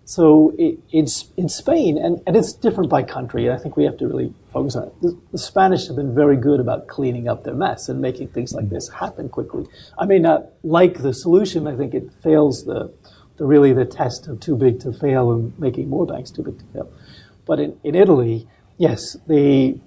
So 0.09 0.55
it, 0.57 0.79
it's 0.91 1.29
in 1.37 1.49
Spain, 1.49 1.95
and, 1.95 2.19
and 2.25 2.35
it's 2.35 2.51
different 2.51 2.89
by 2.89 3.03
country. 3.03 3.51
I 3.51 3.57
think 3.57 3.77
we 3.77 3.83
have 3.83 3.95
to 3.97 4.07
really 4.07 4.33
focus 4.51 4.75
on 4.75 4.87
it. 4.87 5.01
The, 5.03 5.19
the, 5.31 5.37
Spanish 5.37 5.85
have 5.85 5.97
been 5.97 6.15
very 6.15 6.35
good 6.35 6.59
about 6.59 6.87
cleaning 6.87 7.27
up 7.27 7.43
their 7.43 7.53
mess 7.53 7.89
and 7.89 8.01
making 8.01 8.29
things 8.29 8.51
like 8.51 8.71
this 8.71 8.89
happen 8.89 9.29
quickly. 9.29 9.67
I 9.99 10.05
may 10.05 10.17
not 10.17 10.47
like 10.63 11.03
the 11.03 11.13
solution. 11.13 11.67
I 11.67 11.75
think 11.75 11.93
it 11.93 12.11
fails 12.23 12.65
the, 12.65 12.91
the 13.39 13.45
really 13.45 13.73
the 13.73 13.85
test 13.85 14.27
of 14.27 14.39
too 14.39 14.55
big 14.55 14.79
to 14.81 14.93
fail 14.93 15.31
and 15.31 15.57
making 15.57 15.89
more 15.89 16.05
banks 16.05 16.29
too 16.29 16.43
big 16.43 16.59
to 16.59 16.65
fail. 16.73 16.93
But 17.47 17.59
in, 17.59 17.79
in 17.83 17.95
Italy, 17.95 18.47
yes, 18.77 19.17
the, 19.27 19.79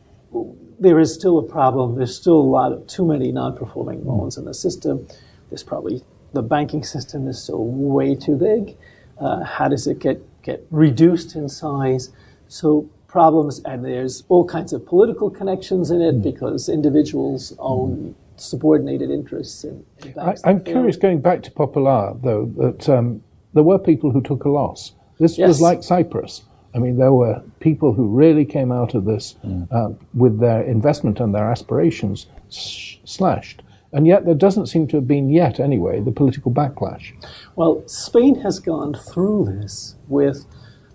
there 0.81 0.99
is 0.99 1.15
still 1.15 1.39
a 1.39 1.45
problem. 1.45 1.95
There's 1.95 2.17
still 2.17 2.39
a 2.39 2.51
lot 2.59 2.73
of 2.73 2.89
too 2.89 3.07
many 3.07 3.31
non-performing 3.31 4.05
loans 4.05 4.37
in 4.37 4.47
the 4.47 4.55
system. 4.55 5.07
There's 5.51 5.63
probably 5.63 6.03
the 6.33 6.43
banking 6.43 6.83
system 6.83 7.29
is 7.29 7.41
still 7.41 7.65
way 7.65 8.17
too 8.17 8.37
big 8.37 8.77
uh, 9.23 9.45
how 9.45 9.69
does 9.69 9.87
it 9.87 9.99
get, 9.99 10.21
get 10.43 10.67
reduced 10.71 11.37
in 11.37 11.49
size? 11.49 12.11
So 12.49 12.89
problems, 13.07 13.61
and 13.65 13.85
there's 13.85 14.25
all 14.29 14.45
kinds 14.45 14.73
of 14.73 14.85
political 14.85 15.31
connections 15.31 15.91
in 15.91 16.01
it 16.01 16.17
mm. 16.17 16.23
because 16.23 16.69
individuals 16.69 17.55
own 17.59 18.15
subordinated 18.37 19.11
interests 19.11 19.65
in, 19.65 19.85
in 20.05 20.13
banks. 20.13 20.43
I, 20.45 20.51
am 20.51 20.65
curious, 20.65 20.97
going 20.97 21.21
back 21.21 21.43
to 21.45 21.51
Popular, 21.51 22.15
though, 22.21 22.47
that 22.57 22.89
um, 22.89 23.23
there 23.55 23.63
were 23.63 23.79
people 23.79 24.11
who 24.11 24.21
took 24.21 24.45
a 24.45 24.49
loss. 24.49 24.93
This 25.19 25.39
yes. 25.39 25.49
was 25.49 25.61
like 25.61 25.83
Cyprus. 25.83 26.43
I 26.75 26.79
mean, 26.79 26.97
there 26.97 27.13
were 27.13 27.43
people 27.61 27.93
who 27.93 28.07
really 28.09 28.45
came 28.45 28.73
out 28.73 28.95
of 28.95 29.05
this 29.05 29.37
mm. 29.45 29.69
uh, 29.71 29.95
with 30.15 30.41
their 30.41 30.63
investment 30.63 31.21
and 31.21 31.35
their 31.35 31.51
aspirations 31.51 32.27
sh- 32.51 32.97
slashed. 33.05 33.63
And 33.93 34.07
yet, 34.07 34.25
there 34.25 34.35
doesn't 34.35 34.67
seem 34.67 34.87
to 34.89 34.97
have 34.97 35.07
been 35.07 35.29
yet, 35.29 35.61
anyway, 35.61 36.01
the 36.01 36.13
political 36.13 36.51
backlash. 36.51 37.13
Well, 37.57 37.87
Spain 37.87 38.41
has 38.41 38.59
gone 38.59 38.95
through 38.95 39.59
this 39.61 39.97
with, 40.09 40.47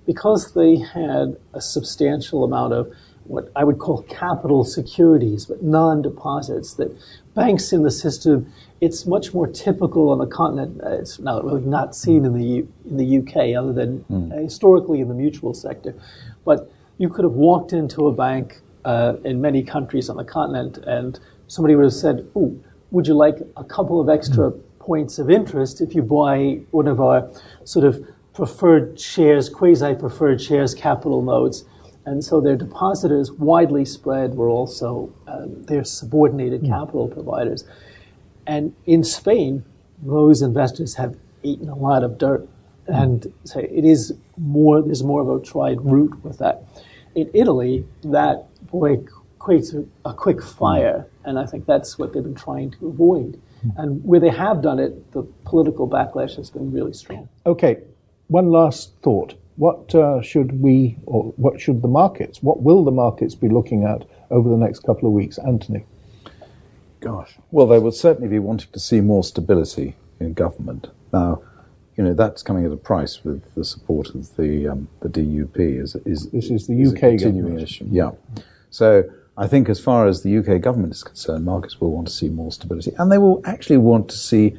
because 0.07 0.53
they 0.53 0.77
had 0.77 1.37
a 1.53 1.61
substantial 1.61 2.43
amount 2.43 2.73
of 2.73 2.91
what 3.25 3.51
I 3.55 3.63
would 3.63 3.77
call 3.77 4.01
capital 4.03 4.63
securities, 4.63 5.45
but 5.45 5.61
non 5.61 6.01
deposits, 6.01 6.73
that 6.75 6.97
banks 7.35 7.71
in 7.71 7.83
the 7.83 7.91
system, 7.91 8.51
it's 8.79 9.05
much 9.05 9.33
more 9.33 9.47
typical 9.47 10.09
on 10.09 10.19
the 10.19 10.27
continent. 10.27 10.81
Uh, 10.83 10.91
it's 10.91 11.19
not 11.19 11.43
really 11.43 11.61
not 11.61 11.95
seen 11.95 12.25
in 12.25 12.33
the, 12.33 12.43
U, 12.43 12.73
in 12.89 12.97
the 12.97 13.17
UK, 13.19 13.57
other 13.57 13.73
than 13.73 14.03
mm. 14.09 14.43
historically 14.43 15.01
in 15.01 15.07
the 15.07 15.15
mutual 15.15 15.53
sector. 15.53 15.95
But 16.45 16.71
you 16.97 17.09
could 17.09 17.23
have 17.23 17.33
walked 17.33 17.73
into 17.73 18.07
a 18.07 18.13
bank 18.13 18.61
uh, 18.85 19.15
in 19.23 19.41
many 19.41 19.63
countries 19.63 20.09
on 20.09 20.17
the 20.17 20.23
continent 20.23 20.77
and 20.77 21.19
somebody 21.47 21.75
would 21.75 21.83
have 21.83 21.93
said, 21.93 22.27
Ooh, 22.35 22.61
would 22.91 23.07
you 23.07 23.15
like 23.15 23.37
a 23.57 23.63
couple 23.63 23.99
of 23.99 24.09
extra 24.09 24.51
points 24.79 25.19
of 25.19 25.29
interest 25.29 25.81
if 25.81 25.93
you 25.93 26.01
buy 26.01 26.61
one 26.71 26.87
of 26.87 27.01
our 27.01 27.29
sort 27.63 27.85
of 27.85 28.05
preferred 28.33 28.99
shares, 28.99 29.49
quasi 29.49 29.93
preferred 29.95 30.41
shares 30.41 30.73
capital 30.73 31.21
notes? 31.21 31.65
And 32.05 32.23
so 32.23 32.39
their 32.39 32.55
depositors, 32.55 33.33
widely 33.33 33.83
spread, 33.83 34.35
were 34.35 34.47
also 34.47 35.13
um, 35.27 35.63
their 35.63 35.83
subordinated 35.83 36.61
mm. 36.61 36.69
capital 36.69 37.09
providers. 37.09 37.65
And 38.47 38.73
in 38.85 39.03
Spain, 39.03 39.63
those 40.01 40.41
investors 40.41 40.95
have 40.95 41.15
eaten 41.43 41.69
a 41.69 41.75
lot 41.75 42.03
of 42.03 42.17
dirt. 42.17 42.47
And 42.87 43.31
so 43.43 43.59
it 43.59 43.85
is 43.85 44.13
more, 44.37 44.81
there's 44.81 45.03
more 45.03 45.21
of 45.21 45.29
a 45.29 45.43
tried 45.43 45.81
route 45.81 46.23
with 46.23 46.39
that. 46.39 46.63
In 47.13 47.29
Italy, 47.33 47.85
that, 48.03 48.47
boy, 48.67 49.03
creates 49.37 49.73
a, 49.73 49.85
a 50.05 50.13
quick 50.13 50.41
fire 50.41 51.05
and 51.27 51.37
I 51.37 51.45
think 51.45 51.65
that's 51.65 51.99
what 51.99 52.13
they've 52.13 52.23
been 52.23 52.35
trying 52.35 52.71
to 52.71 52.87
avoid. 52.87 53.39
And 53.75 54.03
where 54.03 54.19
they 54.19 54.29
have 54.29 54.61
done 54.61 54.79
it, 54.79 55.11
the 55.11 55.23
political 55.43 55.87
backlash 55.87 56.37
has 56.37 56.49
been 56.49 56.71
really 56.71 56.93
strong. 56.93 57.27
Okay, 57.45 57.79
one 58.27 58.49
last 58.49 58.93
thought. 59.01 59.33
What 59.57 59.93
uh, 59.93 60.21
should 60.21 60.61
we, 60.61 60.97
or 61.05 61.33
what 61.35 61.59
should 61.59 61.81
the 61.81 61.87
markets, 61.87 62.41
what 62.41 62.61
will 62.61 62.85
the 62.85 62.91
markets 62.91 63.35
be 63.35 63.49
looking 63.49 63.83
at 63.83 64.05
over 64.29 64.47
the 64.47 64.55
next 64.55 64.81
couple 64.81 65.07
of 65.07 65.13
weeks? 65.13 65.37
Anthony? 65.39 65.85
Gosh. 66.99 67.37
Well, 67.51 67.67
they 67.67 67.79
will 67.79 67.91
certainly 67.91 68.27
be 68.27 68.39
wanting 68.39 68.71
to 68.71 68.79
see 68.79 69.01
more 69.01 69.23
stability 69.23 69.95
in 70.19 70.33
government. 70.33 70.87
Now, 71.13 71.41
you 71.95 72.03
know, 72.03 72.13
that's 72.13 72.43
coming 72.43 72.65
at 72.65 72.71
a 72.71 72.77
price 72.77 73.23
with 73.23 73.53
the 73.55 73.65
support 73.65 74.13
of 74.13 74.35
the, 74.35 74.67
um, 74.67 74.87
the 75.01 75.09
DUP. 75.09 75.81
Is, 75.81 75.95
is, 76.05 76.29
this 76.29 76.49
is 76.49 76.67
the 76.67 76.85
UK 76.85 77.19
continuing 77.19 77.59
issue. 77.59 77.87
Yeah. 77.89 78.11
So 78.69 79.03
I 79.35 79.47
think 79.47 79.69
as 79.69 79.79
far 79.79 80.07
as 80.07 80.23
the 80.23 80.37
UK 80.37 80.61
government 80.61 80.93
is 80.93 81.03
concerned, 81.03 81.45
markets 81.45 81.79
will 81.79 81.91
want 81.91 82.07
to 82.07 82.13
see 82.13 82.29
more 82.29 82.51
stability. 82.51 82.91
And 82.97 83.11
they 83.11 83.17
will 83.17 83.41
actually 83.45 83.77
want 83.77 84.09
to 84.09 84.17
see 84.17 84.57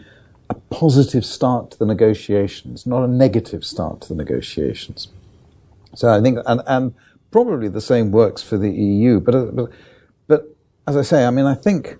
a 0.50 0.54
positive 0.54 1.24
start 1.24 1.72
to 1.72 1.78
the 1.78 1.86
negotiations, 1.86 2.86
not 2.86 3.04
a 3.04 3.08
negative 3.08 3.64
start 3.64 4.00
to 4.02 4.08
the 4.08 4.14
negotiations. 4.14 5.08
So 5.94 6.08
I 6.08 6.20
think, 6.20 6.38
and, 6.46 6.62
and 6.66 6.94
probably 7.30 7.68
the 7.68 7.80
same 7.80 8.10
works 8.10 8.42
for 8.42 8.56
the 8.56 8.70
EU. 8.70 9.20
But, 9.20 9.54
but, 9.54 9.70
but 10.26 10.56
as 10.86 10.96
I 10.96 11.02
say, 11.02 11.24
I 11.24 11.30
mean, 11.30 11.44
I 11.44 11.54
think 11.54 11.98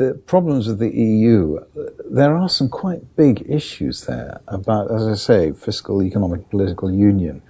the 0.00 0.14
problems 0.14 0.66
of 0.66 0.78
the 0.78 0.88
EU, 0.88 1.58
there 2.10 2.34
are 2.34 2.48
some 2.48 2.70
quite 2.70 3.16
big 3.16 3.44
issues 3.46 4.06
there 4.06 4.40
about, 4.48 4.90
as 4.90 5.06
I 5.06 5.14
say, 5.14 5.52
fiscal, 5.52 6.02
economic, 6.02 6.48
political 6.48 6.90
union. 6.90 7.42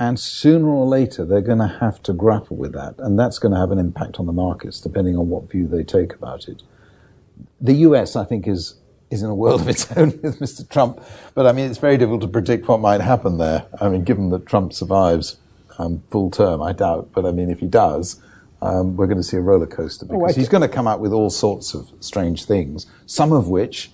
And 0.00 0.18
sooner 0.18 0.66
or 0.66 0.86
later, 0.86 1.24
they're 1.24 1.40
going 1.40 1.60
to 1.60 1.78
have 1.80 2.02
to 2.02 2.12
grapple 2.12 2.56
with 2.56 2.72
that. 2.72 2.96
And 2.98 3.16
that's 3.16 3.38
going 3.38 3.54
to 3.54 3.60
have 3.60 3.70
an 3.70 3.78
impact 3.78 4.18
on 4.18 4.26
the 4.26 4.32
markets, 4.32 4.80
depending 4.80 5.16
on 5.16 5.28
what 5.28 5.48
view 5.48 5.68
they 5.68 5.84
take 5.84 6.12
about 6.12 6.48
it. 6.48 6.64
The 7.60 7.74
US, 7.88 8.16
I 8.16 8.24
think, 8.24 8.48
is, 8.48 8.74
is 9.12 9.22
in 9.22 9.30
a 9.30 9.34
world 9.34 9.60
of 9.60 9.68
its 9.68 9.90
own 9.96 10.18
with 10.20 10.40
Mr. 10.40 10.68
Trump. 10.68 11.00
But 11.34 11.46
I 11.46 11.52
mean, 11.52 11.70
it's 11.70 11.78
very 11.78 11.96
difficult 11.96 12.22
to 12.22 12.28
predict 12.28 12.66
what 12.66 12.80
might 12.80 13.02
happen 13.02 13.38
there. 13.38 13.66
I 13.80 13.88
mean, 13.88 14.02
given 14.02 14.30
that 14.30 14.46
Trump 14.46 14.72
survives 14.72 15.36
um, 15.78 16.02
full 16.10 16.32
term, 16.32 16.60
I 16.60 16.72
doubt. 16.72 17.10
But 17.14 17.24
I 17.24 17.30
mean, 17.30 17.50
if 17.50 17.60
he 17.60 17.68
does, 17.68 18.20
um, 18.64 18.96
we're 18.96 19.06
going 19.06 19.18
to 19.18 19.22
see 19.22 19.36
a 19.36 19.40
roller 19.40 19.66
coaster 19.66 20.06
because 20.06 20.32
oh, 20.32 20.34
he's 20.34 20.48
going 20.48 20.62
to 20.62 20.68
come 20.68 20.86
out 20.86 21.00
with 21.00 21.12
all 21.12 21.30
sorts 21.30 21.74
of 21.74 21.92
strange 22.00 22.44
things, 22.44 22.86
some 23.06 23.32
of 23.32 23.48
which 23.48 23.90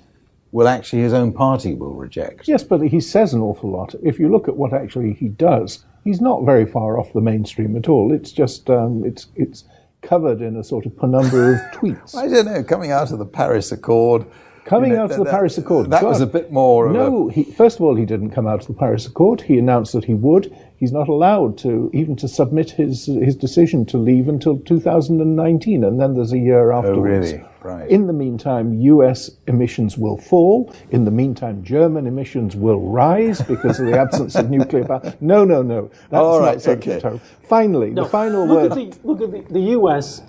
will 0.53 0.68
actually 0.68 1.03
his 1.03 1.12
own 1.12 1.33
party 1.33 1.75
will 1.75 1.95
reject. 1.95 2.49
Yes, 2.49 2.62
but 2.62 2.81
he 2.81 3.01
says 3.01 3.35
an 3.35 3.41
awful 3.41 3.71
lot. 3.71 3.95
If 4.03 4.18
you 4.18 4.29
look 4.29 4.49
at 4.49 4.57
what 4.57 4.73
actually 4.73 5.14
he 5.14 5.29
does, 5.29 5.85
he's 6.05 6.21
not 6.21 6.45
very 6.45 6.66
far 6.66 6.99
off 6.99 7.12
the 7.12 7.21
mainstream 7.21 7.77
at 7.77 7.89
all. 7.89 8.12
It's 8.12 8.33
just 8.33 8.71
um, 8.71 9.05
it's 9.05 9.27
it's 9.35 9.64
covered 10.03 10.41
in 10.41 10.57
a 10.57 10.64
sort 10.64 10.87
of 10.87 10.97
penumbra 10.97 11.55
of 11.55 11.61
tweets. 11.73 12.14
I 12.14 12.29
don't 12.29 12.47
know. 12.47 12.62
Coming 12.62 12.91
out 12.91 13.12
of 13.12 13.18
the 13.18 13.27
Paris 13.27 13.73
Accord. 13.73 14.27
Coming 14.71 14.93
you 14.93 14.99
know, 14.99 15.03
out 15.03 15.11
of 15.11 15.16
the 15.16 15.25
that, 15.25 15.33
Paris 15.33 15.59
Accord. 15.59 15.91
That 15.91 16.03
God. 16.03 16.11
was 16.11 16.21
a 16.21 16.29
bit 16.29 16.53
more. 16.53 16.93
No, 16.93 17.29
a... 17.29 17.33
he, 17.33 17.43
first 17.43 17.79
of 17.79 17.83
all, 17.83 17.97
he 17.97 18.05
didn't 18.05 18.31
come 18.31 18.47
out 18.47 18.61
of 18.61 18.68
the 18.68 18.73
Paris 18.73 19.05
Accord. 19.05 19.41
He 19.41 19.59
announced 19.59 19.93
that 19.95 20.05
he 20.05 20.14
would. 20.14 20.57
He's 20.77 20.93
not 20.93 21.09
allowed 21.09 21.59
to 21.59 21.91
even 21.93 22.14
to 22.16 22.29
submit 22.29 22.71
his 22.71 23.07
his 23.07 23.35
decision 23.35 23.85
to 23.87 23.99
leave 23.99 24.29
until 24.29 24.61
2019, 24.61 25.83
and 25.83 26.01
then 26.01 26.14
there's 26.14 26.33
a 26.33 26.39
year 26.39 26.71
oh, 26.71 26.79
afterwards. 26.79 27.33
Oh, 27.33 27.37
really? 27.37 27.45
Right. 27.62 27.91
In 27.91 28.07
the 28.07 28.12
meantime, 28.12 28.73
U.S. 28.75 29.33
emissions 29.49 29.99
will 29.99 30.16
fall. 30.16 30.73
In 30.93 31.05
the 31.05 31.11
meantime, 31.11 31.64
German 31.64 32.07
emissions 32.07 32.55
will 32.55 32.79
rise 32.79 33.43
because 33.43 33.81
of 33.81 33.87
the 33.87 33.99
absence 33.99 34.37
of 34.37 34.51
nuclear 34.57 34.85
power. 34.85 35.14
No, 35.21 35.45
no, 35.45 35.62
no. 35.62 35.91
That's 36.11 36.23
All 36.23 36.39
right. 36.39 36.64
Okay. 36.64 37.21
Finally, 37.43 37.91
no, 37.91 38.05
the 38.05 38.09
final 38.09 38.47
look 38.47 38.71
word. 38.71 38.79
At 38.79 38.93
the, 38.93 39.09
look 39.09 39.21
at 39.21 39.33
the, 39.33 39.53
the 39.53 39.71
U.S. 39.73 40.23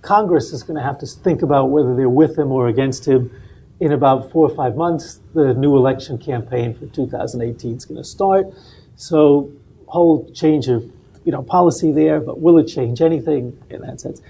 Congress 0.00 0.54
is 0.54 0.62
going 0.62 0.78
to 0.78 0.82
have 0.82 0.98
to 1.00 1.06
think 1.06 1.42
about 1.42 1.66
whether 1.66 1.94
they're 1.94 2.08
with 2.08 2.38
him 2.38 2.50
or 2.50 2.68
against 2.68 3.06
him. 3.06 3.30
In 3.80 3.92
about 3.92 4.32
four 4.32 4.50
or 4.50 4.54
five 4.54 4.76
months, 4.76 5.20
the 5.34 5.54
new 5.54 5.76
election 5.76 6.18
campaign 6.18 6.74
for 6.74 6.86
2018 6.86 7.76
is 7.76 7.84
going 7.84 7.98
to 7.98 8.04
start. 8.04 8.46
So 8.96 9.52
whole 9.86 10.30
change 10.32 10.68
of 10.68 10.90
you 11.24 11.32
know 11.32 11.42
policy 11.42 11.92
there, 11.92 12.20
but 12.20 12.40
will 12.40 12.58
it 12.58 12.66
change 12.66 13.00
anything 13.00 13.60
in 13.70 13.82
that 13.82 14.00
sense? 14.00 14.20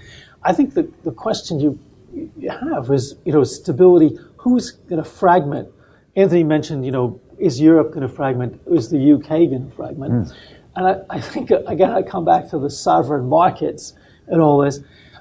I 0.43 0.53
think 0.53 0.73
the, 0.73 0.89
the 1.03 1.11
question 1.11 1.59
you, 1.59 1.79
you 2.13 2.49
have 2.49 2.89
is 2.91 3.15
you 3.25 3.33
know 3.33 3.43
stability. 3.43 4.17
Who's 4.37 4.71
going 4.71 5.03
to 5.03 5.09
fragment? 5.09 5.69
Anthony 6.15 6.43
mentioned 6.43 6.85
you 6.85 6.91
know 6.91 7.19
is 7.37 7.59
Europe 7.59 7.89
going 7.89 8.07
to 8.07 8.13
fragment? 8.13 8.61
Is 8.67 8.89
the 8.89 9.13
UK 9.13 9.29
going 9.29 9.69
to 9.69 9.75
fragment? 9.75 10.13
Mm. 10.13 10.35
And 10.75 10.87
I, 10.87 11.17
I 11.17 11.21
think 11.21 11.51
again 11.51 11.91
I 11.91 12.01
come 12.01 12.25
back 12.25 12.49
to 12.49 12.59
the 12.59 12.69
sovereign 12.69 13.27
markets 13.27 13.93
and 14.27 14.41
all 14.41 14.59
this. 14.59 14.79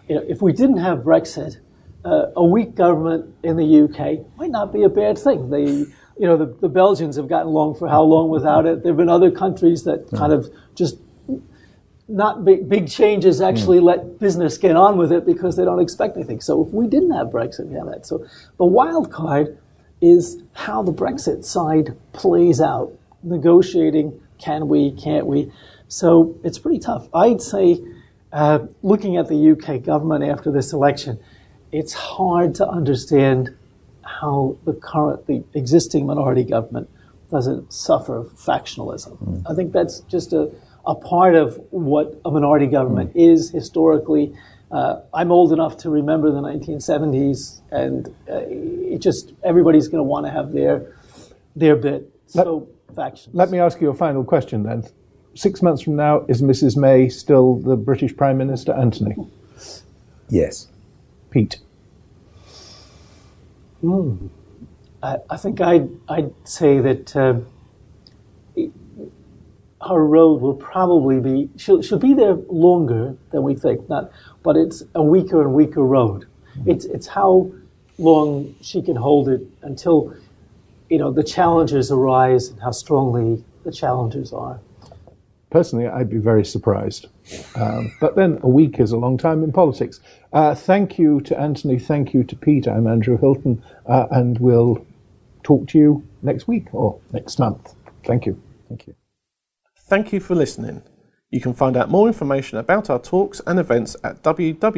You 0.09 0.17
know, 0.17 0.25
if 0.29 0.41
we 0.41 0.53
didn't 0.53 0.79
have 0.79 0.99
Brexit, 0.99 1.59
uh, 2.09 2.33
a 2.37 2.45
weak 2.45 2.75
government 2.75 3.35
in 3.43 3.57
the 3.57 3.83
UK 3.83 4.39
might 4.39 4.51
not 4.51 4.73
be 4.73 4.83
a 4.85 4.89
bad 4.89 5.19
thing. 5.19 5.51
They 5.51 5.87
you 6.19 6.27
know, 6.27 6.37
the, 6.37 6.47
the 6.47 6.69
Belgians 6.69 7.17
have 7.17 7.29
gotten 7.29 7.47
along 7.47 7.77
for 7.77 7.89
how 7.89 8.03
long 8.03 8.29
without 8.29 8.67
it. 8.67 8.83
There 8.83 8.91
have 8.91 8.97
been 8.97 9.09
other 9.09 9.31
countries 9.31 9.85
that 9.85 10.11
kind 10.11 10.33
of 10.33 10.53
just 10.75 10.99
not 12.09 12.45
big, 12.45 12.69
big 12.69 12.89
changes 12.89 13.41
actually 13.41 13.79
mm. 13.79 13.85
let 13.85 14.19
business 14.19 14.59
get 14.59 14.75
on 14.75 14.97
with 14.97 15.13
it 15.13 15.25
because 15.25 15.57
they 15.57 15.65
don't 15.65 15.81
expect 15.81 16.17
anything. 16.17 16.41
So 16.41 16.67
if 16.67 16.73
we 16.73 16.89
didn't 16.89 17.13
have 17.13 17.29
Brexit, 17.29 17.67
we 17.67 17.77
have 17.77 17.87
that. 17.87 18.07
So 18.07 18.27
the 18.57 18.65
wild 18.65 19.13
card 19.13 19.59
is 20.01 20.43
how 20.55 20.83
the 20.83 20.93
Brexit 20.93 21.45
side 21.45 21.97
plays 22.13 22.61
out, 22.61 22.93
negotiating 23.23 24.21
can 24.39 24.69
we, 24.69 24.93
can't 24.93 25.27
we. 25.27 25.53
So 25.89 26.37
it's 26.43 26.59
pretty 26.59 26.79
tough. 26.79 27.09
I'd 27.15 27.43
say, 27.43 27.81
uh, 28.33 28.61
looking 28.83 29.17
at 29.17 29.29
the 29.29 29.51
UK 29.53 29.83
government 29.83 30.25
after 30.25 30.51
this 30.51 30.73
election, 30.73 31.19
it's 31.73 31.93
hard 31.93 32.55
to 32.57 32.69
understand 32.69 33.55
how 34.03 34.57
the 34.65 34.73
current, 34.73 35.27
the 35.27 35.45
existing 35.55 36.07
minority 36.07 36.45
government 36.45 36.89
doesn't 37.31 37.73
suffer 37.73 38.25
factionalism. 38.35 39.19
Mm. 39.19 39.43
I 39.51 39.55
think 39.55 39.73
that's 39.73 40.01
just 40.01 40.33
a, 40.33 40.51
a 40.87 40.95
part 40.95 41.35
of 41.35 41.61
what 41.71 42.21
a 42.25 42.31
minority 42.31 42.67
government 42.67 43.15
mm. 43.15 43.33
is 43.33 43.51
historically. 43.51 44.35
Uh, 44.71 45.01
I'm 45.15 45.31
old 45.31 45.53
enough 45.53 45.77
to 45.79 45.91
remember 45.91 46.31
the 46.31 46.41
1970s, 46.41 47.61
and 47.71 48.09
uh, 48.31 48.41
it 48.47 48.99
just 48.99 49.33
everybody's 49.43 49.89
going 49.89 49.99
to 49.99 50.05
want 50.05 50.27
to 50.27 50.33
have 50.33 50.53
their 50.53 50.95
their 51.57 51.77
bit. 51.77 52.11
So 52.27 52.69
let, 52.89 52.97
factions. 52.97 53.35
Let 53.35 53.51
me 53.51 53.59
ask 53.59 53.81
you 53.81 53.91
a 53.91 53.95
final 53.95 54.25
question 54.25 54.63
then. 54.63 54.85
Six 55.35 55.63
months 55.63 55.83
from 55.83 55.97
now, 55.97 56.25
is 56.29 56.43
Mrs. 56.43 56.77
May 56.77 57.09
still 57.09 57.57
the 57.57 57.77
British 57.77 58.17
Prime 58.17 58.37
Minister, 58.39 58.73
Anthony? 58.73 59.15
Yes. 60.29 60.69
Pete. 61.31 61.59
Mm. 63.83 64.31
I, 65.03 65.17
I, 65.31 65.37
think 65.37 65.61
I'd, 65.61 65.89
I'd 66.09 66.33
say 66.45 66.81
that 66.81 67.15
uh, 67.15 67.41
her 69.87 70.05
road 70.05 70.41
will 70.41 70.55
probably 70.55 71.21
be, 71.21 71.51
she'll, 71.57 71.83
she'll 71.83 71.99
be 71.99 72.15
there 72.15 72.35
longer 72.35 73.17
than 73.31 73.43
we 73.43 73.55
think, 73.55 73.89
not, 73.89 74.11
but 74.43 74.57
it's 74.57 74.83
a 74.95 75.03
weaker 75.03 75.43
and 75.43 75.55
weaker 75.55 75.83
road. 75.85 76.27
Mm-hmm. 76.57 76.71
It's, 76.71 76.85
it's 76.87 77.07
how 77.07 77.53
long 77.99 78.55
she 78.61 78.83
can 78.83 78.97
hold 78.97 79.29
it 79.29 79.43
until, 79.63 80.15
you 80.89 80.99
know, 80.99 81.13
the 81.13 81.23
challenges 81.23 81.91
arise 81.91 82.49
and 82.49 82.61
how 82.61 82.71
strongly 82.71 83.45
the 83.65 83.73
challenges 83.73 84.33
are. 84.33 84.61
Personally, 85.51 85.87
I'd 85.87 86.11
be 86.11 86.19
very 86.19 86.45
surprised. 86.45 87.07
Um, 87.57 87.93
but 88.01 88.17
then 88.17 88.39
a 88.43 88.49
week 88.49 88.79
is 88.81 88.93
a 88.93 88.99
long 88.99 89.17
time 89.17 89.43
in 89.43 89.53
politics. 89.53 90.01
Uh, 90.33 90.55
thank 90.55 90.99
you 90.99 91.21
to 91.23 91.39
Anthony. 91.39 91.79
Thank 91.79 92.13
you 92.13 92.23
to 92.25 92.37
Pete. 92.37 92.69
I'm 92.69 92.87
Andrew 92.87 93.17
Hilton, 93.17 93.63
uh, 93.87 94.07
and 94.11 94.39
we'll 94.39 94.85
talk 95.43 95.69
to 95.69 95.79
you 95.79 96.07
next 96.23 96.47
week 96.49 96.67
or 96.73 97.01
next 97.13 97.39
month. 97.39 97.75
Thank 98.05 98.27
you. 98.27 98.43
Thank 98.69 98.87
you. 98.87 98.95
Thank 99.89 100.13
you 100.13 100.21
for 100.21 100.35
listening. 100.35 100.83
You 101.31 101.41
can 101.41 101.55
find 101.55 101.77
out 101.77 101.91
more 101.91 102.07
information 102.07 102.59
about 102.59 102.91
our 102.91 102.99
talks 102.99 103.41
and 103.47 103.59
events 103.59 103.97
at 104.05 104.23
www.libf.ac.uk 104.23 104.69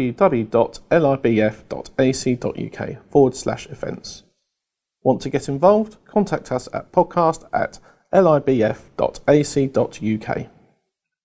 forward 3.10 3.36
slash 3.36 3.66
events. 3.68 4.22
Want 5.02 5.20
to 5.22 5.30
get 5.30 5.48
involved? 5.48 5.96
Contact 6.06 6.52
us 6.52 6.68
at 6.72 6.92
podcast 6.92 7.44
at 7.52 7.78
libf.ac.uk. 8.12 8.90